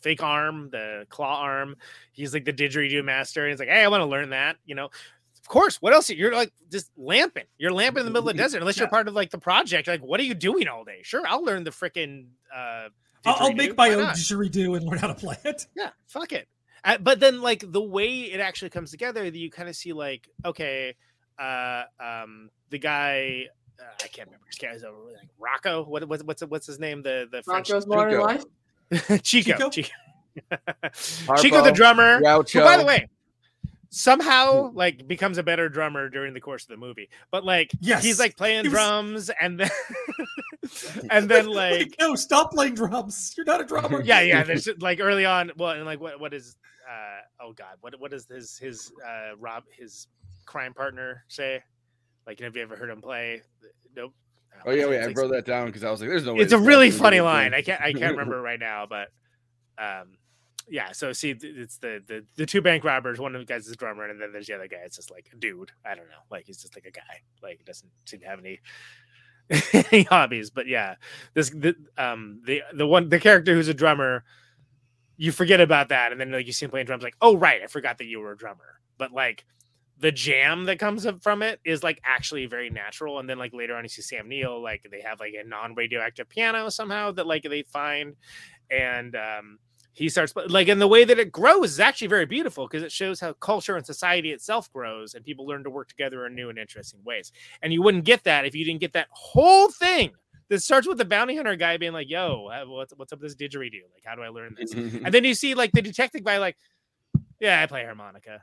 [0.00, 1.76] fake arm, the claw arm.
[2.12, 3.42] He's like the didgeridoo master.
[3.44, 4.56] And he's like, hey, I want to learn that.
[4.64, 5.76] You know, of course.
[5.80, 6.10] What else?
[6.10, 7.44] You're like just lamping.
[7.58, 8.58] You're lamping in the middle of the desert.
[8.58, 9.88] Unless you're part of like the project.
[9.88, 11.00] Like, what are you doing all day?
[11.02, 12.26] Sure, I'll learn the freaking.
[12.54, 12.88] Uh,
[13.24, 14.14] I'll, I'll make my Why own not?
[14.16, 15.66] didgeridoo and learn how to play it.
[15.76, 16.48] yeah fuck it
[16.84, 19.92] uh, but then like the way it actually comes together that you kind of see
[19.92, 20.94] like okay
[21.38, 23.46] uh um the guy
[23.80, 27.02] uh, i can't remember his guy's over like rocco what what's what's what's his name
[27.02, 28.22] the the french Rocco's Modern Chico.
[28.24, 29.22] Life.
[29.22, 29.70] chico Chico?
[29.70, 29.88] chico,
[31.38, 33.08] chico the Harpo, drummer who, by the way
[33.94, 38.02] somehow like becomes a better drummer during the course of the movie but like Yes.
[38.02, 39.70] he's like playing He was- drums and then
[41.10, 43.34] and then like no, stop playing drums.
[43.36, 44.00] You're not a drummer.
[44.04, 44.42] yeah, yeah.
[44.44, 45.50] There's like early on.
[45.58, 46.56] Well, and like what what is
[46.88, 50.06] uh oh god, what what does his his uh Rob his
[50.46, 51.62] crime partner say?
[52.26, 53.42] Like, have you ever heard him play?
[53.96, 54.14] Nope.
[54.64, 56.40] Oh yeah, wait, I like- wrote that down because I was like, "There's no way."
[56.40, 57.50] It's a really funny line.
[57.50, 57.58] thing.
[57.58, 59.08] I can't I can't remember right now, but
[59.78, 60.16] um
[60.68, 60.92] yeah.
[60.92, 63.18] So see, it's the the the two bank robbers.
[63.18, 64.78] One of the guys is a drummer, and then there's the other guy.
[64.84, 65.72] It's just like a dude.
[65.84, 66.22] I don't know.
[66.30, 67.22] Like he's just like a guy.
[67.42, 68.60] Like doesn't seem to have any
[69.90, 70.50] any hobbies.
[70.50, 70.96] But yeah,
[71.34, 74.24] this the um the the one the character who's a drummer,
[75.16, 77.62] you forget about that, and then like you see him playing drums, like oh right,
[77.62, 78.80] I forgot that you were a drummer.
[78.98, 79.44] But like
[79.98, 83.20] the jam that comes up from it is like actually very natural.
[83.20, 86.28] And then like later on, you see Sam Neill, like they have like a non-radioactive
[86.28, 88.16] piano somehow that like they find,
[88.70, 89.58] and um,
[89.94, 92.90] he starts like in the way that it grows is actually very beautiful because it
[92.90, 96.48] shows how culture and society itself grows and people learn to work together in new
[96.48, 97.30] and interesting ways.
[97.62, 100.12] And you wouldn't get that if you didn't get that whole thing
[100.48, 103.36] that starts with the bounty hunter guy being like, "Yo, uh, what's what's up with
[103.36, 103.82] this didgeridoo?
[103.92, 106.56] Like, how do I learn this?" and then you see like the detective guy, like,
[107.38, 108.42] "Yeah, I play harmonica."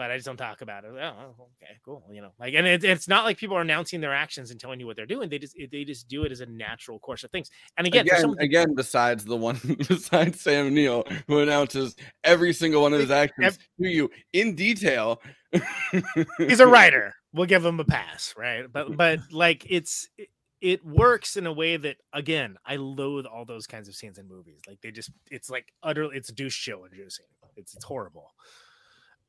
[0.00, 0.92] But I just don't talk about it.
[0.94, 2.02] Oh, okay, cool.
[2.10, 4.80] You know, like, and it, it's not like people are announcing their actions and telling
[4.80, 5.28] you what they're doing.
[5.28, 7.50] They just they just do it as a natural course of things.
[7.76, 12.80] And again, again, some, again, besides the one besides Sam Neill, who announces every single
[12.80, 15.20] one of his actions to you in detail.
[16.38, 17.14] he's a writer.
[17.34, 18.72] We'll give him a pass, right?
[18.72, 20.08] But but like it's
[20.62, 24.28] it works in a way that again i loathe all those kinds of scenes in
[24.28, 27.24] movies like they just it's like utterly it's douche chill inducing
[27.56, 28.34] it's it's horrible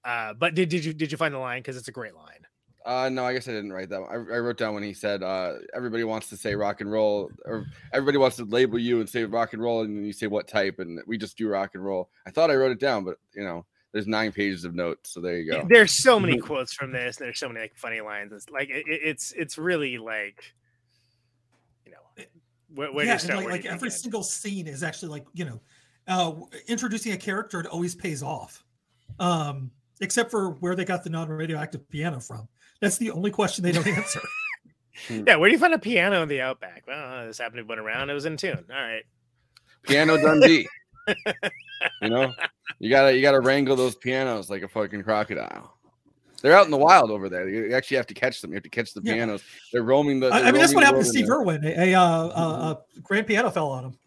[0.04, 1.60] uh but did, did you did you find the line?
[1.60, 2.48] Because it's a great line.
[2.84, 5.22] Uh no i guess i didn't write that I, I wrote down when he said
[5.22, 9.08] uh everybody wants to say rock and roll or everybody wants to label you and
[9.08, 11.76] say rock and roll and then you say what type and we just do rock
[11.76, 12.10] and roll.
[12.26, 15.22] I thought i wrote it down but you know there's nine pages of notes so
[15.22, 15.68] there you go.
[15.70, 17.18] there's so many quotes from this.
[17.18, 18.32] There's so many like funny lines.
[18.34, 20.56] It's like it, it's it's really like
[22.74, 23.92] where, where yeah, do you like, like every begin?
[23.92, 25.62] single scene is actually like you know,
[26.08, 26.34] uh,
[26.68, 27.60] introducing a character.
[27.60, 28.64] It always pays off,
[29.20, 29.72] um,
[30.02, 32.48] except for where they got the non-radioactive piano from.
[32.82, 34.22] That's the only question they don't answer.
[35.10, 36.84] yeah, where do you find a piano in the outback?
[36.88, 38.10] Well, this happened to put around.
[38.10, 38.66] It was in tune.
[38.70, 39.04] All right,
[39.84, 40.68] piano Dundee.
[42.02, 42.32] you know,
[42.80, 45.78] you gotta you gotta wrangle those pianos like a fucking crocodile.
[46.42, 47.48] They're out in the wild over there.
[47.48, 48.50] You actually have to catch them.
[48.52, 49.14] You have to catch the Yeah.
[49.14, 49.44] pianos.
[49.72, 50.28] They're roaming the.
[50.28, 51.64] I, I they're mean, that's what happened to Steve world Irwin.
[51.66, 53.98] A, a, uh, uh, a grand piano fell on him.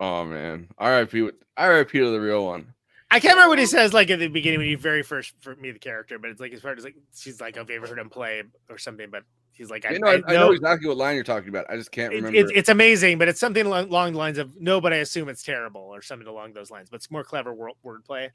[0.00, 1.30] Oh man, R.I.P.
[1.56, 1.98] R.I.P.
[1.98, 2.66] to the real one.
[3.12, 5.54] I can't remember what he says like at the beginning when you very first for
[5.56, 7.86] me the character, but it's like as far as like she's like, "Have you ever
[7.86, 10.46] heard him play or something?" But he's like, "I, You know, I, I I know
[10.46, 11.66] know exactly what line you're talking about.
[11.68, 12.38] I just can't it- remember.
[12.38, 15.28] it's, it's amazing, but it's something along, along the lines of no, but I assume
[15.28, 16.88] it's terrible or something along those lines.
[16.88, 18.30] But it's more clever word wordplay.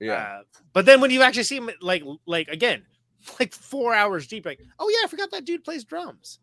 [0.00, 0.14] yeah.
[0.14, 2.82] Uh, but then when you actually see him, like like again,
[3.38, 6.38] like four hours deep, like oh yeah, I forgot that dude plays drums.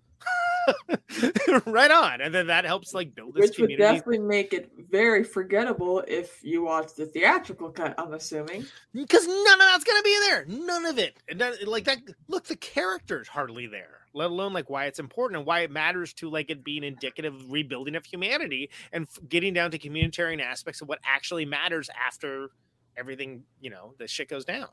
[1.66, 3.78] right on, and then that helps like build this Which would community.
[3.78, 8.66] definitely make it very forgettable if you watch the theatrical cut, I'm assuming.
[8.94, 10.46] because none of that's gonna be there.
[10.46, 11.18] None of it.
[11.30, 12.00] And that- like that.
[12.28, 14.00] Look, the character's hardly there.
[14.14, 17.34] Let alone like why it's important and why it matters to like it being indicative
[17.34, 21.90] of rebuilding of humanity and f- getting down to communitarian aspects of what actually matters
[22.06, 22.50] after
[22.98, 23.44] everything.
[23.62, 24.68] You know, the shit goes down.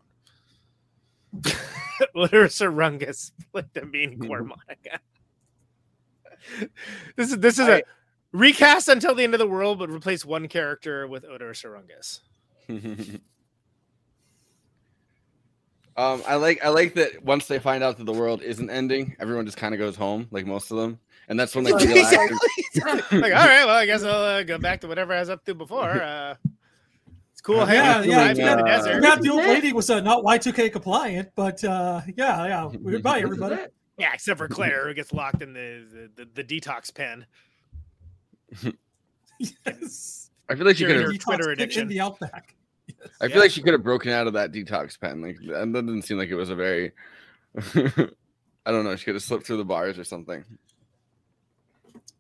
[2.14, 4.28] Larissa Rungus split the mean mm-hmm.
[4.28, 5.00] harmonica.
[7.16, 7.82] this is this is a
[8.32, 12.20] recast until the end of the world, but replace one character with Odor Sarungus.
[15.96, 19.16] um, I like I like that once they find out that the world isn't ending,
[19.18, 22.12] everyone just kind of goes home, like most of them, and that's when they realize.
[22.12, 25.44] like, all right, well, I guess I'll uh, go back to whatever I was up
[25.46, 26.02] to before.
[26.02, 26.34] Uh,
[27.32, 27.64] it's cool.
[27.64, 28.20] Hey, yeah, yeah.
[28.20, 29.22] I'm in the uh, too desert.
[29.22, 32.68] the old lady was uh, not Y2K compliant, but uh, yeah, yeah.
[32.84, 33.56] Goodbye, everybody.
[33.98, 37.26] Yeah, except for Claire, who gets locked in the the, the, the detox pen.
[39.38, 40.30] yes.
[40.48, 41.20] I feel like she could her have.
[41.20, 41.82] Twitter addiction.
[41.82, 42.54] in the outback.
[43.20, 45.20] I feel like she could have broken out of that detox pen.
[45.20, 46.92] Like that didn't seem like it was a very.
[48.66, 48.96] I don't know.
[48.96, 50.44] She could have slipped through the bars or something.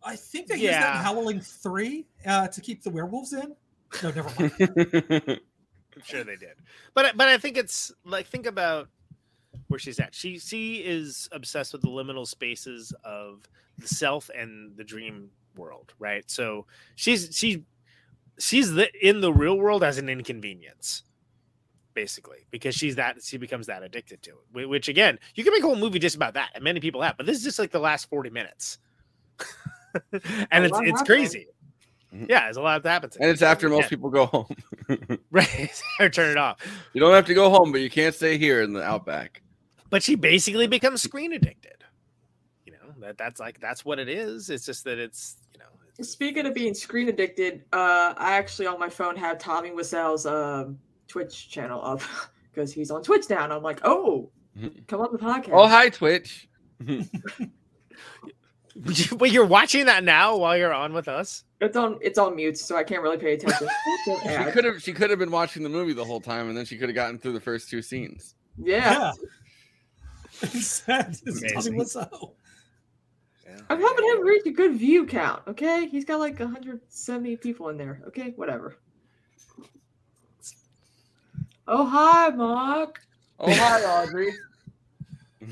[0.02, 3.54] I think they used that in Howling Three uh, to keep the werewolves in.
[4.02, 5.40] No, never mind.
[5.98, 6.54] I'm sure they did.
[6.94, 8.88] But but I think it's like think about
[9.68, 10.14] where she's at.
[10.14, 13.48] She she is obsessed with the liminal spaces of
[13.78, 16.28] the self and the dream world, right?
[16.30, 16.66] So
[16.96, 17.64] she's she
[18.38, 21.02] she's the, in the real world as an inconvenience
[21.94, 25.64] basically because she's that she becomes that addicted to it which again you can make
[25.64, 27.72] a whole movie just about that and many people have but this is just like
[27.72, 28.78] the last 40 minutes
[30.12, 31.04] and it's it's happening.
[31.04, 31.46] crazy
[32.14, 32.28] Mhm.
[32.28, 34.46] yeah there's a lot that happens and it's after most Yeah, people go home.
[35.32, 36.58] right or turn it off
[36.94, 39.42] you don't have to go home, but you can't stay here in the outback.
[39.90, 41.84] But she basically becomes screen addicted.
[42.66, 44.50] You know that that's like that's what it is.
[44.50, 45.66] It's just that it's you know
[46.04, 50.78] Speaking of being screen addicted, uh, I actually on my phone have Tommy Wiseau's um,
[51.08, 52.02] Twitch channel up
[52.52, 54.86] because he's on Twitch now, and I'm like, oh, Mhm.
[54.88, 55.50] come on the podcast.
[55.52, 56.48] Oh, hi Twitch.
[59.16, 61.44] wait you're watching that now while you're on with us.
[61.60, 63.68] It's on it's on mute, so I can't really pay attention.
[64.04, 64.82] She could have.
[64.82, 66.94] She could have been watching the movie the whole time, and then she could have
[66.94, 68.34] gotten through the first two scenes.
[68.56, 69.10] yeah.
[69.10, 69.28] Instead,
[70.42, 71.74] it's Tommy Amazing.
[71.74, 72.32] Wiseau.
[73.70, 75.42] I'm helping him reach a good view count.
[75.48, 78.02] Okay, he's got like 170 people in there.
[78.06, 78.76] Okay, whatever.
[81.66, 83.00] Oh hi, Mark.
[83.40, 84.32] Oh, hi, Audrey.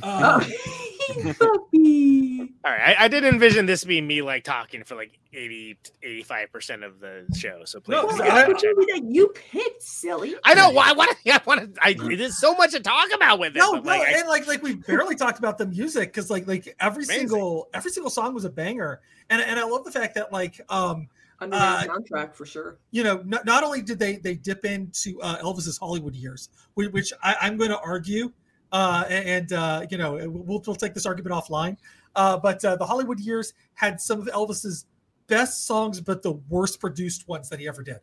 [0.03, 0.43] Um,
[1.39, 2.41] Puppy.
[2.64, 6.53] All right, I, I did envision this being me like talking for like 80 85
[6.53, 7.62] percent of the show.
[7.64, 10.34] So please, No, Well, get I- that what that you picked, silly.
[10.45, 10.93] I know why.
[10.93, 11.80] What I want to.
[11.82, 13.59] I there's so much to talk about with it.
[13.59, 16.47] no, no, like, I- and like like we barely talked about the music because like
[16.47, 17.28] like every Amazing.
[17.28, 20.61] single every single song was a banger, and and I love the fact that like
[20.68, 21.09] um
[21.41, 22.78] Under Uh, the soundtrack for sure.
[22.91, 26.89] you know not, not only did they they dip into uh, Elvis's Hollywood years, whi-
[26.89, 28.32] which I, I'm going to argue,
[28.73, 31.77] uh, and uh, you know we'll we'll take this argument offline,
[32.14, 34.87] uh, but uh, the Hollywood years had some of Elvis's
[35.27, 37.99] best songs, but the worst produced ones that he ever did.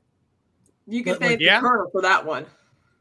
[0.88, 1.60] You can Like- like- thank Yeah.
[1.62, 2.46] the Colonel for that one.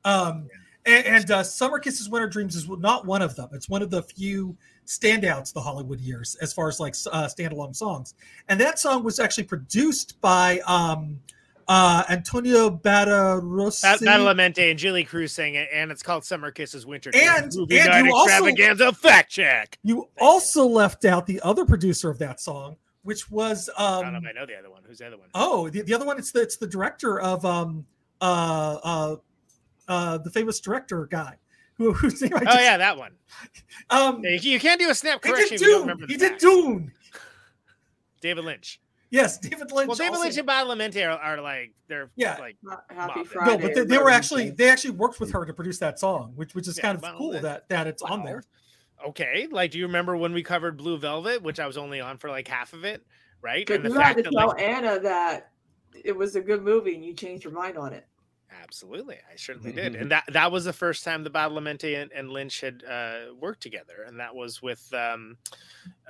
[0.04, 0.48] Um,
[0.86, 3.48] and, and uh, Summer Kisses, Winter Dreams is not one of them.
[3.52, 4.56] It's one of the few
[4.86, 8.14] standouts the Hollywood years as far as like uh, standalone songs.
[8.48, 11.20] And that song was actually produced by um,
[11.68, 13.82] uh, Antonio Badarossi.
[13.82, 17.54] Bat- Badalamenti and Julee Cruise sang it, and it's called "Summer Kisses, Winter Dreams." And-
[17.54, 19.78] Movie and night you also- fact check.
[19.82, 24.18] You also left out the other producer of that song, which was I don't know
[24.18, 24.82] um, if I know the other one.
[24.86, 25.28] Who's the other one?
[25.34, 26.18] oh the, the other one.
[26.18, 27.86] It's the it's the director of um,
[28.20, 29.16] uh, uh,
[29.88, 31.36] uh, the famous director guy
[31.74, 33.12] who whose name I Oh yeah, that one.
[33.90, 36.08] um, You you can't do a snap he correction did you don't Dune.
[36.08, 36.38] He did.
[36.38, 36.92] Dune.
[38.20, 38.80] David Lynch.
[39.12, 39.88] Yes, David Lynch.
[39.88, 42.38] Well, David also- Lynch and Badalamenti are, are like they're Yeah.
[42.40, 42.56] like
[42.90, 43.50] Happy Friday.
[43.52, 46.32] No, but they, they were actually they actually worked with her to produce that song,
[46.34, 48.42] which which is Yeah, kind of well, cool that- that that it's on there.
[49.06, 49.48] okay.
[49.50, 52.30] Like, do you remember when we covered Blue Velvet, which I was only on for
[52.30, 53.06] like half of it,
[53.42, 53.66] right?
[53.66, 55.50] But and the you had fact to that tell like, Anna that
[56.02, 58.06] it was a good movie and you changed your mind on it.
[58.60, 62.30] Absolutely, I certainly did, and that that was the first time the Badalamenti and, and
[62.30, 65.36] Lynch had uh, worked together, and that was with um,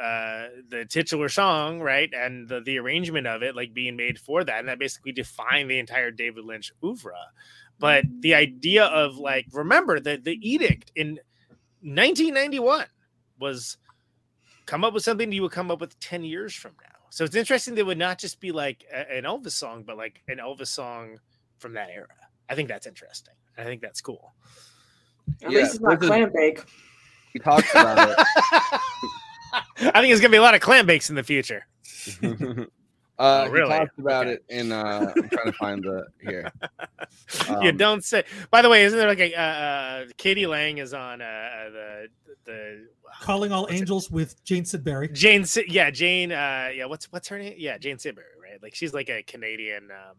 [0.01, 4.45] uh, the titular song, right, and the the arrangement of it, like being made for
[4.45, 7.13] that, and that basically defined the entire David Lynch oeuvre.
[7.79, 11.19] But the idea of like, remember that the edict in
[11.83, 12.87] 1991
[13.41, 13.77] was
[14.67, 16.89] come up with something you would come up with 10 years from now.
[17.11, 19.97] So it's interesting that it would not just be like a- an Elvis song, but
[19.97, 21.19] like an Elvis song
[21.59, 22.07] from that era.
[22.53, 23.35] I think that's interesting.
[23.57, 24.33] I think that's cool.
[25.43, 26.63] At Yeah, least it's not this is- clam bake.
[27.33, 28.17] He talks about it.
[29.55, 31.67] I think there's gonna be a lot of clam bakes in the future.
[33.19, 33.71] Uh, Oh, really?
[33.73, 34.33] He talked about Okay.
[34.35, 34.73] it in.
[34.73, 36.51] Uh, I'm trying to find the here.
[37.63, 38.25] you Um, don't say.
[38.51, 40.47] By the way, isn't there like a uh, uh, k.d.
[40.47, 41.25] lang is on uh,
[41.73, 42.09] the
[42.47, 42.89] the
[43.21, 43.77] Calling All What's it?
[43.81, 45.13] Angels with Jane Siberry.
[45.13, 45.45] Jane?
[45.45, 46.33] Si- Yeah, Jane.
[46.33, 47.55] Uh, yeah, what's what's her name?
[47.59, 48.61] Yeah, Jane Siberry, right?
[48.61, 49.91] Like she's like a Canadian.
[49.93, 50.17] Um,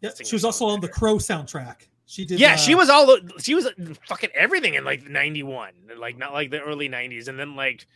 [0.00, 0.88] Yeah, she was also on the.
[0.88, 1.86] Crow soundtrack.
[2.06, 2.38] She did.
[2.38, 3.68] yeah, uh, she was all she was
[4.06, 7.86] fucking everything in like '91, like not like the early '90s, and then like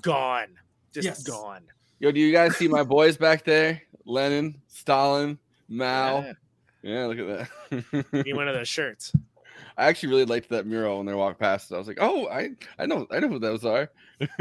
[0.00, 0.48] gone,
[0.92, 1.22] just Yes.
[1.22, 1.62] gone.
[2.00, 3.82] Yo, do you guys see my boys back there?
[4.06, 5.38] Lenin, Stalin,
[5.68, 6.20] Mao.
[6.20, 6.32] Yeah,
[6.82, 8.24] Yeah, look at that.
[8.24, 9.12] need one of those shirts.
[9.76, 11.74] I actually really liked that mural when they walked past it.
[11.74, 13.90] I was like, oh, I, I know, I know who those are.
[14.20, 14.40] I've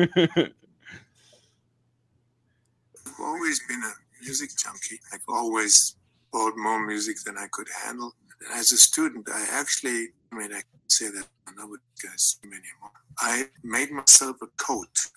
[3.20, 3.92] always been a
[4.24, 5.00] music junkie.
[5.14, 5.96] I've always
[6.32, 8.14] bought more music than I could handle.
[8.42, 12.38] And as a student, I actually, I mean, I can say that I nobody guys
[12.44, 12.92] anymore.
[13.20, 15.10] I made myself a coat.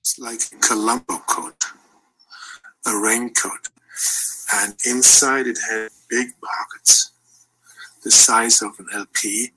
[0.00, 1.64] It's like a Columbo coat,
[2.86, 3.68] a raincoat.
[4.54, 7.12] And inside it had big pockets,
[8.04, 9.52] the size of an LP.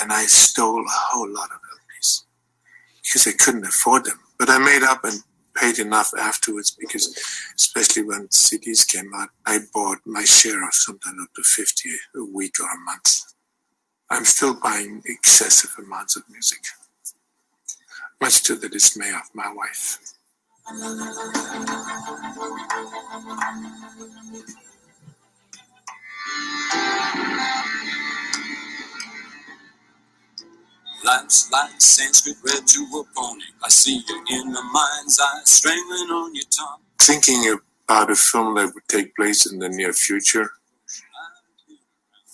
[0.00, 2.22] And I stole a whole lot of LPs
[3.02, 4.18] because I couldn't afford them.
[4.38, 5.22] But I made up and
[5.54, 7.16] paid enough afterwards because,
[7.56, 12.24] especially when CDs came out, I bought my share of sometimes up to 50 a
[12.24, 13.34] week or a month.
[14.10, 16.60] I'm still buying excessive amounts of music,
[18.20, 19.98] much to the dismay of my wife.
[31.04, 33.44] Life's like Sanskrit read to a pony.
[33.62, 36.80] I see you in the mind's eye, strangling on your tongue.
[37.00, 37.56] Thinking
[37.88, 40.50] about a film that would take place in the near future,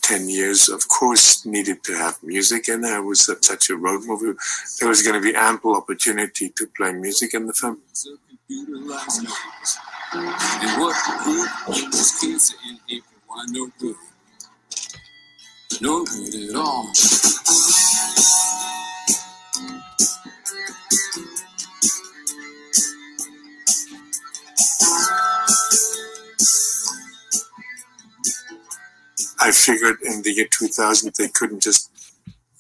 [0.03, 2.99] 10 years, of course, needed to have music in there.
[2.99, 4.39] It was such- a road movie.
[4.79, 7.81] There was going to be ample opportunity to play music in the film.
[7.91, 8.11] It's a
[8.53, 9.79] computerized noise.
[10.13, 13.45] And what good was cancer in April?
[13.49, 13.97] No good?
[15.81, 16.91] No good at all.
[29.41, 31.91] I figured in the year 2000 they couldn't just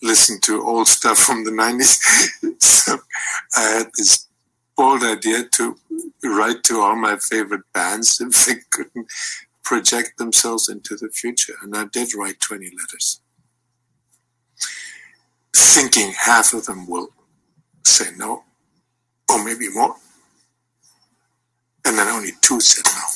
[0.02, 2.00] listen to old stuff from the 90s.
[2.62, 2.98] so
[3.56, 4.26] I had this
[4.76, 5.76] bold idea to
[6.24, 9.06] write to all my favorite bands if they couldn't
[9.62, 11.54] project themselves into the future.
[11.62, 13.20] And I did write 20 letters.
[15.54, 17.08] thinking half of them will
[17.84, 18.44] say no,
[19.28, 19.94] or maybe more.
[21.84, 23.06] And then only two said no.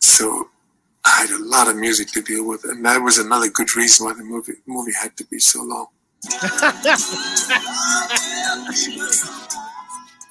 [0.00, 0.48] So
[1.06, 4.06] I had a lot of music to deal with, and that was another good reason
[4.06, 5.86] why the movie movie had to be so long.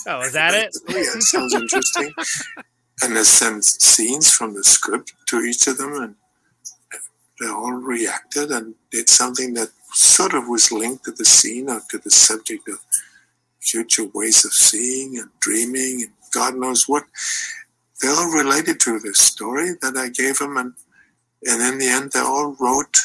[0.08, 0.76] Oh, is that it?
[0.88, 2.14] Oh, yeah, it sounds interesting.
[3.02, 6.16] and they sent scenes from the script to each of them, and
[7.40, 11.82] they all reacted and did something that sort of was linked to the scene or
[11.90, 12.80] to the subject of
[13.62, 17.04] future ways of seeing and dreaming and God knows what.
[18.06, 20.74] They all related to this story that I gave them, and
[21.44, 22.98] and in the end, they all wrote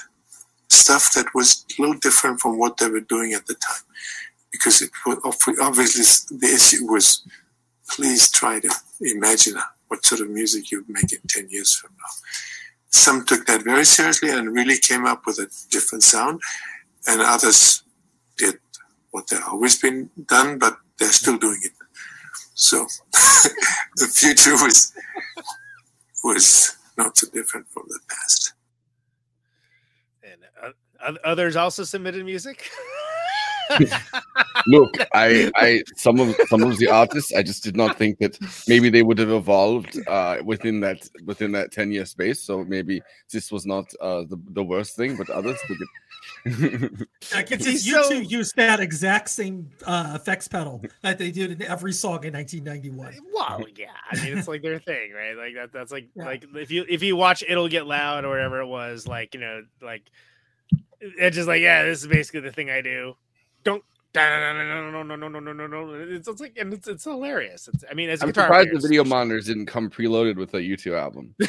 [0.69, 3.87] stuff that was a little different from what they were doing at the time
[4.53, 5.19] because it was
[5.59, 7.23] obviously the issue was
[7.89, 8.71] please try to
[9.01, 9.55] imagine
[9.89, 12.13] what sort of music you'd make in 10 years from now.
[12.91, 16.43] Some took that very seriously and really came up with a different sound,
[17.07, 17.85] and others
[18.37, 18.59] did
[19.13, 21.73] what they've always been done, but they're still doing it.
[22.61, 22.87] So
[23.97, 24.93] the future was
[26.23, 28.53] was not so different from the past.
[30.23, 32.71] And uh, others also submitted music.
[34.67, 38.39] Look, I, I, some of some of the artists, I just did not think that
[38.69, 42.43] maybe they would have evolved uh, within that within that ten year space.
[42.43, 43.03] So maybe
[43.33, 45.89] this was not uh, the the worst thing, but others took it.
[47.35, 51.53] I can see you two use that exact same uh, effects pedal that they did
[51.53, 53.15] in every song in 1991.
[53.33, 55.37] Well, yeah, I mean it's like their thing, right?
[55.37, 55.73] Like that.
[55.73, 56.25] That's like yeah.
[56.25, 59.41] like if you if you watch "It'll Get Loud" or whatever it was, like you
[59.41, 60.03] know, like
[61.01, 63.17] it's just like yeah, this is basically the thing I do
[63.65, 63.83] don't
[64.15, 67.69] no no no no no no no it's, it's like and it's, it's hilarious.
[67.73, 70.59] It's, i mean as i'm surprised players, the video monitors didn't come preloaded with a
[70.59, 71.35] u2 album.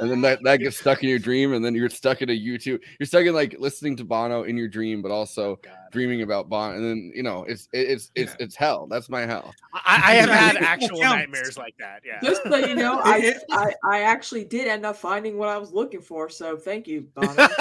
[0.00, 2.32] And then that, that gets stuck in your dream and then you're stuck in a
[2.32, 5.74] u2 you're stuck in like listening to bono in your dream but also oh, God.
[5.92, 8.44] dreaming about bono and then you know it's it's it's yeah.
[8.44, 8.86] it's hell.
[8.88, 9.52] That's my hell.
[9.74, 12.20] I, I have had actual nightmares like that yeah.
[12.22, 15.72] Just so you know I, I i actually did end up finding what i was
[15.72, 17.48] looking for so thank you bono.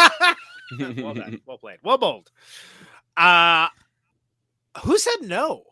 [0.79, 1.39] Well done.
[1.45, 1.77] Well played.
[1.81, 2.29] Well bold
[3.18, 3.68] uh
[4.84, 5.64] who said no?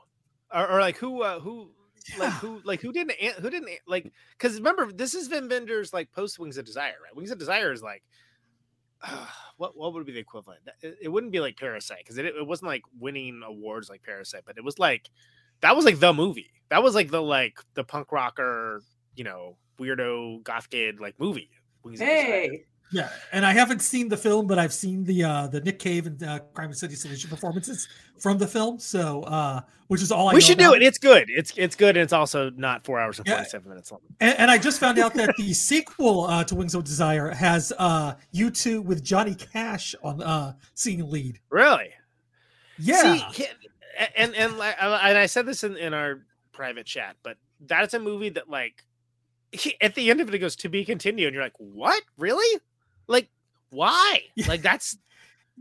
[0.54, 1.72] Or, or like who uh who
[2.10, 2.20] yeah.
[2.20, 6.12] like who like who didn't who didn't like because remember this is Wim Wenders' like
[6.12, 7.16] post Wings of Desire, right?
[7.16, 8.04] Wings of Desire is like
[9.02, 9.26] uh,
[9.58, 10.62] what what would be the equivalent?
[10.82, 14.44] It, it wouldn't be like Parasite because it, it wasn't like winning awards like Parasite,
[14.46, 15.10] but it was like
[15.62, 16.52] that was like the movie.
[16.70, 18.82] That was like the like the punk rocker,
[19.16, 21.50] you know, weirdo goth kid like movie.
[21.84, 22.66] Wings hey,
[22.96, 26.08] yeah, and I haven't seen the film, but I've seen the uh the Nick Cave
[26.08, 28.80] and uh, Crime and City Solution performances from the film.
[28.80, 30.72] So, uh which is all I we should about.
[30.72, 30.84] do it.
[30.84, 31.30] It's good.
[31.30, 34.00] It's it's good, and it's also not four hours and forty seven minutes long.
[34.22, 37.74] And, and, I just found out that the sequel uh, to Wings of Desire has
[37.78, 41.40] uh U2 with Johnny Cash on uh singing lead.
[41.50, 41.90] Really?
[42.80, 43.30] Yeah.
[43.30, 43.46] See,
[44.16, 46.22] and and and I said this in in our
[46.54, 48.86] private chat, but that's a movie that like
[49.52, 52.02] he, at the end of it, it goes to be continued, and you're like, what?
[52.18, 52.62] Really?
[53.08, 53.30] Like,
[53.70, 54.22] why?
[54.48, 54.98] Like that's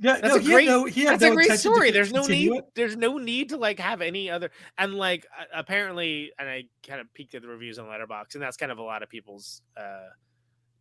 [0.00, 1.92] yeah, that's no, a great, no, that's no a great story.
[1.92, 2.52] There's no need.
[2.52, 2.74] It.
[2.74, 4.50] There's no need to like have any other.
[4.76, 8.56] And like apparently, and I kind of peeked at the reviews on Letterboxd, and that's
[8.56, 10.08] kind of a lot of people's uh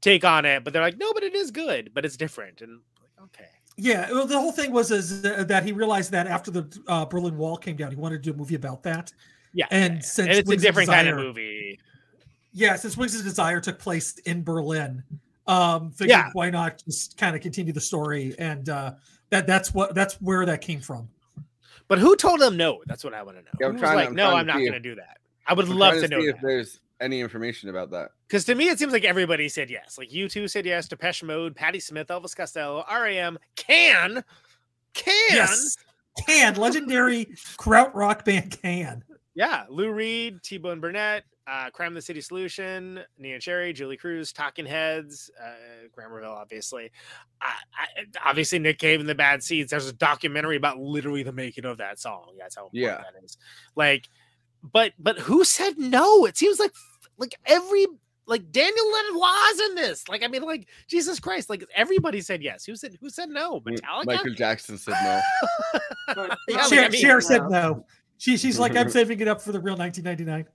[0.02, 0.64] take on it.
[0.64, 2.62] But they're like, no, but it is good, but it's different.
[2.62, 3.50] And like, okay.
[3.78, 7.38] Yeah, well, the whole thing was is that he realized that after the uh, Berlin
[7.38, 9.12] Wall came down, he wanted to do a movie about that.
[9.54, 11.80] Yeah, and yeah, since and it's Wings a different Desire, kind of movie.
[12.52, 15.04] Yeah, since Wings of Desire took place in Berlin,
[15.48, 16.30] um figured yeah.
[16.34, 18.94] why not just kind of continue the story and uh
[19.30, 21.10] that that's what that's where that came from.
[21.88, 22.82] But who told him no?
[22.86, 23.50] That's what i want to know.
[23.60, 25.18] Yeah, I'm trying, like I'm no i'm not going to do that.
[25.48, 28.12] I would I'm love to, to know if there's any information about that.
[28.28, 29.98] Because to me it seems like everybody said yes.
[29.98, 34.24] Like U2 said yes depeche mode patti smith elvis costello ram can
[34.94, 35.14] can!
[35.32, 35.76] Yes.
[36.28, 39.04] can legendary kraut rock band can
[39.36, 44.66] yeah lou reed t-bone burnett uh, Crime the City Solution, Neneh Cherry, Julee Cruise, Talking
[44.66, 46.92] Heads, uh, Graeme Revell, obviously.
[47.42, 47.54] I,
[48.24, 49.72] obviously, Nick Cave and the Bad Seeds.
[49.72, 52.36] There's a documentary about literally the making of that song.
[52.40, 53.12] That's how important yeah.
[53.14, 53.38] that is.
[53.76, 54.08] Like,
[54.72, 56.26] but but who said no?
[56.26, 56.72] It seems like
[57.18, 57.88] like every
[58.26, 60.08] like Daniel was in this.
[60.08, 62.64] Like, I mean, like Jesus Christ, like everybody said yes.
[62.66, 63.60] Who said who said no?
[63.60, 64.06] Mm, Metallica.
[64.06, 65.22] Michael Jackson said no.
[66.48, 67.86] yeah, Cher, I mean, Cher said no.
[68.24, 70.48] She, she's like, I'm saving it up for the real 1999.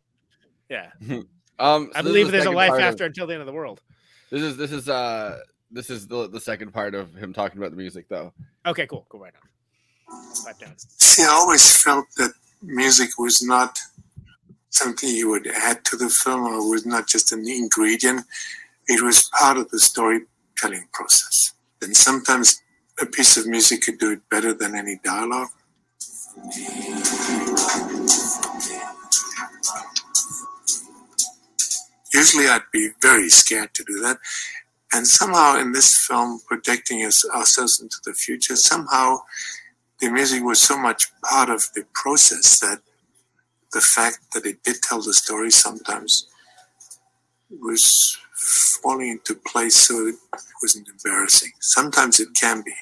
[0.70, 0.88] Yeah.
[1.58, 3.82] um, so I believe there's a life after of, until the end of the world.
[4.30, 5.40] This is this is uh
[5.70, 8.32] this is the the second part of him talking about the music though.
[8.64, 10.44] Okay, cool, cool, right on.
[10.46, 10.72] Pipe down.
[10.78, 12.32] See, I always felt that
[12.62, 13.78] music was not
[14.70, 18.22] something you would add to the film or was not just an ingredient.
[18.86, 21.52] It was part of the storytelling process.
[21.82, 22.62] And sometimes
[22.98, 25.50] a piece of music could do it better than any dialogue.
[32.12, 34.18] Usually I'd be very scared to do that.
[34.92, 39.18] And somehow in this film, projecting ourselves into the future, somehow
[40.00, 42.80] the music was so much part of the process that
[43.72, 46.26] the fact that it did tell the story sometimes
[47.60, 48.16] was
[48.82, 50.14] falling into place so it
[50.62, 51.50] wasn't embarrassing.
[51.60, 52.72] Sometimes it can be.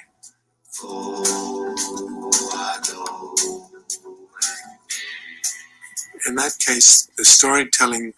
[6.27, 8.13] In that case, the storytelling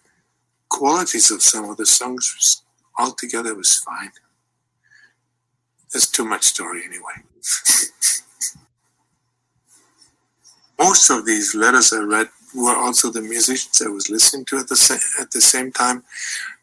[0.79, 2.63] qualities of some of the songs
[2.97, 4.11] altogether was fine.
[5.91, 7.17] There's too much story anyway.
[10.79, 14.69] Most of these letters I read were also the musicians I was listening to at
[14.69, 16.03] the sa- at the same time.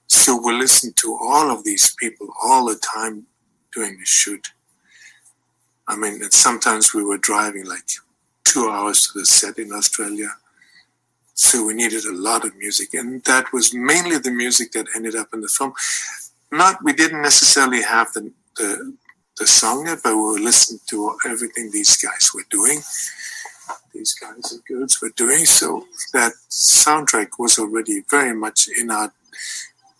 [0.06, 3.26] So we listened to all of these people all the time
[3.74, 4.46] doing the shoot.
[5.88, 7.90] I mean, sometimes we were driving like
[8.44, 10.30] two hours to the set in Australia.
[11.36, 12.94] So we needed a lot of music.
[12.94, 15.74] And that was mainly the music that ended up in the film.
[16.50, 18.96] Not, we didn't necessarily have the, the,
[19.36, 22.80] the song yet, but we listening to everything these guys were doing.
[23.92, 25.44] These guys and girls were doing.
[25.44, 29.12] So that soundtrack was already very much in our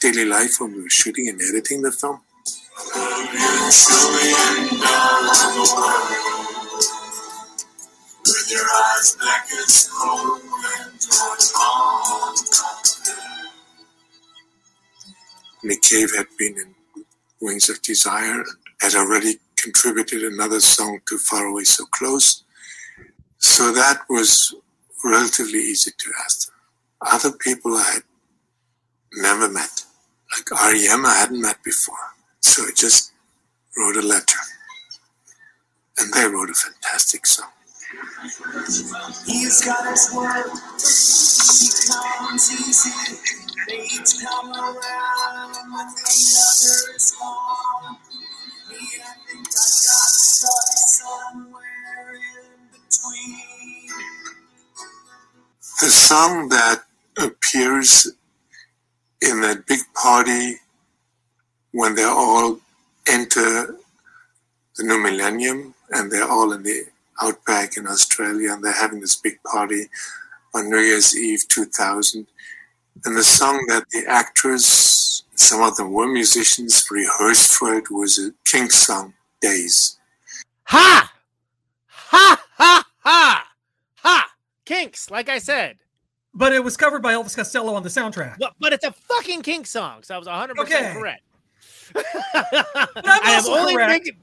[0.01, 2.21] daily life when we were shooting and editing the film.
[8.25, 9.47] With your eyes black
[15.89, 16.75] Cave had been in
[17.41, 18.47] Wings of Desire, and
[18.81, 22.43] had already contributed another song to Far Away So Close.
[23.39, 24.55] So that was
[25.05, 26.57] relatively easy to ask them.
[27.03, 28.03] Other people I had
[29.15, 29.85] never met,
[30.35, 32.15] like REM, I hadn't met before.
[32.41, 33.13] So I just
[33.77, 34.39] wrote a letter.
[35.99, 37.56] And they wrote a fantastic song.
[39.27, 40.47] He's got his work.
[40.47, 43.17] He comes easy.
[43.69, 47.97] Fates come around when the others gone.
[48.71, 50.69] Me, I I got stuck
[51.01, 53.91] somewhere in between.
[55.81, 56.85] The song that
[57.19, 58.13] appears
[59.23, 60.57] in that big party
[61.73, 62.59] when they all
[63.09, 63.77] enter
[64.77, 66.85] the new millennium and they're all in the
[67.23, 69.87] outback in Australia and they're having this big party
[70.55, 72.27] on New Year's Eve 2000.
[73.05, 78.19] And the song that the actors, some of them were musicians, rehearsed for it was
[78.19, 79.99] a King song, Days.
[80.65, 81.13] Ha!
[81.89, 82.43] Ha!
[82.57, 82.85] Ha!
[83.01, 83.49] Ha!
[83.97, 84.31] Ha!
[84.65, 85.77] Kinks, like I said.
[86.35, 88.37] But it was covered by Elvis Costello on the soundtrack.
[88.39, 90.93] But, but it's a fucking Kink song, so I was 100% Okay.
[90.95, 91.23] correct.
[91.95, 92.03] I'm
[93.05, 94.05] I am also only correct.
[94.05, 94.17] being,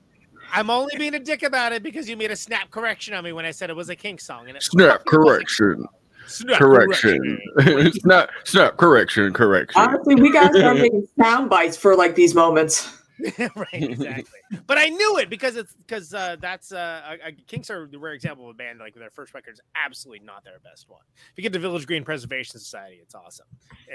[0.53, 3.33] I'm only being a dick about it because you made a snap correction on me
[3.33, 4.47] when I said it was a Kink song.
[4.47, 5.25] And it Snap fucking wasn't.
[5.25, 5.85] correction.
[6.25, 7.39] Snap Correction.
[7.93, 9.33] snap snap correction.
[9.33, 9.81] Correction.
[9.81, 12.97] Honestly, we gotta start making sound bites for like these moments.
[13.37, 14.39] right, exactly.
[14.65, 18.13] but I knew it because it's because uh, that's uh, uh, Kinks are the rare
[18.13, 21.01] example of a band like their first record is absolutely not their best one.
[21.31, 23.45] If you get the Village Green Preservation Society, it's awesome,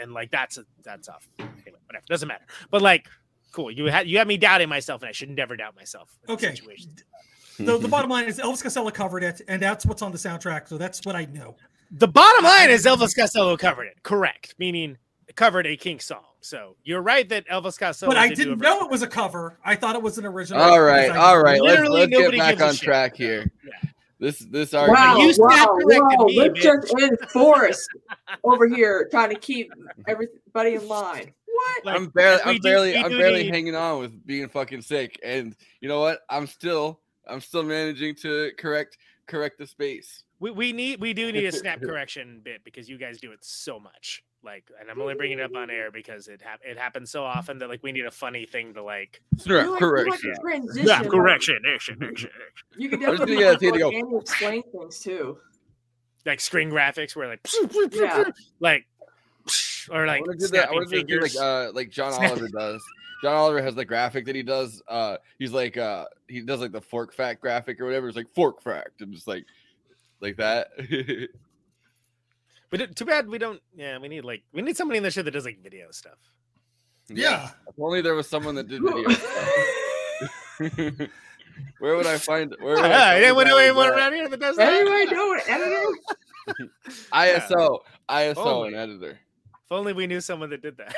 [0.01, 1.29] and like that's a that's off.
[1.39, 2.45] Anyway, whatever, doesn't matter.
[2.71, 3.09] But like,
[3.53, 3.71] cool.
[3.71, 6.11] You had you had me doubting myself, and I should never doubt myself.
[6.29, 6.57] Okay.
[7.59, 10.69] The, the bottom line is Elvis Costello covered it, and that's what's on the soundtrack.
[10.69, 11.57] So that's what I know.
[11.91, 14.03] The bottom line is Elvis Costello covered it.
[14.03, 14.99] Correct, meaning
[15.37, 16.25] covered a Kink song.
[16.41, 18.11] So you're right that Elvis Costello.
[18.11, 19.59] But I did do a didn't know it was a cover.
[19.65, 20.63] I thought it was an original.
[20.63, 21.11] All right.
[21.11, 21.61] I, all right.
[21.61, 22.85] Let's, let's get back gives a on shit.
[22.85, 23.51] track here.
[24.21, 25.21] This this Wow, argument.
[25.21, 26.25] You snap wow, wow.
[26.25, 26.63] me, Let's bitch.
[26.63, 27.89] just end Forrest
[28.45, 29.73] over here trying to keep
[30.09, 31.33] everybody in line.
[31.59, 31.85] What?
[31.87, 34.83] Like, I'm barely, I'm do- barely, we I'm barely need- hanging on with being fucking
[34.83, 36.21] sick, and you know what?
[36.31, 40.25] I'm still, I'm still managing to correct, correct the space.
[40.41, 43.41] We, we need we do need a snap correction bit because you guys do it
[43.43, 44.23] so much.
[44.45, 47.25] Like, and I'm only bringing it up on air because it hap- it happens so
[47.25, 49.21] often that like we need a funny thing to like.
[49.37, 50.31] Snap like- you like correction.
[50.31, 52.31] a transition, Snap like, correction, action, action, action.
[52.77, 54.19] You can I was definitely gonna have to like go.
[54.21, 55.39] Explain things too.
[56.25, 57.41] Like screen graphics where like
[57.93, 58.25] Yeah.
[58.61, 58.87] like
[59.91, 60.69] or I like want to do that.
[60.69, 62.83] I want to do like uh like John Oliver does.
[63.23, 64.81] John Oliver has the graphic that he does.
[64.87, 68.09] Uh, he's like uh he does like the fork fact graphic or whatever.
[68.09, 69.45] It's like fork fact and just like
[70.21, 70.69] like that.
[72.71, 73.63] But it- too bad we don't.
[73.75, 76.19] Yeah, we need like we need somebody in the show that does like video stuff.
[77.09, 77.49] Yeah.
[77.67, 79.09] If only there was someone that did video
[80.69, 81.09] stuff.
[81.79, 82.55] where would I find?
[82.61, 83.97] Where would I Yeah, find anyone that know anyone that?
[83.97, 84.71] around here that does that?
[84.71, 85.87] Anyway, know an editor?
[87.13, 87.79] ISO,
[88.11, 88.69] ISO, Only.
[88.69, 89.19] and editor.
[89.69, 90.95] If only we knew someone that did that.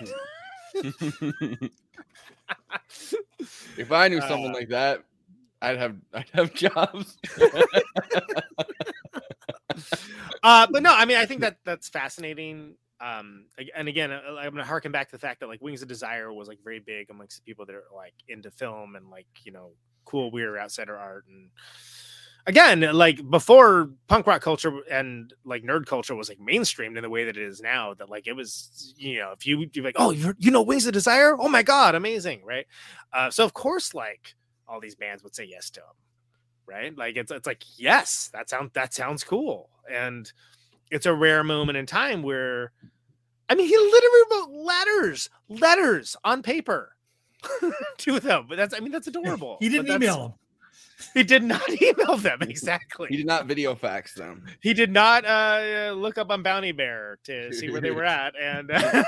[3.77, 5.03] if I knew someone Uh, like that,
[5.61, 7.19] I'd have I'd have jobs.
[10.45, 12.77] uh, but no, I mean, I think that that's fascinating.
[13.01, 15.89] Um, and again, uh, I'm gonna harken back to the fact that like Wings of
[15.89, 19.27] Desire was like very big amongst the people that are like into film and like
[19.43, 19.73] you know
[20.05, 21.25] cool, weird outsider art.
[21.27, 21.51] And
[22.47, 27.11] again, like before punk rock culture and like nerd culture was like mainstreamed in the
[27.11, 27.95] way that it is now.
[27.95, 30.87] That like it was, you know, if you you're like, oh, you're, you know, Wings
[30.87, 32.67] of Desire, oh my god, amazing, right?
[33.13, 34.35] Uh, so of course, like
[34.69, 35.95] all these bands would say yes to them
[36.71, 36.97] right?
[36.97, 40.31] Like it's it's like yes, that sounds that sounds cool, and
[40.91, 42.73] it's a rare moment in time where,
[43.49, 46.97] I mean, he literally wrote letters, letters on paper
[47.99, 48.47] to them.
[48.49, 49.59] But that's I mean that's adorable.
[49.61, 50.33] He didn't email him.
[51.15, 53.09] He did not email them exactly.
[53.11, 54.45] he did not video fax them.
[54.61, 58.35] He did not uh, look up on Bounty Bear to see where they were at,
[58.41, 59.03] and uh,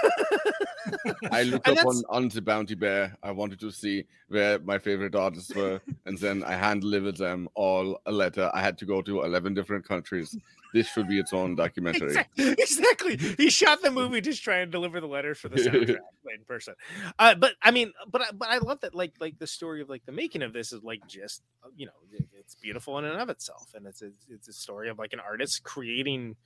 [1.30, 3.16] I looked And up on, on the Bounty Bear.
[3.22, 7.48] I wanted to see where my favorite artists were, and then I hand delivered them
[7.54, 8.50] all a letter.
[8.54, 10.36] I had to go to eleven different countries.
[10.72, 12.08] This should be its own documentary.
[12.08, 12.50] Exactly.
[12.58, 13.16] exactly.
[13.16, 15.98] He shot the movie just trying to deliver the letters for the soundtrack
[16.34, 16.74] in person.
[17.18, 19.88] Uh, but I mean, but I, but I love that like like the story of
[19.88, 21.92] like the making of this is like just uh, you know
[22.38, 25.20] it's beautiful in and of itself, and it's a, it's a story of like an
[25.20, 26.36] artist creating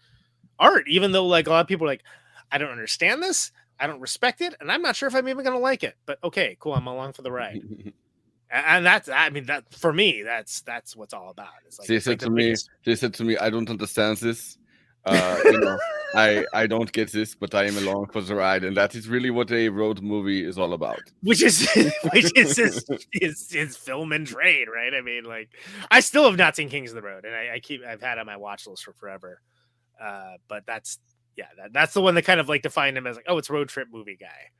[0.58, 2.04] art, even though like a lot of people are like,
[2.50, 5.44] I don't understand this, I don't respect it, and I'm not sure if I'm even
[5.44, 5.96] gonna like it.
[6.04, 7.62] But okay, cool, I'm along for the ride.
[8.50, 11.48] And that's, I mean, that for me, that's that's what's all about.
[11.66, 13.68] It's like, they said like the to me, biggest- they said to me, I don't
[13.68, 14.56] understand this.
[15.04, 15.78] Uh, you know,
[16.14, 19.08] I I don't get this, but I am along for the ride, and that is
[19.08, 20.98] really what a road movie is all about.
[21.22, 21.68] which is
[22.12, 24.92] which is his, his his film and trade, right?
[24.94, 25.48] I mean, like
[25.92, 28.18] I still have not seen Kings of the Road, and I, I keep I've had
[28.18, 29.40] on my watch list for forever.
[30.02, 30.98] Uh, but that's
[31.36, 33.50] yeah, that, that's the one that kind of like defined him as like, oh, it's
[33.50, 34.50] road trip movie guy,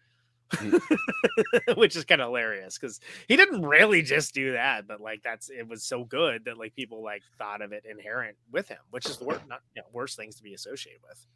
[1.76, 5.50] which is kind of hilarious because he didn't really just do that, but like that's
[5.50, 9.06] it was so good that like people like thought of it inherent with him, which
[9.06, 11.26] is the worst not you know, worst things to be associated with.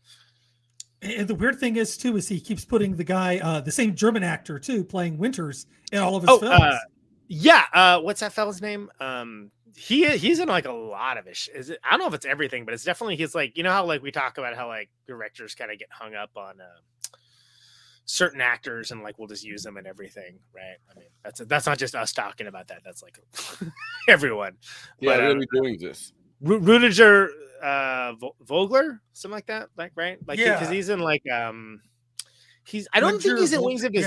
[1.03, 3.95] And the weird thing is too is he keeps putting the guy, uh, the same
[3.95, 6.61] German actor too, playing Winters in all of his Oh, films.
[6.61, 6.78] uh,
[7.28, 7.65] yeah.
[7.73, 8.91] Uh, what's that fella's name?
[9.01, 11.49] Um, he he's in like a lot of ish.
[11.55, 11.78] Is it?
[11.85, 14.03] I don't know if it's everything, but it's definitely he's like you know how like
[14.03, 16.65] we talk about how like directors kind of get hung up on uh,
[18.11, 20.77] certain actors and like we'll just use them and everything, right?
[20.91, 22.82] I mean that's that's not just us talking about that.
[22.85, 23.19] That's like
[24.09, 24.57] everyone.
[24.99, 26.12] Yeah, But, really doing this.
[26.41, 27.31] Ru- Rudiger
[27.62, 30.19] uh Vogler, something like that, like right?
[30.27, 30.70] Like because Yeah.
[30.73, 31.81] he's in like um
[32.65, 34.01] he's I don't think he's in Wings of yeah.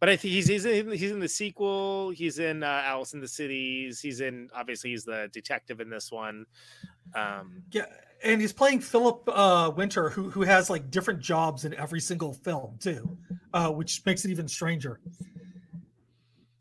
[0.00, 2.10] But I think he's he's in he's in the sequel.
[2.10, 4.00] He's in uh, Alice in the Cities.
[4.00, 6.46] He's in obviously he's the detective in this one.
[7.14, 7.86] Um, Yeah,
[8.22, 12.32] and he's playing Philip uh, Winter, who who has like different jobs in every single
[12.32, 13.18] film too,
[13.52, 15.00] uh, which makes it even stranger.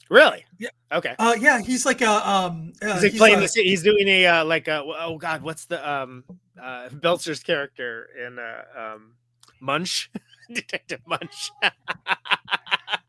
[0.09, 0.43] really?
[0.57, 0.69] Yeah.
[0.91, 1.15] Okay.
[1.19, 2.73] Uh, yeah, he's like a um.
[2.81, 5.41] Uh, He's like he's playing a- the he's doing a uh, like a oh god
[5.43, 6.23] what's the um
[6.61, 8.63] uh Belzer's character in uh
[8.95, 9.13] um
[9.59, 10.09] Munch
[10.53, 11.69] Detective Munch uh,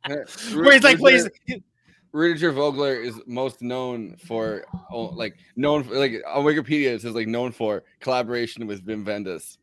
[0.55, 1.29] where he's like plays
[2.13, 7.15] Rudiger Vogler is most known for oh, like known for, like on Wikipedia it says
[7.15, 9.59] like known for collaboration with Wim Wenders.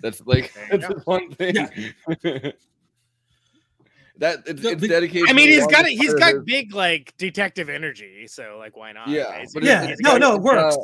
[0.00, 1.54] That's like that's the one thing.
[1.54, 2.54] that
[4.46, 5.28] it's, The- it's dedicated.
[5.28, 8.92] I mean he's got longest he's part got big like detective energy so like why
[8.92, 9.48] not Yeah, right?
[9.52, 10.76] But yeah, it's no, got- no, it it's works.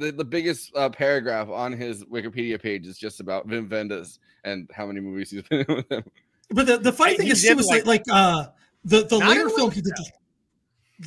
[0.00, 4.68] The, the biggest uh, paragraph on his Wikipedia page is just about Wim Wenders and
[4.74, 6.04] how many movies he's been in with him.
[6.50, 8.46] But the, the funny I- thing is did too is like- like, like uh
[8.84, 10.10] the the later film he did Wales,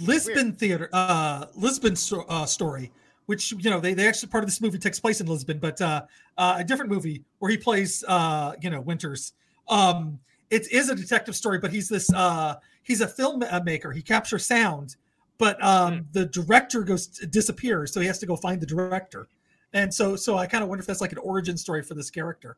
[0.02, 2.92] Lisbon theater uh Lisbon sto- uh, story
[3.26, 5.82] which you know they, they actually part of this movie takes place in Lisbon but
[5.82, 6.04] uh,
[6.38, 9.34] uh a different movie where he plays uh you know Winters.
[9.68, 10.20] Um
[10.52, 13.94] it is a detective story but he's this uh he's a filmmaker.
[13.94, 14.98] He captures sound
[15.44, 16.00] but um Hmm.
[16.14, 19.28] the director goes disappears so he has to go find the director.
[19.74, 22.10] And so so I kind of wonder if that's like an origin story for this
[22.10, 22.58] character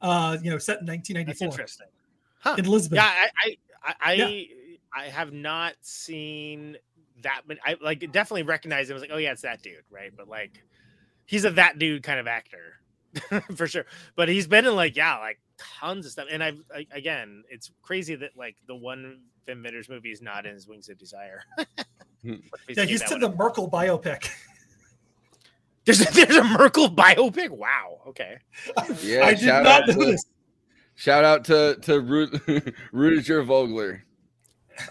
[0.00, 1.86] uh you know set in that's 1994 interesting.
[2.40, 2.54] Huh.
[2.58, 2.96] In Lisbon.
[2.96, 4.44] Yeah I I I, I, Yeah.
[4.94, 6.76] I have not seen
[7.22, 10.12] that many I like definitely recognize him as like oh yeah it's that dude right?
[10.16, 10.62] But like
[11.26, 12.80] he's a that dude kind of actor
[13.56, 13.84] for sure.
[14.16, 16.28] But he's been in like yeah like tons of stuff.
[16.30, 20.46] And I've I, again it's crazy that like the one Wim Wenders movie is not
[20.46, 21.42] in his Wings of Desire.
[21.56, 21.66] But
[22.22, 22.36] yeah
[22.74, 24.28] seen he's that to one- the Merkel biopic
[25.84, 28.38] there's a, there's a Merkel biopic wow okay
[29.02, 30.24] Yeah, I did shout not out know to- this.
[30.94, 32.30] Shout out to to Ru-
[32.92, 34.04] Rudiger Vogler.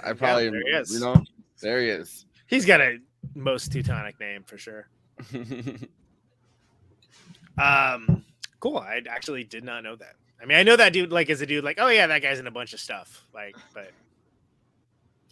[0.04, 0.92] I probably there he is.
[0.94, 1.24] you know
[1.62, 2.26] there he is.
[2.48, 2.98] he's got a
[3.36, 4.88] most Teutonic name for sure
[7.58, 8.26] Um,
[8.60, 8.78] cool.
[8.78, 10.16] I actually did not know that.
[10.42, 12.40] I mean, I know that dude like as a dude, like, oh yeah, that guy's
[12.40, 13.26] in a bunch of stuff.
[13.34, 13.92] Like, but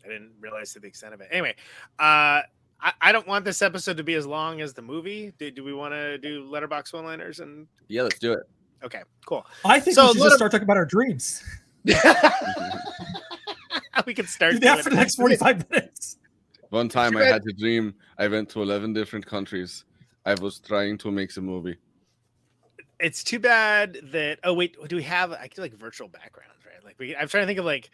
[0.06, 1.28] I didn't realize to the extent of it.
[1.32, 1.56] Anyway,
[2.00, 2.42] uh,
[2.82, 5.34] I, I don't want this episode to be as long as the movie.
[5.38, 8.44] Do, do we want to do Letterboxd one liners and Yeah, let's do it.
[8.84, 9.46] okay, cool.
[9.66, 11.44] I think So, we should let just start talking about our dreams.
[14.06, 16.18] we can start Do that for the next 45 minutes.
[16.70, 17.96] One time I had a dream.
[18.18, 19.86] I went to 11 different countries.
[20.26, 21.78] I was trying to make a movie.
[23.00, 26.84] it's too bad that oh wait do we have i feel like virtual backgrounds right
[26.84, 27.90] like we i'm trying to think of like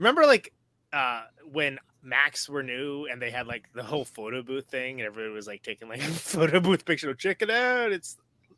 [0.00, 0.52] remember like
[0.92, 1.22] uh
[1.52, 5.32] when Macs were new and they had like the whole photo booth thing and everybody
[5.32, 8.16] was like taking like a photo booth picture check it out it's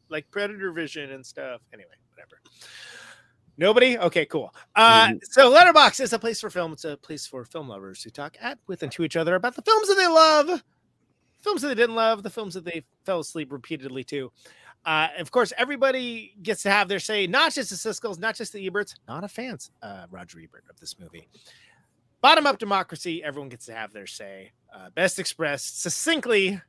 [0.08, 1.60] like predator vision and stuff.
[1.72, 2.40] Anyway whatever.
[3.58, 3.98] Nobody?
[3.98, 4.54] Okay cool.
[4.76, 8.10] Uh so Letterboxd is a place for film it's a place for film lovers who
[8.10, 10.62] talk at with and to each other about the films that they love.
[11.42, 14.30] Films that they didn't love the films that they fell asleep repeatedly to.
[14.84, 18.52] Uh, of course, everybody gets to have their say, not just the Siskel's, not just
[18.52, 21.28] the Eberts, not a fans, uh, Roger Ebert of this movie.
[22.22, 24.52] Bottom up democracy, everyone gets to have their say.
[24.72, 26.60] Uh, best expressed succinctly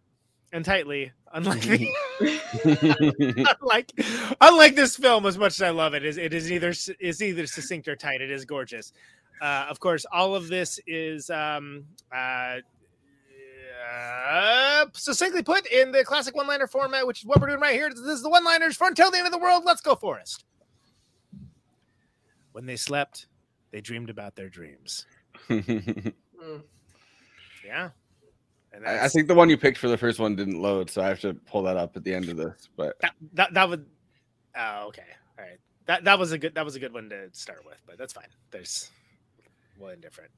[0.52, 1.88] and tightly, unlike the,
[3.62, 3.92] unlike
[4.42, 5.28] unlike this film.
[5.28, 8.20] As much as I love it, is it is either is either succinct or tight.
[8.22, 8.94] It is gorgeous.
[9.42, 12.58] Uh, of course, all of this is um, uh,
[13.92, 17.90] uh, succinctly put in the classic one-liner format, which is what we're doing right here.
[17.90, 19.64] This is the one-liners for until the end of the world.
[19.66, 20.46] Let's go, Forest.
[22.54, 23.28] When they slept,
[23.72, 25.06] they dreamed about their dreams.
[26.44, 26.62] Mm.
[27.66, 27.90] Yeah,
[28.74, 31.02] and I, I think the one you picked for the first one didn't load, so
[31.02, 32.68] I have to pull that up at the end of this.
[32.76, 33.86] But that that, that would.
[34.58, 35.04] Oh, okay,
[35.40, 35.58] all right.
[35.86, 38.12] That that was a good that was a good one to start with, but that's
[38.12, 38.28] fine.
[38.52, 38.92] There's
[39.78, 40.32] one different.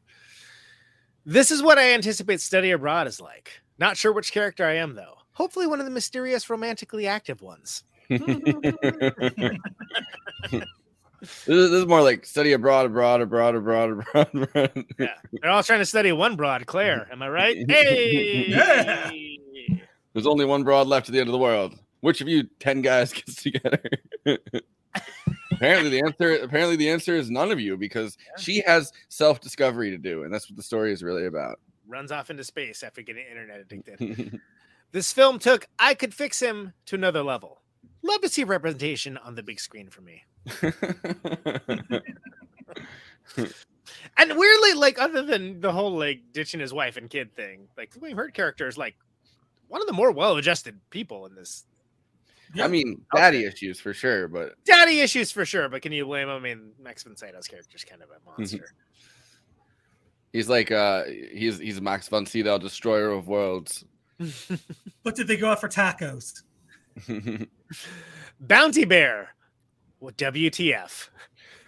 [1.26, 3.62] This is what I anticipate study abroad is like.
[3.80, 5.16] Not sure which character I am though.
[5.32, 7.84] Hopefully, one of the mysterious, romantically active ones.
[11.22, 14.30] this, is, this is more like study abroad, abroad, abroad, abroad, abroad.
[14.34, 14.86] abroad.
[15.00, 17.08] Yeah, they're all trying to study one broad, Claire.
[17.12, 17.58] Am I right?
[17.70, 19.12] Hey, Yeah.
[20.14, 21.76] There's only one broad left at the end of the world.
[22.00, 23.82] Which of you ten guys gets together?
[25.52, 29.98] apparently the answer apparently the answer is none of you because she has self-discovery to
[29.98, 31.60] do, and that's what the story is really about.
[31.88, 34.40] runs off into space after getting internet addicted.
[34.92, 37.62] this film took I could fix him to another level.
[38.04, 40.24] Love to see representation on the big screen for me.
[44.18, 47.92] And weirdly, like other than the whole like ditching his wife and kid thing, like
[47.92, 48.96] the William Hurt character is like
[49.68, 51.66] one of the more well-adjusted people in this.
[52.62, 56.30] I mean, daddy issues for sure, but Daddy issues for sure, but can you blame
[56.30, 56.36] him?
[56.36, 58.72] I mean, Max von Sydow's character is kind of a monster.
[60.32, 61.04] he's like uh
[61.34, 63.84] he's he's Max von Sydow, destroyer of worlds.
[65.04, 66.42] But did they go out for tacos?
[68.40, 69.35] Bounty Bear,
[70.06, 71.10] what WTF?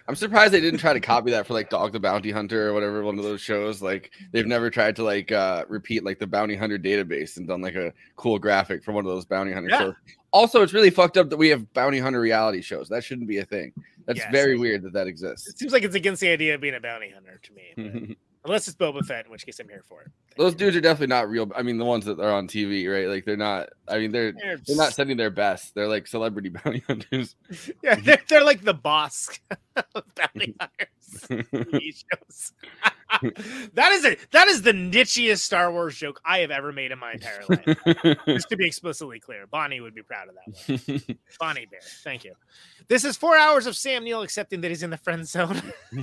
[0.06, 2.72] I'm surprised they didn't try to copy that for like Dog the Bounty Hunter or
[2.72, 3.82] whatever one of those shows.
[3.82, 7.60] Like they've never tried to like uh repeat like the Bounty Hunter database and done
[7.60, 9.78] like a cool graphic for one of those Bounty Hunter Yeah.
[9.80, 9.94] shows.
[10.30, 12.88] Also, it's really fucked up that we have Bounty Hunter reality shows.
[12.88, 13.72] That shouldn't be a thing.
[14.06, 14.28] That's Yes.
[14.32, 15.46] very weird that that exists.
[15.48, 18.16] It seems like it's against the idea of being a bounty hunter to me.
[18.48, 20.10] unless it's Boba Fett, in which case I'm here for it.
[20.36, 21.50] Those dudes are definitely not real.
[21.54, 23.08] I mean, the ones that are on TV, right?
[23.08, 23.68] Like they're not.
[23.86, 25.74] I mean, they're They're they're not sending their best.
[25.74, 27.36] They're like celebrity bounty hunters.
[27.82, 29.38] Yeah, they're, they're like the boss
[29.94, 31.44] of bounty hunters.
[31.52, 32.52] TV shows.
[33.74, 34.30] that is it.
[34.32, 38.18] That is the nichiest Star Wars joke I have ever made in my entire life.
[38.26, 41.18] Just to be explicitly clear, Bonnie would be proud of that one.
[41.40, 42.34] Bonnie Bear, thank you.
[42.88, 45.60] This is four hours of Sam Neill accepting that he's in the friend zone.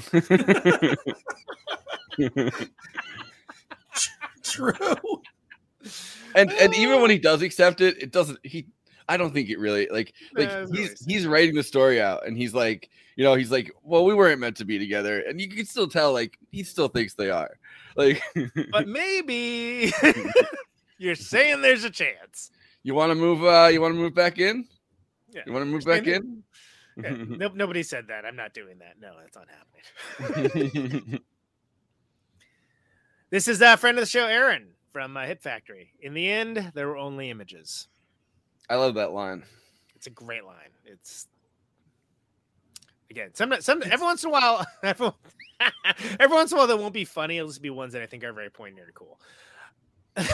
[4.43, 4.73] True.
[6.35, 8.39] and and even when he does accept it, it doesn't.
[8.43, 8.67] He,
[9.07, 12.53] I don't think it really like like he's he's writing the story out, and he's
[12.53, 15.65] like, you know, he's like, well, we weren't meant to be together, and you can
[15.65, 17.57] still tell like he still thinks they are.
[17.95, 18.21] Like,
[18.71, 19.93] but maybe
[20.97, 22.51] you're saying there's a chance.
[22.83, 23.43] you want to move?
[23.43, 24.65] uh You want to move back in?
[25.31, 25.41] Yeah.
[25.45, 26.43] You want to move back in?
[26.97, 28.23] No, nobody said that.
[28.23, 28.93] I'm not doing that.
[29.01, 29.47] No, that's not
[30.39, 31.19] happening.
[33.29, 35.91] This is a friend of the show, Aaron from uh, Hit Factory.
[35.99, 37.89] In the end, there were only images.
[38.69, 39.43] I love that line.
[39.95, 40.69] It's a great line.
[40.85, 41.27] It's
[43.09, 45.11] again, some some every once in a while, every,
[46.19, 47.37] every once in a while, that won't be funny.
[47.37, 49.19] It'll just be ones that I think are very poignant and cool.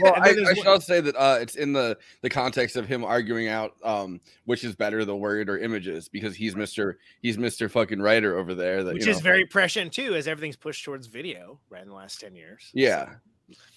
[0.00, 3.48] Well, I, I also say that uh, it's in the the context of him arguing
[3.48, 8.00] out um, which is better, the word or images, because he's Mister he's Mister fucking
[8.00, 8.82] writer over there.
[8.82, 11.94] That which is know, very prescient too, as everything's pushed towards video right in the
[11.94, 12.70] last ten years.
[12.74, 13.10] yeah.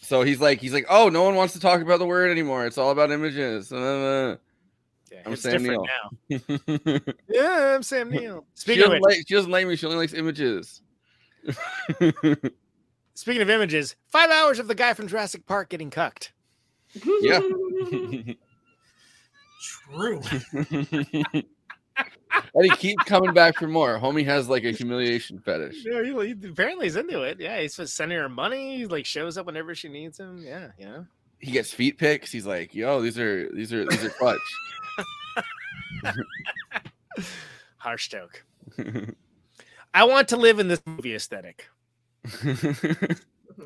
[0.02, 2.66] So he's like he's like, oh, no one wants to talk about the word anymore.
[2.66, 3.72] It's all about images.
[3.72, 4.38] Uh,
[5.12, 5.90] Yeah, I'm it's Sam different
[6.30, 6.42] Neill.
[7.30, 8.46] Yeah, I'm Sam Neill.
[8.56, 9.76] she Speaking of like she doesn't like me.
[9.76, 10.82] She only likes images.
[13.16, 16.34] Speaking of images, five hours of the guy from Jurassic Park getting cucked.
[17.22, 17.40] Yeah.
[19.90, 20.22] True.
[22.54, 23.98] and he keeps coming back for more.
[24.00, 25.84] Homie has like a humiliation fetish.
[25.86, 27.40] Yeah, he, he- apparently he's into it.
[27.40, 28.78] Yeah, he's just sending her money.
[28.78, 30.44] He like shows up whenever she needs him.
[30.46, 31.06] Yeah, you know.
[31.40, 32.32] He gets feet pics.
[32.32, 34.40] He's like, "Yo, these are these are these are clutch."
[37.78, 38.44] Harsh joke.
[39.94, 41.68] I want to live in this movie aesthetic.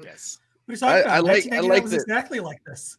[0.04, 0.38] Yes.
[0.66, 2.98] What are you talking I- I like- I like was that- exactly like this.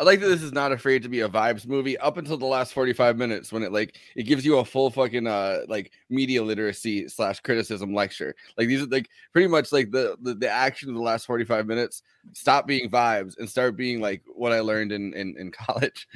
[0.00, 2.46] I like that this is not afraid to be a vibes movie up until the
[2.46, 6.42] last 45 minutes when it like it gives you a full fucking uh like media
[6.42, 8.34] literacy slash criticism lecture.
[8.56, 11.66] Like these are like pretty much like the, the the action of the last 45
[11.66, 12.02] minutes
[12.32, 16.08] stop being vibes and start being like what I learned in in, in college.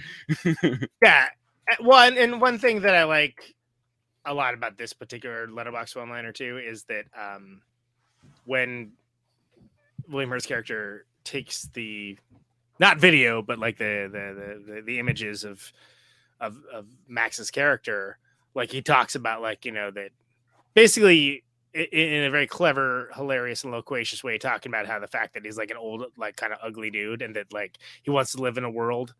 [1.02, 1.26] Yeah.
[1.80, 3.54] One and one thing that I like
[4.24, 7.60] a lot about this particular Letterboxd one liner too is that um
[8.46, 8.92] when
[10.08, 12.16] William Hurt's character takes the
[12.78, 15.72] not video but like the the the, the, images of,
[16.40, 18.18] of of Max's character.
[18.54, 20.10] Like he talks about like you know that
[20.74, 21.44] basically
[21.74, 25.58] in a very clever hilarious and loquacious way talking about how the fact that he's
[25.58, 28.56] like an old like kind of ugly dude and that like he wants to live
[28.56, 29.12] in a world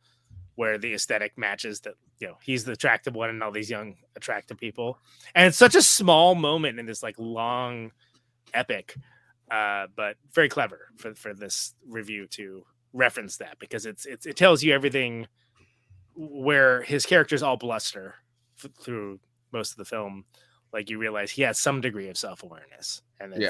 [0.55, 3.97] where the aesthetic matches that you know he's the attractive one and all these young
[4.16, 4.98] attractive people.
[5.35, 7.90] And it's such a small moment in this like long
[8.52, 8.94] epic
[9.51, 12.64] uh but very clever for for this review to
[12.95, 15.27] reference that because it's, it's it tells you everything
[16.16, 18.15] where his character's all bluster
[18.62, 19.19] f- through
[19.53, 20.25] most of the film
[20.73, 23.41] like you realize he has some degree of self-awareness and it's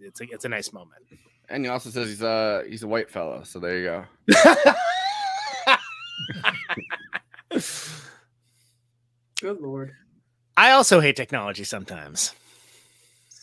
[0.00, 0.06] Yeah.
[0.08, 1.02] it's a, it's a nice moment
[1.50, 4.74] and he also says he's uh he's a white fellow, so there you go.
[9.40, 9.92] Good lord.
[10.56, 12.34] i also hate technology sometimes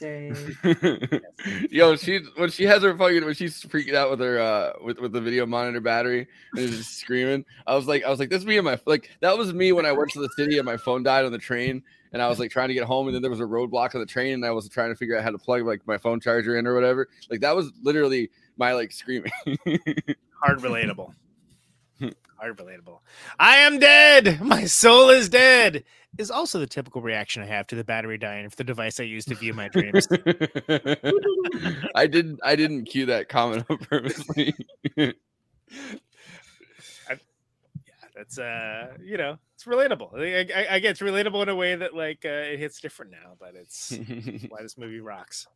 [0.02, 0.36] Same.
[1.70, 4.98] Yo, she when she has her fucking when she's freaking out with her uh with,
[4.98, 7.46] with the video monitor battery and is just screaming.
[7.68, 9.86] I was like, I was like, this me and my like that was me when
[9.86, 11.84] I went to the city and my phone died on the train
[12.14, 14.02] and I was like trying to get home and then there was a roadblock on
[14.02, 16.20] the train and I was trying to figure out how to plug like my phone
[16.20, 17.08] charger in or whatever.
[17.30, 19.32] Like that was literally my like screaming.
[20.42, 21.14] hard relatable
[22.42, 23.00] hard relatable.
[23.40, 24.42] I am dead!
[24.42, 25.84] My soul is dead!
[26.18, 29.04] Is also the typical reaction i have to the battery dying for the device i
[29.04, 30.08] use to view my dreams.
[31.96, 34.54] I didn't I didn't cue that comment up purposely.
[37.08, 37.16] Yeah,
[38.14, 40.20] that's uh you know it's relatable.
[40.20, 43.12] I, I, I get it's relatable in a way that like uh, it hits different
[43.12, 43.92] now but it's
[44.50, 45.48] why this movie rocks.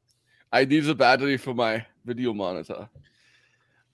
[0.54, 2.88] I need a battery for my video monitor.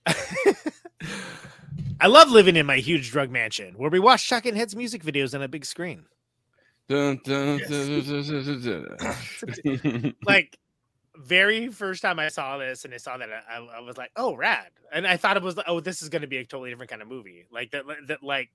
[2.01, 5.33] i love living in my huge drug mansion where we watch Talking Heads music videos
[5.35, 6.05] on a big screen
[6.91, 8.85] Dun, dun, dun.
[10.25, 10.59] like
[11.15, 14.35] very first time I saw this and I saw that I, I was like, oh,
[14.35, 14.67] rad.
[14.91, 17.01] And I thought it was, oh, this is going to be a totally different kind
[17.01, 17.45] of movie.
[17.51, 18.49] Like that, that like,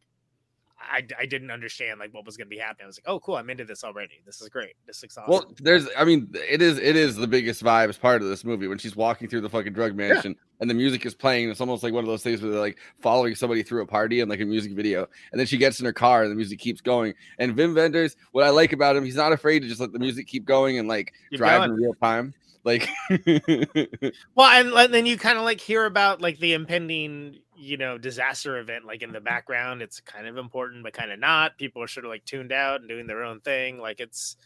[0.78, 2.84] I, I didn't understand like what was going to be happening.
[2.84, 3.36] I was like, oh, cool.
[3.36, 4.20] I'm into this already.
[4.26, 4.74] This is great.
[4.86, 5.30] This looks awesome.
[5.30, 8.68] Well, there's, I mean, it is, it is the biggest vibes part of this movie
[8.68, 11.50] when she's walking through the fucking drug mansion and the music is playing.
[11.50, 14.20] It's almost like one of those things where they're like following somebody through a party
[14.20, 16.58] and like a music video, and then she gets in her car and the music
[16.58, 17.14] keeps going.
[17.38, 19.98] And Wim Wenders, what I like about him, he's not afraid to just let the
[19.98, 21.70] music keep going and like drive going.
[21.70, 22.34] in real time.
[22.66, 22.88] Like,
[24.34, 27.96] Well, and, and then you kind of like hear about like the impending, you know,
[27.96, 29.82] disaster event like in the background.
[29.82, 31.56] It's kind of important, but kind of not.
[31.58, 33.78] People are sort of like tuned out and doing their own thing.
[33.78, 34.36] Like it's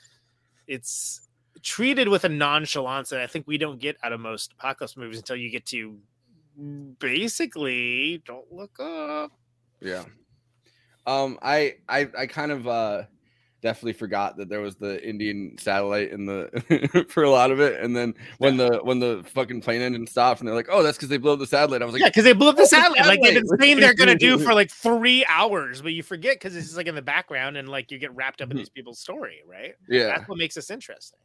[0.66, 1.28] it's
[1.62, 5.16] treated with a nonchalance that I think we don't get out of most apocalypse movies
[5.16, 5.96] until you get to
[6.98, 9.32] basically don't look up.
[9.80, 10.04] Yeah.
[11.06, 13.04] Um, I I I kind of uh
[13.62, 17.80] definitely forgot that there was the Indian satellite in the for a lot of it,
[17.80, 20.96] and then when the when the fucking plane engine stopped and they're like, oh, that's
[20.96, 21.82] because they blew up the satellite.
[21.82, 23.06] I was like, Yeah, because they blew up the "Oh, satellite.
[23.06, 26.56] Like they've been saying they're gonna do for like three hours, but you forget because
[26.56, 28.58] it's just like in the background and like you get wrapped up in mm-hmm.
[28.58, 29.74] these people's story, right?
[29.88, 30.06] Yeah.
[30.06, 31.20] That's what makes this interesting.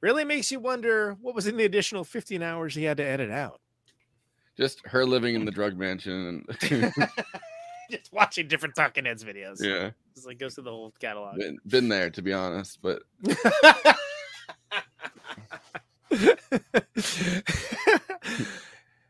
[0.00, 3.30] Really makes you wonder what was in the additional 15 hours he had to edit
[3.30, 3.60] out.
[4.56, 6.44] just her living in the drug mansion.
[7.90, 9.62] And Just watching different Talking Heads videos.
[9.62, 11.36] yeah, Just like goes through the whole catalog.
[11.36, 13.02] been, been there to be honest, but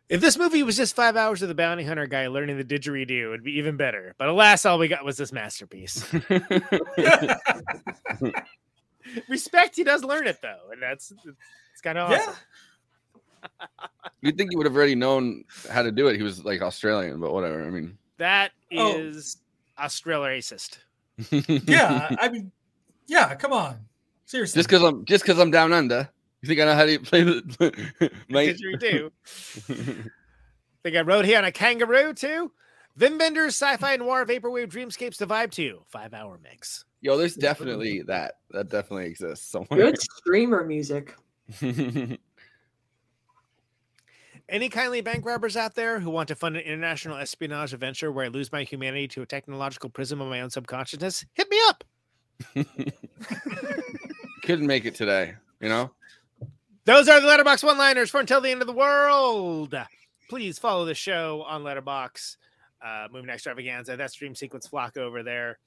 [0.08, 3.28] if this movie was just five hours of the bounty hunter guy learning the didgeridoo,
[3.28, 4.14] it'd be even better.
[4.18, 6.04] But alas, all we got was this masterpiece.
[9.28, 12.34] Respect, he does learn it though, and that's it's kind of awesome.
[14.20, 16.16] you'd think he would have already known how to do it.
[16.16, 17.64] He was like Australian, but whatever.
[17.66, 18.96] I mean, That Oh.
[18.98, 19.38] is
[19.76, 20.78] Australia racist.
[21.68, 22.52] Yeah, I mean,
[23.08, 23.78] yeah, come on.
[24.26, 24.60] Seriously.
[24.60, 26.08] just because I'm just because I'm down under.
[26.40, 28.46] You think I know how to play the mate?
[28.46, 29.12] Because you do.
[30.84, 32.52] think I rode here on a kangaroo too.
[32.96, 36.84] Wim Wenders' sci-fi and noir vaporwave dreamscapes to vibe to five hour mix.
[37.00, 38.34] Yo, there's definitely that.
[38.50, 39.78] That definitely exists somewhere.
[39.80, 41.16] Good streamer music.
[44.52, 48.26] Any kindly bank robbers out there who want to fund an international espionage adventure where
[48.26, 51.24] I lose my humanity to a technological prism of my own subconsciousness?
[51.32, 51.84] Hit me up.
[54.42, 55.90] Couldn't make it today, you know?
[56.84, 59.74] Those are the Letterboxd one-liners for until the end of the world.
[60.28, 62.36] Please follow the show on Letterboxd.
[62.84, 63.96] Uh, Movie Night Extravaganza.
[63.96, 65.60] That's Dream Sequence Flock over there,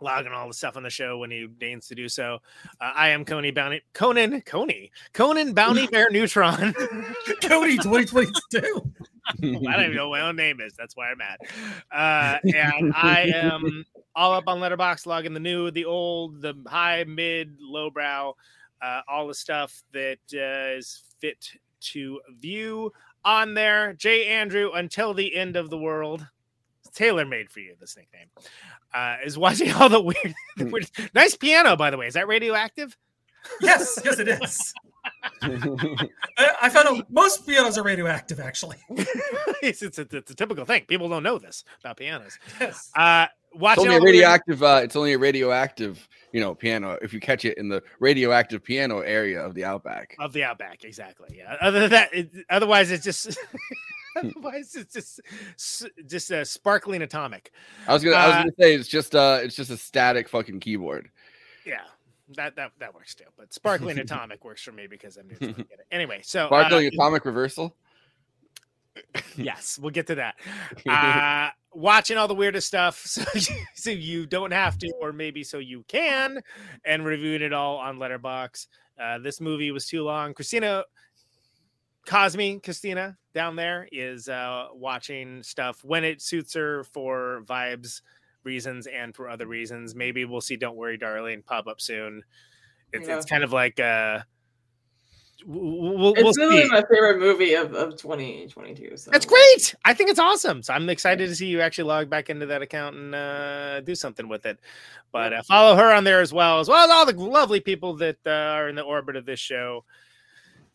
[0.00, 2.38] logging all the stuff on the show when he deigns to do so.
[2.80, 6.74] Uh, I am Coney Bounty Conan Coney Conan Bounty Bear Neutron.
[7.42, 8.92] Cody 2022.
[9.30, 10.72] I don't even know what my own name is.
[10.74, 11.40] That's why I'm at.
[11.92, 13.84] Uh, and I am
[14.16, 18.34] all up on Letterboxd, logging the new, the old, the high, mid, lowbrow,
[18.80, 21.50] uh, all the stuff that uh, is fit
[21.80, 22.92] to view
[23.24, 23.92] on there.
[23.92, 24.26] J.
[24.26, 26.26] Andrew, until the end of the world.
[26.98, 28.26] Tailor made for you, this nickname.
[28.92, 32.08] Uh, is watching all the weird, the weird, nice piano, by the way.
[32.08, 32.96] Is that radioactive?
[33.60, 34.74] Yes, yes, it is.
[35.40, 36.08] I,
[36.62, 38.78] I found out most pianos are radioactive, actually.
[39.62, 40.84] it's, it's, a, it's a typical thing.
[40.86, 42.36] People don't know this about pianos.
[42.60, 42.90] Yes.
[42.96, 44.62] Uh, It's watching only a the weird- radioactive.
[44.64, 46.98] Uh, it's only a radioactive, you know, piano.
[47.00, 50.16] If you catch it in the radioactive piano area of the outback.
[50.18, 53.38] of the outback exactly yeah other than that it, otherwise it's just
[54.36, 55.20] otherwise it's just
[56.06, 57.52] just a sparkling atomic
[57.86, 58.16] I was gonna.
[58.16, 59.14] I was Uh, gonna say it's just.
[59.14, 61.08] Uh, it's just a static fucking keyboard.
[61.66, 61.82] yeah
[62.36, 65.28] that that that works too but sparkling atomic works for me because i'm.
[65.30, 65.86] I get it.
[65.90, 67.74] anyway so uh, Sparkling atomic reversal.
[69.36, 70.34] yes we'll get to that
[70.88, 75.44] uh watching all the weirdest stuff so you, so you don't have to or maybe
[75.44, 76.40] so you can
[76.84, 78.66] and reviewing it all on Letterboxd
[79.00, 80.82] uh this movie was too long christina
[82.08, 88.00] cosme christina down there is uh watching stuff when it suits her for vibes
[88.44, 92.22] reasons and for other reasons maybe we'll see don't worry darling pop up soon
[92.94, 93.16] it's, Yeah.
[93.16, 94.20] it's kind of like uh
[95.46, 96.68] we'll, It's we'll really see.
[96.70, 98.96] my favorite movie of, of 2022.
[98.96, 99.10] So.
[99.10, 99.74] That's great.
[99.84, 100.64] I think it's awesome.
[100.64, 103.94] So I'm excited to see you actually log back into that account and uh, do
[103.94, 104.58] something with it.
[105.12, 107.94] But uh, follow her on there as well, as well as all the lovely people
[107.98, 109.84] that uh, are in the orbit of this show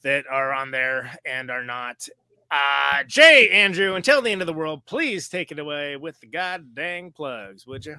[0.04, 2.08] that are on there and are not.
[2.52, 6.28] Uh, Jay, Andrew, until the end of the world, please take it away with the
[6.28, 7.98] god dang plugs, would you?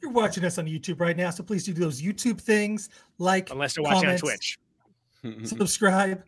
[0.00, 2.88] You're watching us on YouTube right now, so please do those YouTube things,
[3.18, 5.48] like, Unless you're watching comments, on Twitch.
[5.48, 6.22] subscribe.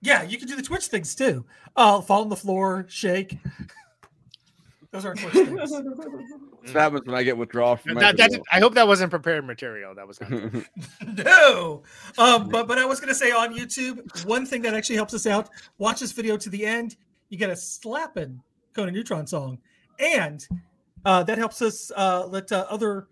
[0.00, 1.44] Yeah, you can do the Twitch things too.
[1.76, 3.38] Uh, fall on the floor, shake.
[4.94, 5.58] Those are Twitch things.
[5.58, 9.44] That's what happens when I get withdrawal from That- that- I hope that wasn't prepared
[9.44, 9.92] material.
[9.92, 10.30] That was not
[11.24, 11.82] no.
[12.16, 15.26] Um, but but I was gonna say on YouTube, one thing that actually helps us
[15.26, 16.94] out, watch this video to the end.
[17.28, 18.40] You get a slapping
[18.72, 19.58] Conan Neutron song,
[19.98, 20.46] and
[21.04, 23.08] uh, that helps us uh, let uh, other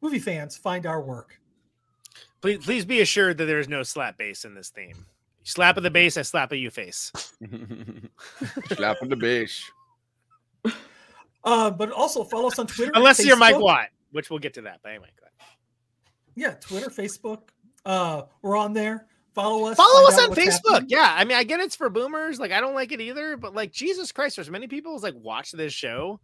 [0.00, 1.40] movie fans find our work.
[2.42, 5.04] Please, please be assured that there is no slap bass in this theme.
[5.42, 7.10] Slap at the bass, I slap at you face.
[8.68, 9.60] Slap on the bass.
[11.44, 14.62] Uh, but also follow us on Twitter, Unless you're Mike Watt, which we'll get to
[14.62, 14.80] that.
[14.82, 15.54] But anyway, go ahead.
[16.34, 17.50] Yeah, Twitter, Facebook.
[17.84, 19.06] Uh, we're on there.
[19.34, 19.76] Follow us.
[19.76, 20.72] follow us on Facebook.
[20.72, 20.90] happening.
[20.90, 22.38] Yeah, I mean, I get it's for boomers.
[22.38, 23.36] Like, I don't like it either.
[23.36, 26.20] But like, Jesus Christ, there's many people who's like watch this show.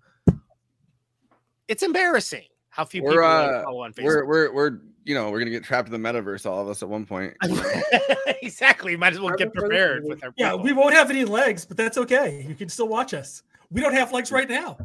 [1.68, 4.04] It's embarrassing how few people We're like, uh, follow on Facebook.
[4.04, 6.82] we're we're we're you know we're gonna get trapped in the metaverse, all of us
[6.82, 7.34] at one point.
[8.42, 8.96] exactly.
[8.96, 10.32] Might as well get prepared with our.
[10.36, 10.64] Yeah, people.
[10.64, 12.44] we won't have any legs, but that's okay.
[12.48, 13.42] You can still watch us.
[13.70, 14.78] We don't have legs right now.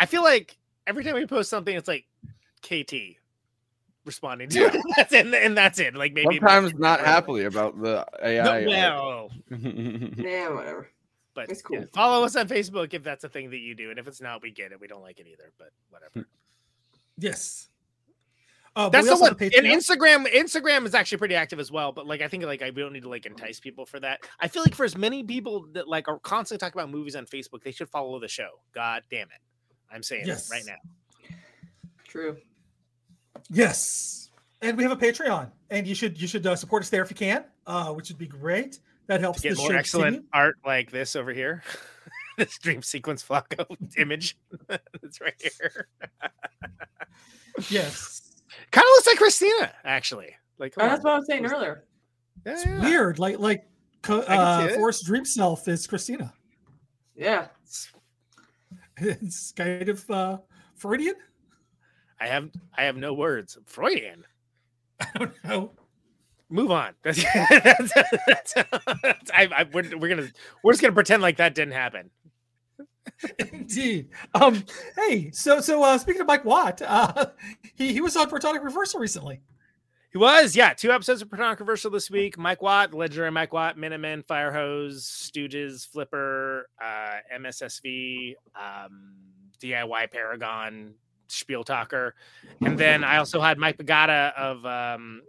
[0.00, 0.56] I feel like
[0.86, 2.06] every time we post something, it's like
[2.62, 3.16] KT
[4.04, 4.80] responding to it.
[4.96, 5.94] That's it, and that's it.
[5.94, 8.64] Like maybe Sometimes not happily about the AI.
[8.64, 9.30] No, well,
[10.16, 10.88] yeah, whatever.
[11.34, 11.86] but It's yeah, cool.
[11.92, 14.42] follow us on Facebook if that's a thing that you do, and if it's not,
[14.42, 14.80] we get it.
[14.80, 16.26] We don't like it either, but whatever.
[17.18, 17.68] Yes.
[18.76, 19.30] Uh, That's the one.
[19.30, 21.90] have a And Instagram, Instagram is actually pretty active as well.
[21.90, 24.20] But like, I think like I we don't need to like entice people for that.
[24.38, 27.26] I feel like for as many people that like are constantly talking about movies on
[27.26, 28.48] Facebook, they should follow the show.
[28.72, 29.40] God damn it,
[29.92, 30.50] I'm saying Yes.
[30.50, 30.76] right now.
[32.06, 32.36] True.
[33.50, 34.30] Yes,
[34.62, 37.10] and we have a Patreon, and you should you should uh, support us there if
[37.10, 38.78] you can, uh, which would be great.
[39.06, 40.28] That helps To get the more excellent continue.
[40.32, 41.62] art like this over here.
[42.38, 44.36] this dream sequence Flacco image.
[44.68, 45.88] that's right here.
[47.68, 48.32] Yes,
[48.70, 50.34] Kind of looks like Christina, actually.
[50.58, 51.84] Like, Oh, that's what I was saying earlier.
[52.46, 52.80] Yeah, it's yeah.
[52.80, 53.18] weird.
[53.18, 53.64] Like like
[54.02, 54.76] co- can uh, see it.
[54.76, 56.32] Forrest Dream Self is Christina.
[57.16, 57.48] Yeah.
[57.64, 57.90] It's
[59.56, 60.38] kind of uh,
[60.76, 61.14] Freudian.
[62.20, 63.56] I have I have no words.
[63.66, 64.24] Freudian.
[65.00, 65.72] I don't know.
[66.52, 66.94] Move on.
[67.04, 67.94] That's, that's,
[68.54, 68.54] that's-
[69.32, 70.28] I, I, we're, we're gonna
[70.64, 72.10] we're just gonna pretend like that didn't happen.
[73.52, 74.08] Indeed.
[74.34, 74.64] Um,
[74.96, 77.26] hey, so so uh, speaking of Mike Watt, uh,
[77.74, 79.40] he he was on Protonic Reversal recently.
[80.10, 80.74] He was, yeah.
[80.74, 82.36] Two episodes of Controversial this week.
[82.36, 89.12] Mike Watt, legendary Mike Watt, Minutemen, Firehose, Stooges, Flipper, uh, MSSV, um,
[89.62, 90.94] DIY Paragon,
[91.28, 92.16] Spiel Talker.
[92.60, 95.22] And then I also had Mike Baggetta of um,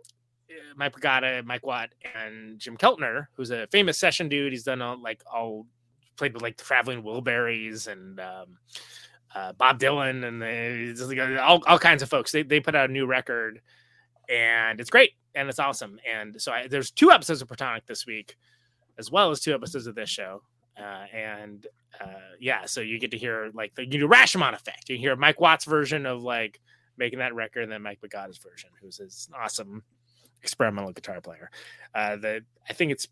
[0.49, 4.51] uh, Mike Baggetta, Mike Watt, and Jim Keltner, who's a famous session dude.
[4.51, 5.67] He's done all like all
[6.17, 8.57] played with like the Traveling Wilburys and um,
[9.35, 12.31] uh, Bob Dylan and uh, all, all kinds of folks.
[12.31, 13.61] They, they put out a new record
[14.29, 15.99] and it's great and it's awesome.
[16.11, 18.37] And so I, there's two episodes of Protonic this week,
[18.97, 20.41] as well as two episodes of this show.
[20.77, 21.67] Uh, and
[21.99, 24.89] uh, yeah, so you get to hear like the you do Rashomon effect.
[24.89, 26.59] You hear Mike Watt's version of like
[26.97, 29.83] making that record, and then Mike Baggetta's version, who's this awesome
[30.41, 31.49] experimental guitar player.
[31.93, 33.07] Uh, the I think it's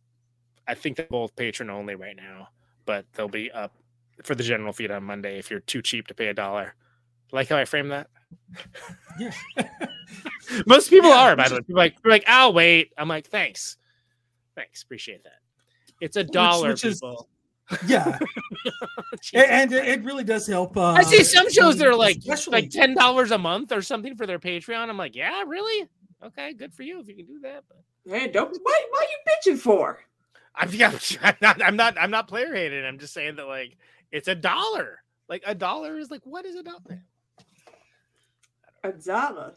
[0.68, 2.49] I think they're both patron only right now,
[2.86, 3.73] but they'll be up
[4.23, 6.76] for the general feed on Monday if you're too cheap to pay a dollar.
[7.31, 8.07] Like how I frame that?
[9.19, 9.31] Yeah.
[10.65, 11.61] Most people Yeah, are, by the way.
[11.61, 12.93] People like, they're like, I'll wait.
[12.97, 13.77] I'm like, thanks.
[14.56, 14.81] Thanks.
[14.84, 15.39] Appreciate that.
[16.01, 17.30] It's a dollar, which is- people.
[17.85, 18.18] Yeah,
[19.35, 20.76] and, and it, it really does help.
[20.76, 23.84] Uh, I see some shows that are like especially- like ten dollars a month or
[23.84, 24.89] something for their Patreon.
[24.89, 25.88] I'm like, yeah, really?
[26.23, 27.64] Okay, good for you if you can do that.
[27.68, 29.03] But Hey, don't why why are
[29.51, 29.99] you bitching for?
[30.56, 30.91] I'm, yeah,
[31.22, 32.84] I'm not I'm not I'm not player hating.
[32.84, 33.77] I'm just saying that like
[34.11, 35.03] it's a dollar.
[35.27, 37.03] Like a dollar is like what is a dollar?
[38.84, 39.51] A.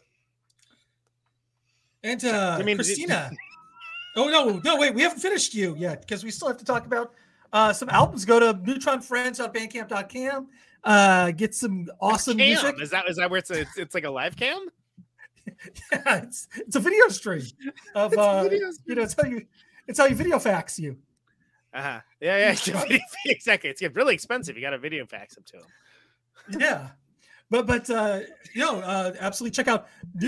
[2.03, 3.31] And uh, I mean, Christina.
[4.17, 6.85] oh no, no, wait, we haven't finished you yet because we still have to talk
[6.85, 7.13] about
[7.53, 8.25] uh, some albums.
[8.25, 10.47] Go to neutronfriends.bandcamp.com.
[10.83, 12.47] Uh, get some awesome cam.
[12.47, 12.81] music.
[12.81, 14.67] Is that is that where it's a, it's, it's like a live cam?
[15.91, 17.41] Yeah, it's, it's a video stream
[17.95, 19.45] of uh, video you know, it's how you
[19.87, 20.97] it's how you video fax you.
[21.73, 21.99] Uh-huh.
[22.21, 23.69] Yeah, yeah, it's a video- exactly.
[23.69, 24.55] It's really expensive.
[24.55, 26.61] You got a video fax them to them.
[26.61, 26.87] Yeah.
[27.53, 28.21] But but uh
[28.55, 29.85] you know, uh absolutely check out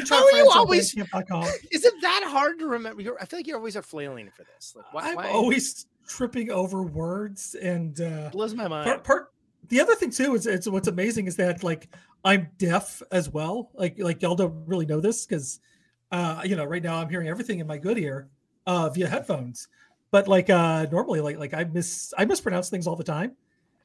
[0.10, 0.94] How are you always-.
[1.72, 3.02] Is it that hard to remember?
[3.02, 4.76] You're, I feel like you always are flailing for this.
[4.76, 5.10] Like, why?
[5.10, 5.30] I'm why?
[5.30, 8.86] always tripping over words and uh blows my mind.
[8.86, 9.34] part, part
[9.70, 11.90] the other thing too is it's what's amazing is that like
[12.24, 13.72] I'm deaf as well.
[13.74, 15.60] Like like y'all don't really know this because
[16.12, 18.30] uh you know right now I'm hearing everything in my good ear
[18.68, 19.68] uh via headphones.
[20.12, 23.32] But like uh normally like like I miss I mispronounce things all the time.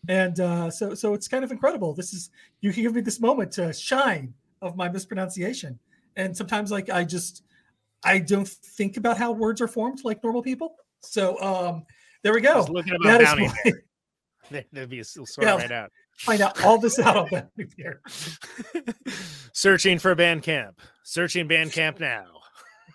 [0.09, 1.95] And uh so so it's kind of incredible.
[1.95, 4.33] This is you can give me this moment to shine
[4.63, 5.79] of my mispronunciation.
[6.17, 7.43] And sometimes like I just
[8.03, 10.75] I don't think about how words are formed like normal people.
[11.01, 11.85] So um
[12.23, 12.55] there we go.
[12.55, 13.83] Just looking about That is bounty why- Bear.
[14.51, 15.57] There- There'd be a sort Yeah.
[15.57, 15.93] right out.
[16.19, 18.01] find out all this out on Bounty Bear.
[19.53, 20.79] Searching for Bandcamp.
[21.05, 22.25] Searching Bandcamp now.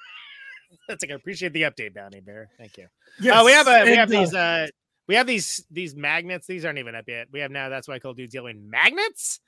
[0.88, 2.50] That's like I appreciate the update, Bounty Bear.
[2.58, 2.88] Thank you.
[3.20, 4.68] Yeah, Oh, we have a we and, have uh, these uh
[5.08, 6.48] we have these these magnets.
[6.48, 7.28] These aren't even up yet.
[7.32, 9.40] We have now that's why I call dudes yelling magnets.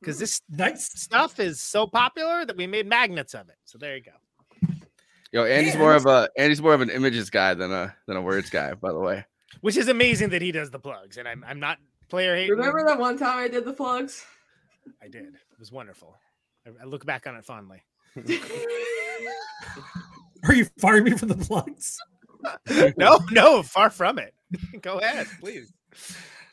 [0.00, 3.56] Because this mm, nice stuff is so popular that we made magnets of it.
[3.64, 4.12] So there you go.
[5.32, 8.16] Yo, Andy's Yeah, more of a Andy's more of an images guy than a than
[8.16, 9.24] a words guy, by the way.
[9.60, 11.16] Which is amazing that he does the plugs.
[11.16, 11.78] And I'm I'm not
[12.08, 12.56] player hating.
[12.56, 14.24] Remember that one time I did the plugs?
[15.02, 15.34] I did.
[15.34, 16.16] It was wonderful.
[16.66, 17.82] I, I look back on it fondly.
[20.44, 21.98] Are you firing me from the plugs?
[22.96, 24.34] no, no, far from it.
[24.82, 25.72] Go ahead, please.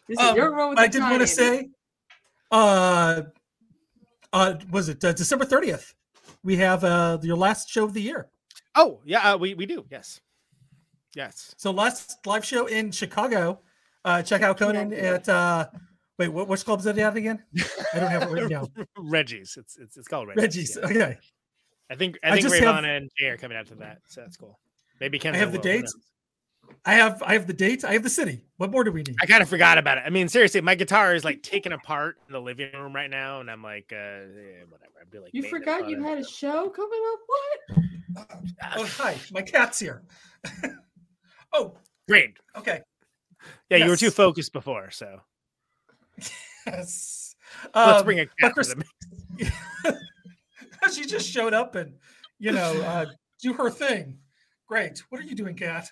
[0.07, 1.69] This is Um, your role with I did tie, want to say,
[2.51, 3.21] uh,
[4.31, 5.93] uh, was it uh, December thirtieth?
[6.43, 8.27] We have uh your last show of the year.
[8.75, 9.85] Oh, yeah, uh, we, we do.
[9.91, 10.19] Yes.
[11.15, 11.53] Yes.
[11.57, 13.59] So last live show in Chicago.
[14.03, 15.67] Uh, check out Conan at uh,
[16.17, 17.43] wait, what which club is that at again?
[17.93, 18.67] I don't have it written down.
[18.97, 19.55] Reggie's.
[19.57, 20.75] It's it's, it's called Reggie's.
[20.75, 20.77] Reggie's.
[20.81, 20.85] yeah.
[21.05, 21.17] Okay,
[21.91, 23.99] I think I I think just Ravana have- and Jay are coming out to that.
[24.07, 24.59] So that's cool.
[24.99, 25.35] Maybe Ken.
[25.35, 25.95] I have the dates.
[26.85, 27.83] I have I have the dates.
[27.83, 28.43] I have the city.
[28.57, 29.15] What more do we need?
[29.21, 30.03] I kind of forgot about it.
[30.05, 33.39] I mean, seriously, my guitar is like taken apart in the living room right now,
[33.39, 34.91] and I'm like, uh, yeah, whatever.
[35.01, 37.19] I'd be like, You forgot you had a show coming up?
[37.25, 38.27] What?
[38.77, 40.03] Oh hi, my cat's here.
[41.53, 41.73] oh,
[42.07, 42.35] Great.
[42.57, 42.81] okay.
[43.69, 45.19] Yeah, you were too focused before, so
[46.65, 47.35] Yes.
[47.75, 48.53] let's Um, bring a cat.
[48.53, 48.83] Chris- the
[49.39, 49.95] mix.
[50.95, 51.93] she just showed up and
[52.39, 53.05] you know uh,
[53.41, 54.17] do her thing.
[54.67, 55.01] Great.
[55.09, 55.89] What are you doing, Cat?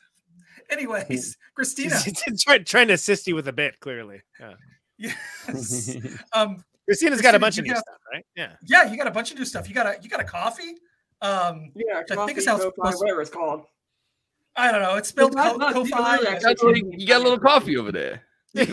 [0.71, 1.99] Anyways, Christina.
[2.39, 3.79] Trying, trying to assist you with a bit.
[3.79, 4.53] Clearly, yeah.
[4.97, 5.95] Yes.
[6.33, 8.25] um, Christina's got a bunch of new have- stuff, right?
[8.35, 8.53] Yeah.
[8.67, 9.67] yeah, you got a bunch of new stuff.
[9.67, 10.75] You got a you got a coffee.
[11.21, 13.63] Um, Yeah, which I think is how it's supposed whatever it's called.
[14.55, 14.95] I don't know.
[14.95, 16.17] It's spelled Not- Co- not Ko-Fi.
[16.17, 18.23] You got, a little, you got a little coffee over there.
[18.53, 18.65] you?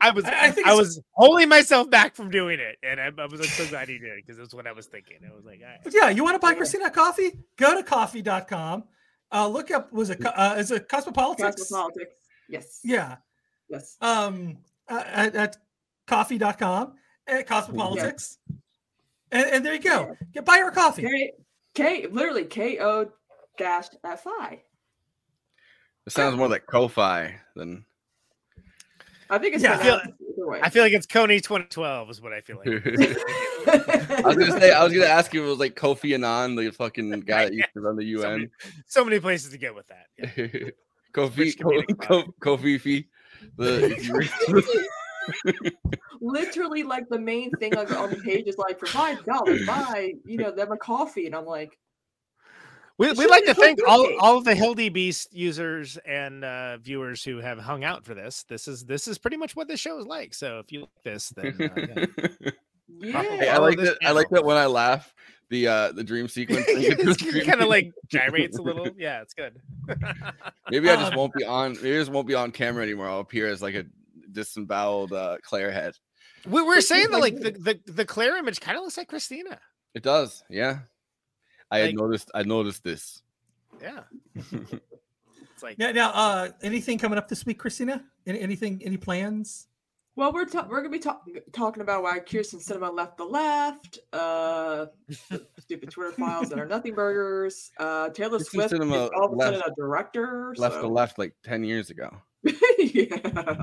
[0.00, 3.26] I was I- I I, was holding myself back from doing it, and I, I
[3.26, 5.18] was like, so glad he did it because that's what I was thinking.
[5.28, 5.80] I was like, all right.
[5.82, 7.32] But yeah, you want to buy Christina coffee?
[7.56, 8.84] Go to coffee.com.
[9.30, 11.56] Uh, look up was it uh, is it Cosmopolitics?
[11.56, 11.90] Cosmopolitics.
[12.48, 12.80] Yes.
[12.82, 13.16] Yeah.
[13.68, 13.96] Yes.
[14.00, 15.56] Um uh, at, at
[16.06, 16.94] coffee.com
[17.26, 18.38] at Cosmopolitics.
[19.30, 20.16] And, and there you go.
[20.32, 21.02] Get buy her coffee.
[21.02, 21.32] K,
[21.74, 23.10] K literally K O
[23.58, 24.62] dash F I.
[26.06, 27.84] It sounds more like Ko-Fi than.
[29.28, 30.64] I think it's Yeah, I feel- pronounced.
[30.66, 32.66] I feel like it's Coney 2012 is what I feel like.
[34.24, 36.56] I was gonna say I was gonna ask you if it was like Kofi Annan,
[36.56, 38.32] the fucking guy that used to run the So UN.
[38.32, 38.48] many,
[38.86, 40.06] so many places to go with that.
[40.18, 40.70] Yeah.
[41.14, 43.06] Kofi Which Ko, comedic Ko, Kofifi.
[43.56, 44.28] The
[46.20, 50.12] literally like the main thing on, on the page is like for five dollars buy
[50.24, 51.78] you know them a coffee and I'm like
[52.96, 57.22] We, we'd like to thank all, all of the Hildy Beast users and uh, viewers
[57.22, 58.44] who have hung out for this.
[58.48, 60.34] This is this is pretty much what this show is like.
[60.34, 62.06] So if you like this, then uh,
[62.42, 62.50] yeah.
[62.88, 64.08] Yeah Hey, I like this that.
[64.08, 65.14] I like that when I laugh,
[65.50, 66.64] the uh the dream sequence.
[66.66, 68.88] thing is just it kind of like gyrates a little.
[68.96, 69.60] Yeah, it's good.
[70.70, 71.72] maybe I just Um, won't be on.
[71.74, 73.08] Maybe I just won't be on camera anymore.
[73.08, 73.84] I'll appear as like a
[74.30, 75.94] disemboweled uh, Claire head.
[76.46, 78.96] we were It's saying that like like the, the the Claire image kind of looks
[78.96, 79.58] like Christina.
[79.94, 80.80] It does, yeah.
[81.70, 82.30] I had Like- noticed.
[82.34, 83.22] I noticed this.
[83.80, 84.00] Yeah,
[84.34, 88.02] it's like Now, now uh anything coming up this week, Christina?
[88.26, 89.66] Any, anything any plans?
[90.18, 91.22] Well we're ta- we're gonna be talk-
[91.52, 94.86] talking about why Kyrsten Sinema left the left uh
[95.30, 99.26] the stupid Twitter files that are nothing burgers uh Taylor Kyrsten Swift Sinema is all
[99.32, 100.80] of a sudden left- a director Left so.
[100.82, 102.10] the left like ten years ago.
[102.78, 103.62] yeah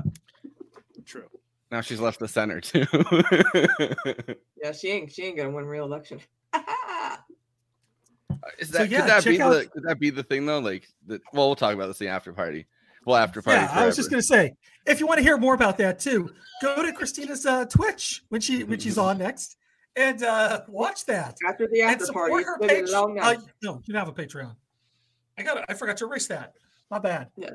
[1.04, 1.28] true.
[1.70, 2.86] Now she's left the center too.
[4.62, 6.20] yeah she ain't she ain't gonna win re-election
[8.58, 10.60] Is So, that yeah, could that be out- the could that be the thing though?
[10.60, 12.66] Like the well, we'll talk about this in the after party.
[13.06, 13.60] Well, after party.
[13.60, 14.52] Yeah, I was just gonna say,
[14.84, 16.28] if you want to hear more about that too,
[16.60, 19.56] go to Christina's uh, Twitch when she when she's on next,
[19.94, 21.36] and uh, watch that.
[21.46, 22.90] after the after party support it's her gonna be a page.
[22.90, 24.56] long Uh, no, you don't have a Patreon.
[25.38, 25.64] I got it.
[25.68, 26.54] I forgot to erase that.
[26.90, 27.28] My bad.
[27.36, 27.50] Yeah.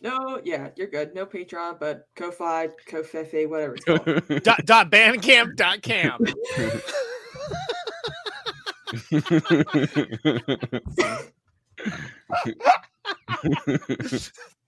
[0.00, 1.14] No, yeah, you're good.
[1.14, 4.04] No Patreon, but Ko-Fi, Ko-Fefe, whatever it's called.
[4.42, 6.18] dot dot bandcamp dot cam.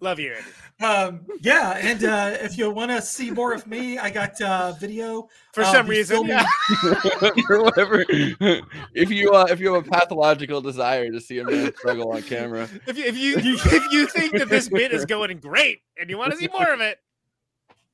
[0.00, 0.50] Love you, Andy.
[0.78, 4.72] Um, yeah, and uh, if you want to see more of me, I got uh,
[4.72, 5.26] video.
[5.54, 7.30] For I'll some reason, filming- yeah.
[7.50, 8.04] or whatever.
[8.08, 12.22] If you uh, if you have a pathological desire to see a man struggle on
[12.24, 16.10] camera, If you if you if you think that this bit is going great and
[16.10, 16.98] you want to see more of it,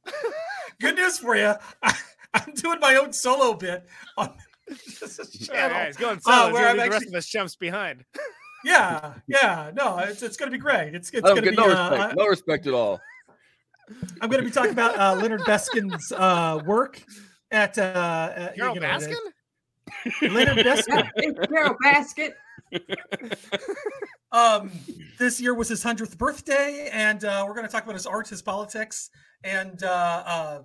[0.80, 1.54] Good news for you.
[1.84, 1.96] I,
[2.34, 3.86] I'm doing my own solo bit
[4.16, 4.32] on
[4.66, 5.16] this
[5.46, 5.70] channel.
[5.76, 6.52] yeah, it's going Uh, solo.
[6.52, 8.04] where Uh, I'm the rest of us jumps behind.
[8.64, 9.70] Yeah, yeah.
[9.74, 10.94] No, it's, it's going to be great.
[10.94, 11.50] It's, it's gonna be.
[11.50, 12.16] no uh, respect.
[12.16, 13.00] No respect at all.
[14.20, 17.02] I'm going to be talking about uh, Leonard Baskin's uh, work
[17.50, 19.16] at uh, uh, Carol you know, Baskin?
[20.20, 21.48] the- Leonard Baskin.
[21.48, 22.34] Carol Basket.
[24.32, 24.70] Um,
[25.18, 28.26] this year was his hundredth birthday, and uh, we're going to talk about his art,
[28.26, 29.10] his politics,
[29.44, 30.62] and uh, uh,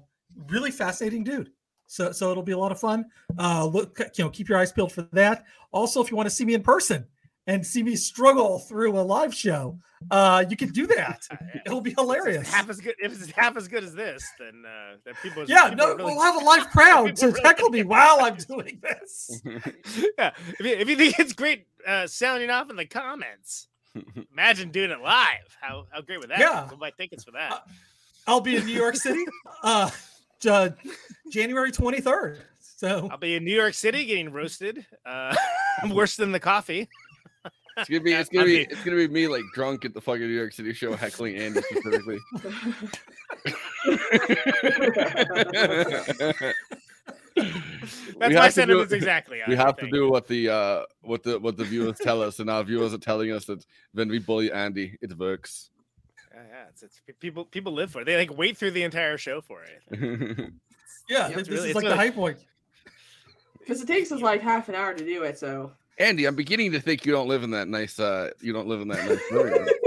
[0.48, 1.52] really fascinating dude.
[1.86, 3.06] So, so it'll be a lot of fun.
[3.38, 5.44] Uh, look, you know, keep your eyes peeled for that.
[5.74, 7.06] Also, if you want to see me in person
[7.48, 9.80] and see me struggle through a live show,
[10.12, 11.26] uh, you can do that.
[11.66, 12.52] It'll be hilarious.
[12.52, 12.96] Half as good.
[13.00, 15.46] If it's half as good as this, then uh, then people.
[15.48, 17.84] Yeah, people no, really- we'll have a live crowd people to are really heckle me
[17.84, 19.42] while I'm doing this.
[20.18, 23.68] yeah, if you, if you think it's great uh, sounding off in the comments,
[24.32, 25.58] imagine doing it live.
[25.60, 26.40] How how great would that?
[26.40, 26.64] Yeah.
[26.64, 26.70] be?
[26.72, 27.64] We'll buy tickets for that.
[28.28, 29.24] I'll be in New York City,
[29.64, 29.90] uh,
[30.50, 30.70] uh,
[31.32, 32.40] January 23rd.
[32.60, 34.86] So I'll be in New York City getting roasted.
[35.06, 35.34] Uh,
[35.90, 36.90] worse than the coffee.
[37.78, 40.02] It's gonna be it's gonna be be- it's gonna be me like drunk at the
[40.02, 42.20] fucking New York City show heckling Andy specifically.
[47.36, 49.42] That's We my have to do- sentiments exactly.
[49.48, 52.40] We I have to do what the uh what the what the viewers tell us,
[52.40, 53.64] and our viewers are telling us that
[53.94, 55.70] when we bully Andy, it works.
[56.34, 58.06] Yeah, yeah, it's, it's people people live for it.
[58.06, 60.52] They like wait through the entire show for it.
[61.10, 62.38] yeah, it's this really- is like really- the high point.
[63.60, 66.72] Because it takes us like half an hour to do it, so Andy, I'm beginning
[66.74, 69.22] to think you don't live in that nice uh you don't live in that nice
[69.30, 69.68] building.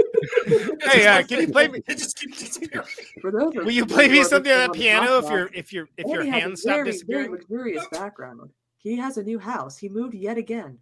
[0.83, 1.81] Hey, uh, can you play me?
[1.87, 2.87] It just keep disappearing.
[3.21, 6.21] for Will you play me something on that piano if your if your if your
[6.21, 7.31] Andy has a hands stop very, very disappearing?
[7.31, 8.49] luxurious background.
[8.77, 9.77] He has a new house.
[9.77, 10.79] He moved yet again.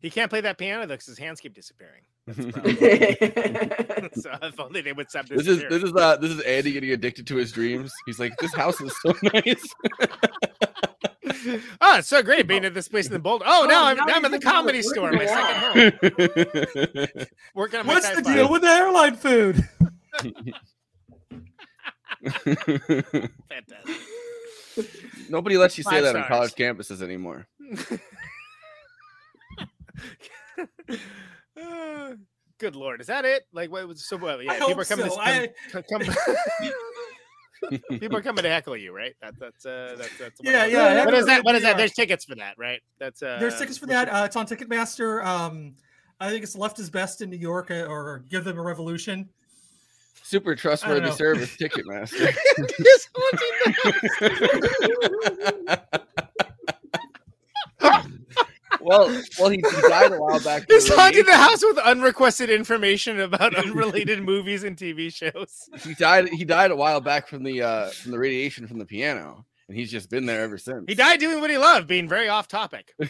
[0.00, 2.02] He can't play that piano though because his hands keep disappearing.
[2.26, 2.38] That's
[4.22, 6.90] so if only they would stop This is this is uh this is Andy getting
[6.90, 7.92] addicted to his dreams.
[8.06, 9.66] He's like, this house is so nice.
[11.80, 13.44] Oh, it's so great being at this place in the Boulder.
[13.46, 15.92] Oh, Oh, now I'm, now now I'm at the comedy store, my second
[17.16, 17.26] home.
[17.54, 18.38] Working on my What's the typewriter.
[18.40, 19.68] deal with the airline food?
[23.48, 23.96] Fantastic.
[25.28, 27.46] Nobody lets you say Five that on college campuses anymore.
[31.60, 32.12] Uh,
[32.58, 33.46] Good lord, is that it?
[33.52, 34.16] Like, what was so?
[34.16, 35.10] Well, yeah, I people hope are coming.
[35.10, 35.16] so.
[35.16, 36.14] To, come, come,
[37.88, 39.14] people are coming to heckle you, right?
[39.22, 40.40] That, that's uh, that's that's.
[40.40, 41.44] one of Yeah, the- yeah, What is that?
[41.44, 41.76] What would is be, that?
[41.76, 42.80] There's tickets for that, right?
[42.98, 43.38] That's uh.
[43.40, 44.08] There's tickets for that.
[44.08, 45.24] Uh, it's on Ticketmaster.
[45.24, 45.74] Um,
[46.20, 49.28] I think it's Left is Best in New York uh, or Give Them a Revolution.
[50.22, 51.10] Super trustworthy know.
[51.10, 52.34] service, Ticketmaster.
[58.86, 60.64] Just haunting well, well, he, he died a while back.
[60.68, 65.68] He's from haunting the house with unrequested information about unrelated movies and TV shows.
[65.82, 66.28] He died.
[66.28, 69.76] He died a while back from the uh, from the radiation from the piano, and
[69.76, 70.84] he's just been there ever since.
[70.88, 72.94] He died doing what he loved, being very off topic.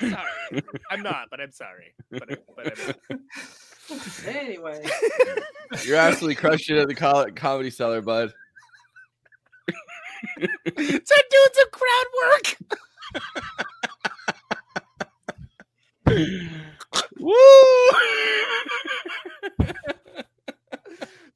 [0.00, 1.94] Sorry, I'm not, but I'm sorry.
[2.10, 4.82] But, I- but I'm Anyway,
[5.84, 8.32] You're absolutely crushed it at the comedy cellar, bud.
[10.46, 12.56] So doing some crowd work.
[17.18, 17.34] Woo!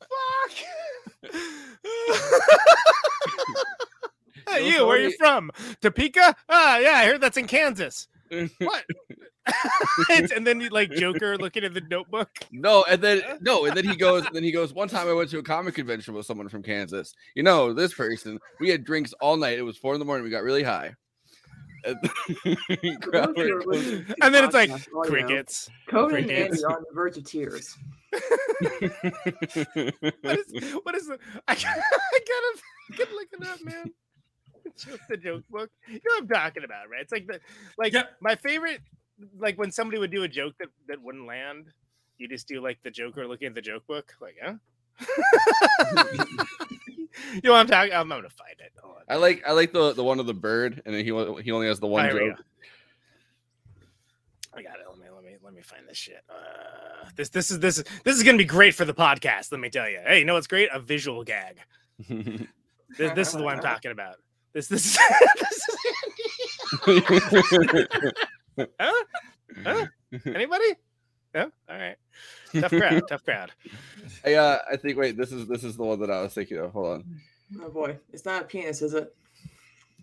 [0.00, 0.52] Fuck.
[4.48, 5.50] Hey, you, where are you from?
[5.82, 6.34] Topeka?
[6.48, 8.08] Ah, yeah, I heard that's in Kansas.
[8.58, 8.84] What?
[10.36, 12.28] And then you like Joker looking at the notebook.
[12.52, 14.24] No, and then no, and then he goes.
[14.32, 14.74] Then he goes.
[14.74, 17.14] One time I went to a comic convention with someone from Kansas.
[17.34, 18.38] You know, this person.
[18.60, 19.58] We had drinks all night.
[19.58, 20.24] It was four in the morning.
[20.24, 20.94] We got really high.
[21.84, 21.96] And-
[23.00, 24.98] crowd those who are work was- listening to the And then it's like podcast oh,
[25.00, 25.70] audio, crickets.
[25.88, 26.64] Conan and Andy crickets.
[26.64, 27.76] are on the verge of tears.
[30.22, 32.58] What is what is the I gotta I gotta,
[32.92, 33.92] I gotta look it up, man.
[34.76, 35.70] Just the joke book.
[35.86, 37.02] You know what I'm talking about, right?
[37.02, 37.40] It's like the
[37.78, 38.80] like my favorite
[39.38, 41.66] like when somebody would do a joke that, that wouldn't land,
[42.18, 44.54] you just do like the Joker looking at the joke book, like, huh?
[47.34, 47.92] you know what I'm talking?
[47.92, 48.72] I'm, I'm gonna find it.
[48.82, 48.96] Hold.
[49.08, 51.10] I like I like the the one of the bird, and then he
[51.42, 52.42] he only has the one joke.
[54.54, 54.86] I got it.
[54.88, 56.20] Let me let me let me find this shit.
[56.28, 59.52] Uh, this this is this is this is gonna be great for the podcast.
[59.52, 60.00] Let me tell you.
[60.04, 60.68] Hey, you know what's great?
[60.72, 61.58] A visual gag.
[62.96, 64.14] This, this is the one I'm talking about.
[64.52, 64.98] This this is,
[65.36, 65.76] this is
[68.80, 69.04] huh?
[69.64, 69.86] Huh?
[70.24, 70.64] Anybody?
[71.34, 71.50] No?
[71.68, 71.96] All right.
[72.54, 73.02] Tough crowd.
[73.08, 73.52] Tough crowd.
[74.24, 76.58] I uh I think wait this is this is the one that I was thinking
[76.58, 76.72] of.
[76.72, 77.04] Hold on.
[77.62, 79.14] Oh boy, it's not a penis, is it?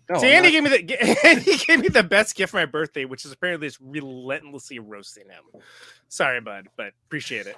[0.08, 2.66] No, See, Andy not- gave me the Andy gave me the best gift for my
[2.66, 5.60] birthday, which is apparently just relentlessly roasting him.
[6.08, 7.56] Sorry, bud, but appreciate it.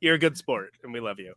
[0.00, 1.34] You're a good sport, and we love you.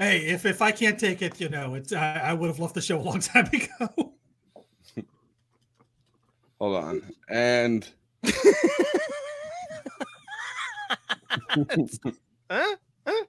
[0.00, 2.74] Hey, if if I can't take it, you know, it's I, I would have left
[2.74, 4.14] the show a long time ago.
[6.58, 7.02] Hold on.
[7.28, 7.86] And
[12.50, 12.76] Huh?
[13.06, 13.24] Huh?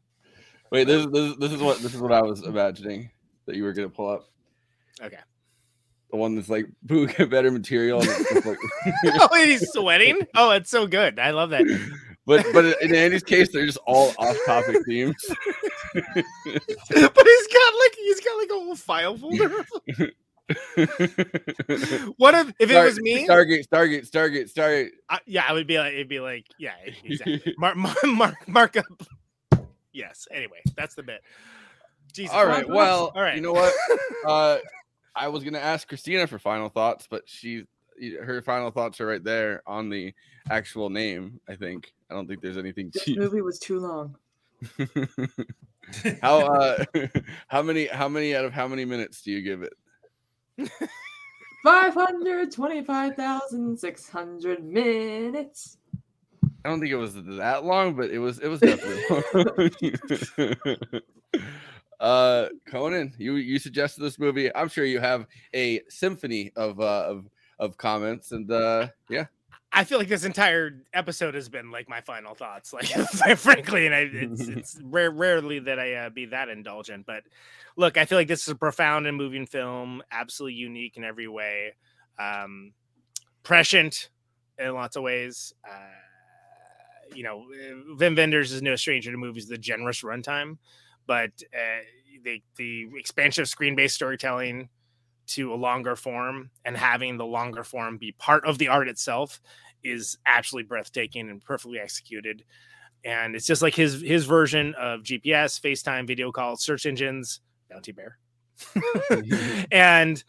[0.72, 3.12] wait, this, this this is what this is what I was imagining
[3.48, 4.30] that you were gonna pull up.
[5.04, 5.20] Okay.
[6.10, 8.00] The one that's like boo get better material.
[8.00, 8.58] And it's just like,
[9.20, 10.26] oh, he's sweating.
[10.36, 11.20] Oh, it's so good.
[11.20, 11.66] I love that.
[12.26, 15.18] but but in Andy's case, they're just all off topic themes.
[15.94, 16.24] but
[16.94, 19.66] he's got like he's got like a whole file folder.
[22.18, 23.28] what if if it was me?
[23.28, 24.90] Stargate, Stargate, Stargate, Stargate.
[25.10, 26.74] I, yeah, I would be like, it'd be like, yeah,
[27.04, 27.54] exactly.
[27.58, 29.66] Mark, mark, mark, mark up.
[29.94, 30.28] Yes.
[30.32, 31.22] Anyway, that's the bit.
[32.14, 32.36] Jesus.
[32.36, 32.68] All right.
[32.68, 33.36] Well, all right.
[33.36, 33.74] You know what?
[34.26, 34.58] Uh,
[35.16, 37.66] I was gonna ask Christina for final thoughts, but she
[38.22, 40.14] her final thoughts are right there on the
[40.50, 41.40] actual name.
[41.48, 41.94] I think.
[42.10, 42.92] I don't think there's anything.
[42.94, 43.16] This To...
[43.18, 44.16] movie was too long.
[46.22, 46.84] How uh,
[47.48, 49.74] how many how many out of how many minutes do you give it?
[51.64, 55.78] Five hundred twenty-five thousand six hundred minutes.
[56.64, 59.72] I don't think it was that long, but it was it was definitely
[60.84, 61.02] long.
[62.00, 64.54] uh Conan, you you suggested this movie.
[64.56, 67.30] I'm sure you have a symphony of uh of
[67.60, 69.26] of comments and uh yeah.
[69.74, 72.88] I feel like this entire episode has been like my final thoughts, like
[73.38, 77.06] frankly, and I, it's it's rare, rarely that I uh, be that indulgent.
[77.06, 77.24] But
[77.78, 81.28] look, I feel like this is a profound and moving film, absolutely unique in every
[81.28, 81.76] way,
[82.20, 82.74] um,
[83.44, 84.10] prescient
[84.60, 85.54] in lots of ways.
[85.66, 87.46] Uh, you know,
[87.98, 89.48] Wim Wenders is no stranger to movies.
[89.48, 90.58] The generous runtime,
[91.08, 91.84] but uh,
[92.24, 94.68] the the expansion of screen based storytelling
[95.32, 99.42] to a longer form and having the longer form be part of the art itself
[99.84, 102.44] is absolutely breathtaking and perfectly executed.
[103.04, 107.92] And it's just like his his version of gps facetime video calls search engines bounty
[107.92, 108.18] bear.
[109.72, 110.24] And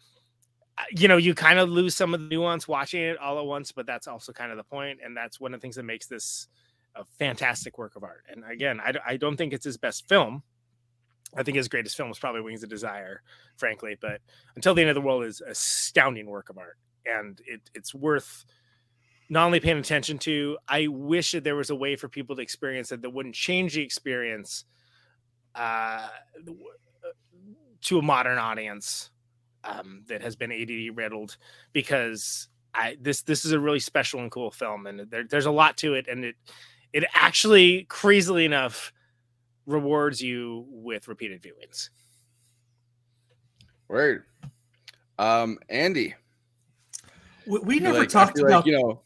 [0.79, 3.45] uh, you know you kind of lose some of the nuance watching it all at
[3.45, 5.83] once but that's also kind of the point and that's one of the things that
[5.83, 6.49] makes this
[6.95, 8.25] a fantastic work of art.
[8.31, 10.43] And again I don't think it's his best film
[11.37, 13.23] i think his greatest film is probably wings of desire
[13.57, 14.21] frankly but
[14.57, 18.45] until the end of the world is astounding work of art and it, it's worth
[19.29, 22.43] not only paying attention to i wish that there was a way for people to
[22.43, 24.65] experience it that wouldn't change the experience
[25.55, 26.09] uh,
[27.83, 29.11] to a modern audience
[29.65, 31.37] um, that has been ADD riddled
[31.73, 35.51] because I this this is a really special and cool film and there, there's a
[35.51, 36.37] lot to it and it
[36.93, 38.93] it actually crazily enough
[39.67, 41.91] rewards you with repeated viewings.
[43.89, 44.25] Word.
[45.19, 46.15] Um, Andy.
[47.47, 49.03] We, we never like- talked about like, you know.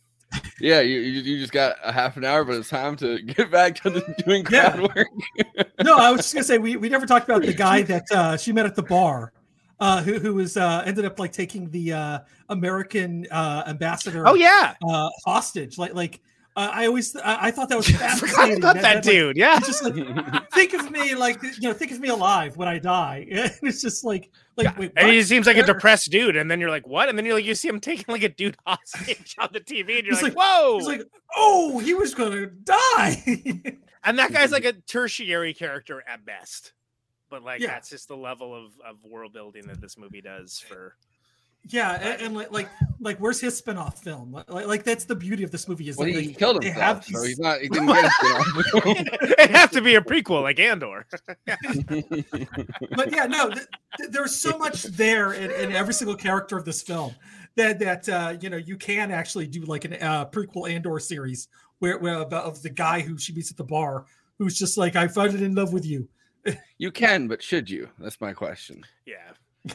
[0.61, 3.51] Yeah, you, you you just got a half an hour, but it's time to get
[3.51, 5.07] back to the doing crowd work.
[5.83, 8.37] no, I was just gonna say we, we never talked about the guy that uh,
[8.37, 9.33] she met at the bar,
[9.81, 12.19] uh, who who was uh, ended up like taking the uh,
[12.49, 14.27] American uh, ambassador.
[14.27, 14.75] Oh, yeah.
[14.87, 15.79] uh, hostage.
[15.79, 16.21] Like like
[16.57, 18.59] uh, I always I, I thought that was I forgot fascinating.
[18.59, 19.61] about that like, dude, yeah.
[19.61, 19.95] just like
[20.53, 23.27] think of me like you know think of me alive when I die.
[23.31, 26.71] it's just like like wait, And he seems like a depressed dude, and then you're
[26.71, 29.51] like, "What?" And then you're like, you see him taking like a dude hostage on
[29.53, 31.03] the TV, and you're like, like- "Whoa!" He's like,
[31.37, 33.23] oh, he was gonna die.
[34.03, 36.73] and that guy's like a tertiary character at best,
[37.29, 37.67] but like Yeah.
[37.69, 40.97] that's just the level of of world building that this movie does for.
[41.69, 42.69] Yeah, and, and like like
[43.01, 44.33] like where's his spin-off film?
[44.33, 47.05] Like, like that's the beauty of this movie is Well, that he killed they himself,
[47.07, 47.61] have so he's not.
[47.61, 49.35] He didn't get a.
[49.39, 51.07] It'd have to be a prequel, like Andor.
[51.47, 53.67] but yeah, no, th-
[53.99, 57.15] th- there's so much there in, in every single character of this film
[57.57, 61.49] that that uh, you know you can actually do like an uh, prequel and/or series
[61.79, 64.05] where, where about of the guy who she meets at the bar
[64.39, 66.09] who's just like I fallen in love with you.
[66.79, 67.89] You can, but should you?
[67.99, 68.85] That's my question.
[69.05, 69.33] Yeah.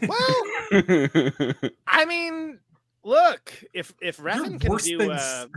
[0.07, 0.43] Well,
[1.87, 2.59] I mean,
[3.03, 5.47] look, if if Refn can do uh,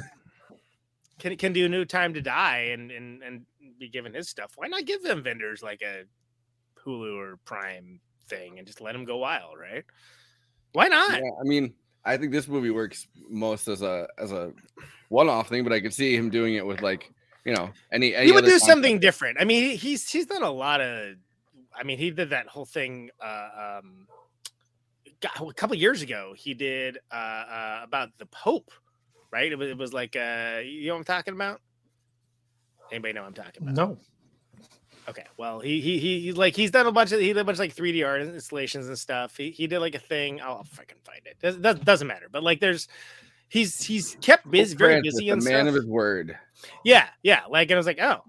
[1.19, 3.47] can can do New Time to Die and and and
[3.79, 6.05] be given his stuff, why not give Wim Wenders like a
[6.85, 9.85] Hulu or Prime thing and just let them go wild, right?
[10.73, 11.13] Why not?
[11.13, 11.75] Yeah, I mean,
[12.05, 14.53] I think this movie works most as a as a
[15.09, 17.13] one-off thing, but I could see him doing it with like
[17.45, 18.15] you know any.
[18.15, 18.71] any he would other do concept.
[18.71, 19.39] something different.
[19.41, 21.17] I mean, he's he's done a lot of.
[21.77, 23.11] I mean, he did that whole thing.
[23.21, 24.07] Uh, um,
[25.25, 28.71] God, a couple years ago, he did uh, uh, about the Pope,
[29.33, 29.51] right?
[29.51, 31.61] It was, it was like, uh, you know what I'm talking about?
[32.93, 33.75] Anybody know what I'm talking about?
[33.75, 33.99] No.
[35.09, 37.45] Okay, well, he he he he- like he's done a bunch of he did a
[37.45, 39.37] bunch of like 3D art installations and stuff.
[39.37, 40.41] He he did like a thing.
[40.41, 41.37] I'll freaking find it.
[41.41, 42.27] Does, does, doesn't matter.
[42.31, 42.89] But like, there's
[43.49, 45.69] he's he's kept busy, very Francis, busy the and man stuff.
[45.69, 46.39] of his word.
[46.85, 47.43] Yeah, yeah.
[47.49, 48.21] Like, and I was like, oh,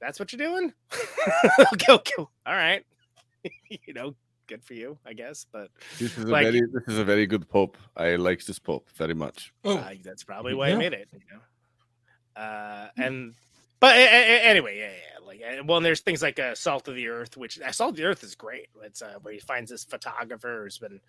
[0.00, 0.72] that's what you're doing?
[1.72, 2.84] okay, okay, all right.
[3.68, 4.14] you know,
[4.46, 5.46] good for you, I guess.
[5.50, 7.76] But This is a very this is a very good pope.
[7.96, 9.52] I like this pope very much.
[9.64, 11.08] Oh, uh, that's probably why I made it.
[11.12, 13.34] You know, uh, and
[13.80, 15.26] but anyway, yeah, yeah.
[15.26, 17.90] Like, uh, well, and there's things like uh, Salt of the Earth, which uh, Salt
[17.90, 18.68] of the Earth is great.
[18.82, 21.00] It's uh, where he finds this photographer who's been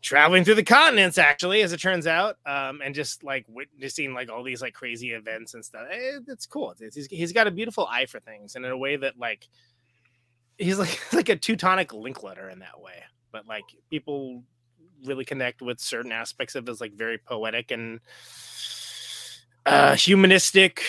[0.00, 4.30] traveling through the continents, actually, as it turns out, um, and just like witnessing like
[4.30, 5.86] all these like crazy events and stuff.
[5.90, 6.74] Eh, It's cool.
[6.78, 9.48] It's, he's, he's got a beautiful eye for things, and in a way that like
[10.58, 13.02] he's like like a Teutonic Linklater in that way.
[13.32, 14.42] But like people
[15.04, 18.00] really connect with certain aspects of his like very poetic and
[19.66, 20.82] uh humanistic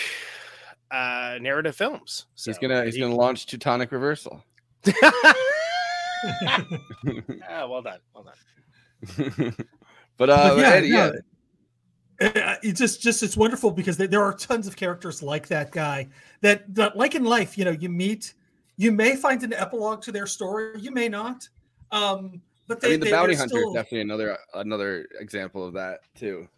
[0.90, 2.26] uh narrative films.
[2.34, 4.42] So he's gonna he's he- gonna launch Teutonic reversal.
[7.48, 9.54] Ah, well done, well done.
[10.16, 11.10] but uh, But yeah, Eddie, yeah,
[12.20, 15.48] no, uh, it's just just it's wonderful because there- there are tons of characters like
[15.48, 16.08] that guy
[16.40, 18.34] that, that like in life you know you meet
[18.76, 21.48] you may find an epilogue to their story you may not
[21.92, 25.64] um but they, I mean, the they- bounty hunter still- is definitely another another example
[25.64, 26.48] of that too.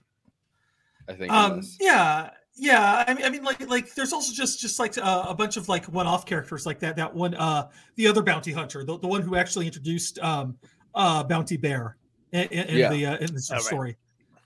[1.09, 1.33] I think.
[1.33, 5.27] um yeah yeah I mean, I mean like like there's also just just like uh,
[5.29, 8.85] a bunch of like one-off characters like that that one uh the other bounty hunter
[8.85, 10.57] the, the one who actually introduced um
[10.95, 11.97] uh bounty bear
[12.33, 12.91] in, in, in Yeah.
[12.91, 13.97] the uh, in the Oh, story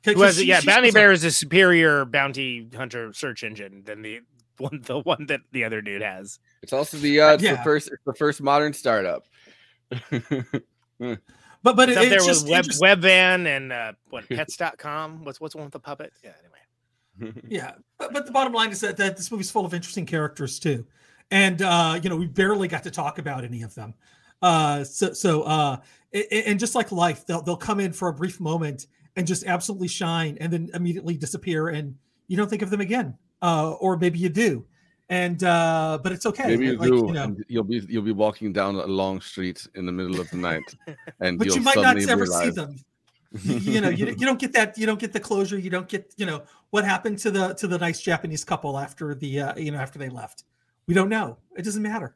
[0.05, 3.83] Who 'Cause has, she- yeah, she Bounty Bear is a superior bounty hunter search engine
[3.85, 4.21] than the
[4.63, 6.39] one the one that the other dude has.
[6.63, 9.25] It's also the uh, it's the first it's the first modern startup.
[11.01, 11.19] but
[11.63, 15.25] but it's it- up there it's with just Web interesting- Webvan and uh what pets.com.
[15.25, 16.13] What's what's the one with the puppet?
[16.25, 17.33] Yeah, anyway.
[17.49, 20.59] yeah but, but the bottom line is that, that this movie's full of interesting characters
[20.59, 20.87] too
[21.31, 23.93] and uh you know we barely got to talk about any of them
[24.41, 25.77] uh so so uh
[26.15, 29.27] a- a- and just like life they'll they'll come in for a brief moment and
[29.27, 31.95] just absolutely shine and then immediately disappear and
[32.29, 34.65] you don't think of them again uh or maybe you do
[35.09, 36.97] and uh but it's okay Maybe you like, do.
[37.07, 37.37] You know.
[37.49, 40.63] You'll be you'll be walking down a long street in the middle of the night,
[41.21, 42.77] and but you'll you might not ever see them
[43.45, 44.77] you, know, you, you don't get that.
[44.77, 45.59] You don't get the closure.
[45.59, 49.15] You don't get you know what happened to the to the nice Japanese couple after
[49.15, 50.45] the uh, you know after they left.
[50.87, 51.39] We don't know.
[51.57, 52.15] It doesn't matter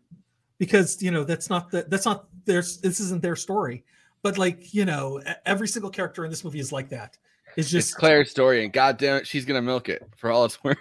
[0.59, 3.85] because you know that's not the that's not their this isn't their story.
[4.23, 7.17] But like you know, every single character in this movie is like that.
[7.57, 10.63] It's It's just Claire's story, and goddamn it, she's gonna milk it for all it's
[10.65, 10.77] worth.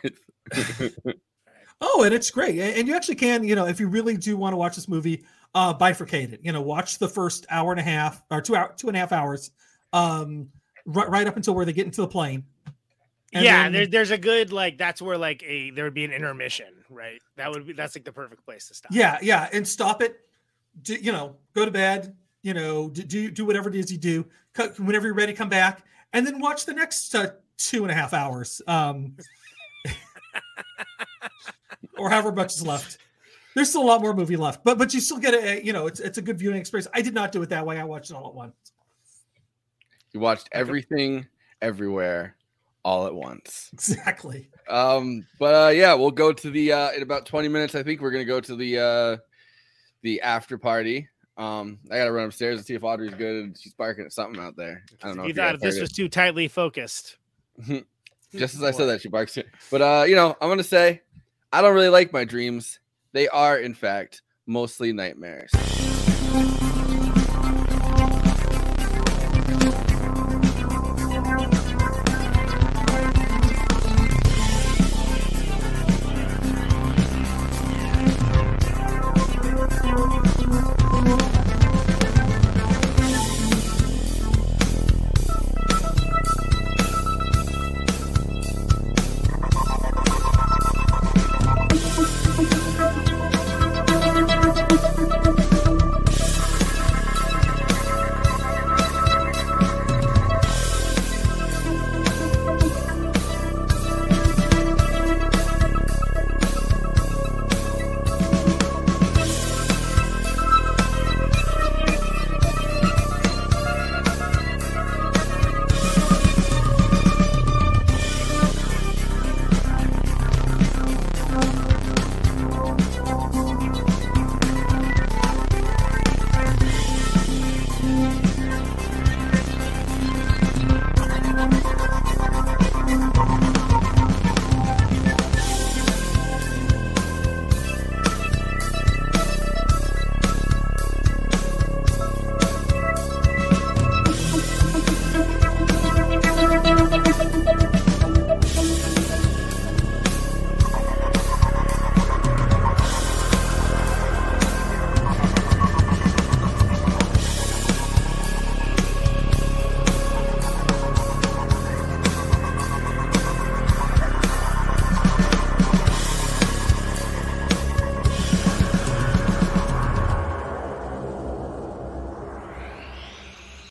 [1.82, 2.58] Oh, and it's great.
[2.58, 5.26] And you actually can, you know, if you really do want to watch this movie,
[5.54, 6.40] uh, bifurcate it.
[6.42, 9.00] You know, watch the first hour and a half or two hour, two and a
[9.00, 9.52] half hours,
[9.92, 10.48] um,
[10.86, 12.46] right, right up until where they get into the plane.
[13.34, 16.06] And yeah, then- there, there's a good like that's where like a there would be
[16.06, 17.22] an intermission, right?
[17.36, 18.92] That would be that's like the perfect place to stop.
[18.94, 20.22] yeah, yeah, and stop it.
[20.82, 22.16] Do, you know, go to bed.
[22.42, 24.26] You know, do do, do whatever it is you do.
[24.78, 28.14] Whenever you're ready, come back, and then watch the next uh, two and a half
[28.14, 29.18] hours, um,
[31.98, 32.98] or however much is left.
[33.56, 35.88] There's still a lot more movie left, but but you still get a you know
[35.88, 36.88] it's it's a good viewing experience.
[36.94, 37.80] I did not do it that way.
[37.80, 38.54] I watched it all at once.
[40.14, 41.28] You watched everything,
[41.62, 42.36] everywhere,
[42.84, 43.70] all at once.
[43.74, 44.50] Exactly.
[44.70, 47.76] Um, but uh, yeah, we'll go to the uh, in about 20 minutes.
[47.76, 49.18] I think we're gonna go to the uh,
[50.02, 51.08] the after party.
[51.38, 53.58] Um, I gotta run upstairs and see if Audrey's good.
[53.60, 54.84] She's barking at something out there.
[55.04, 55.24] I don't know.
[55.24, 57.18] you if thought guys if this was too tightly focused.
[58.38, 59.38] just as I said that, she barks.
[59.72, 61.02] But uh, you know, I'm gonna say
[61.52, 62.80] I don't really like my dreams.
[63.14, 65.52] They are, in fact, mostly nightmares.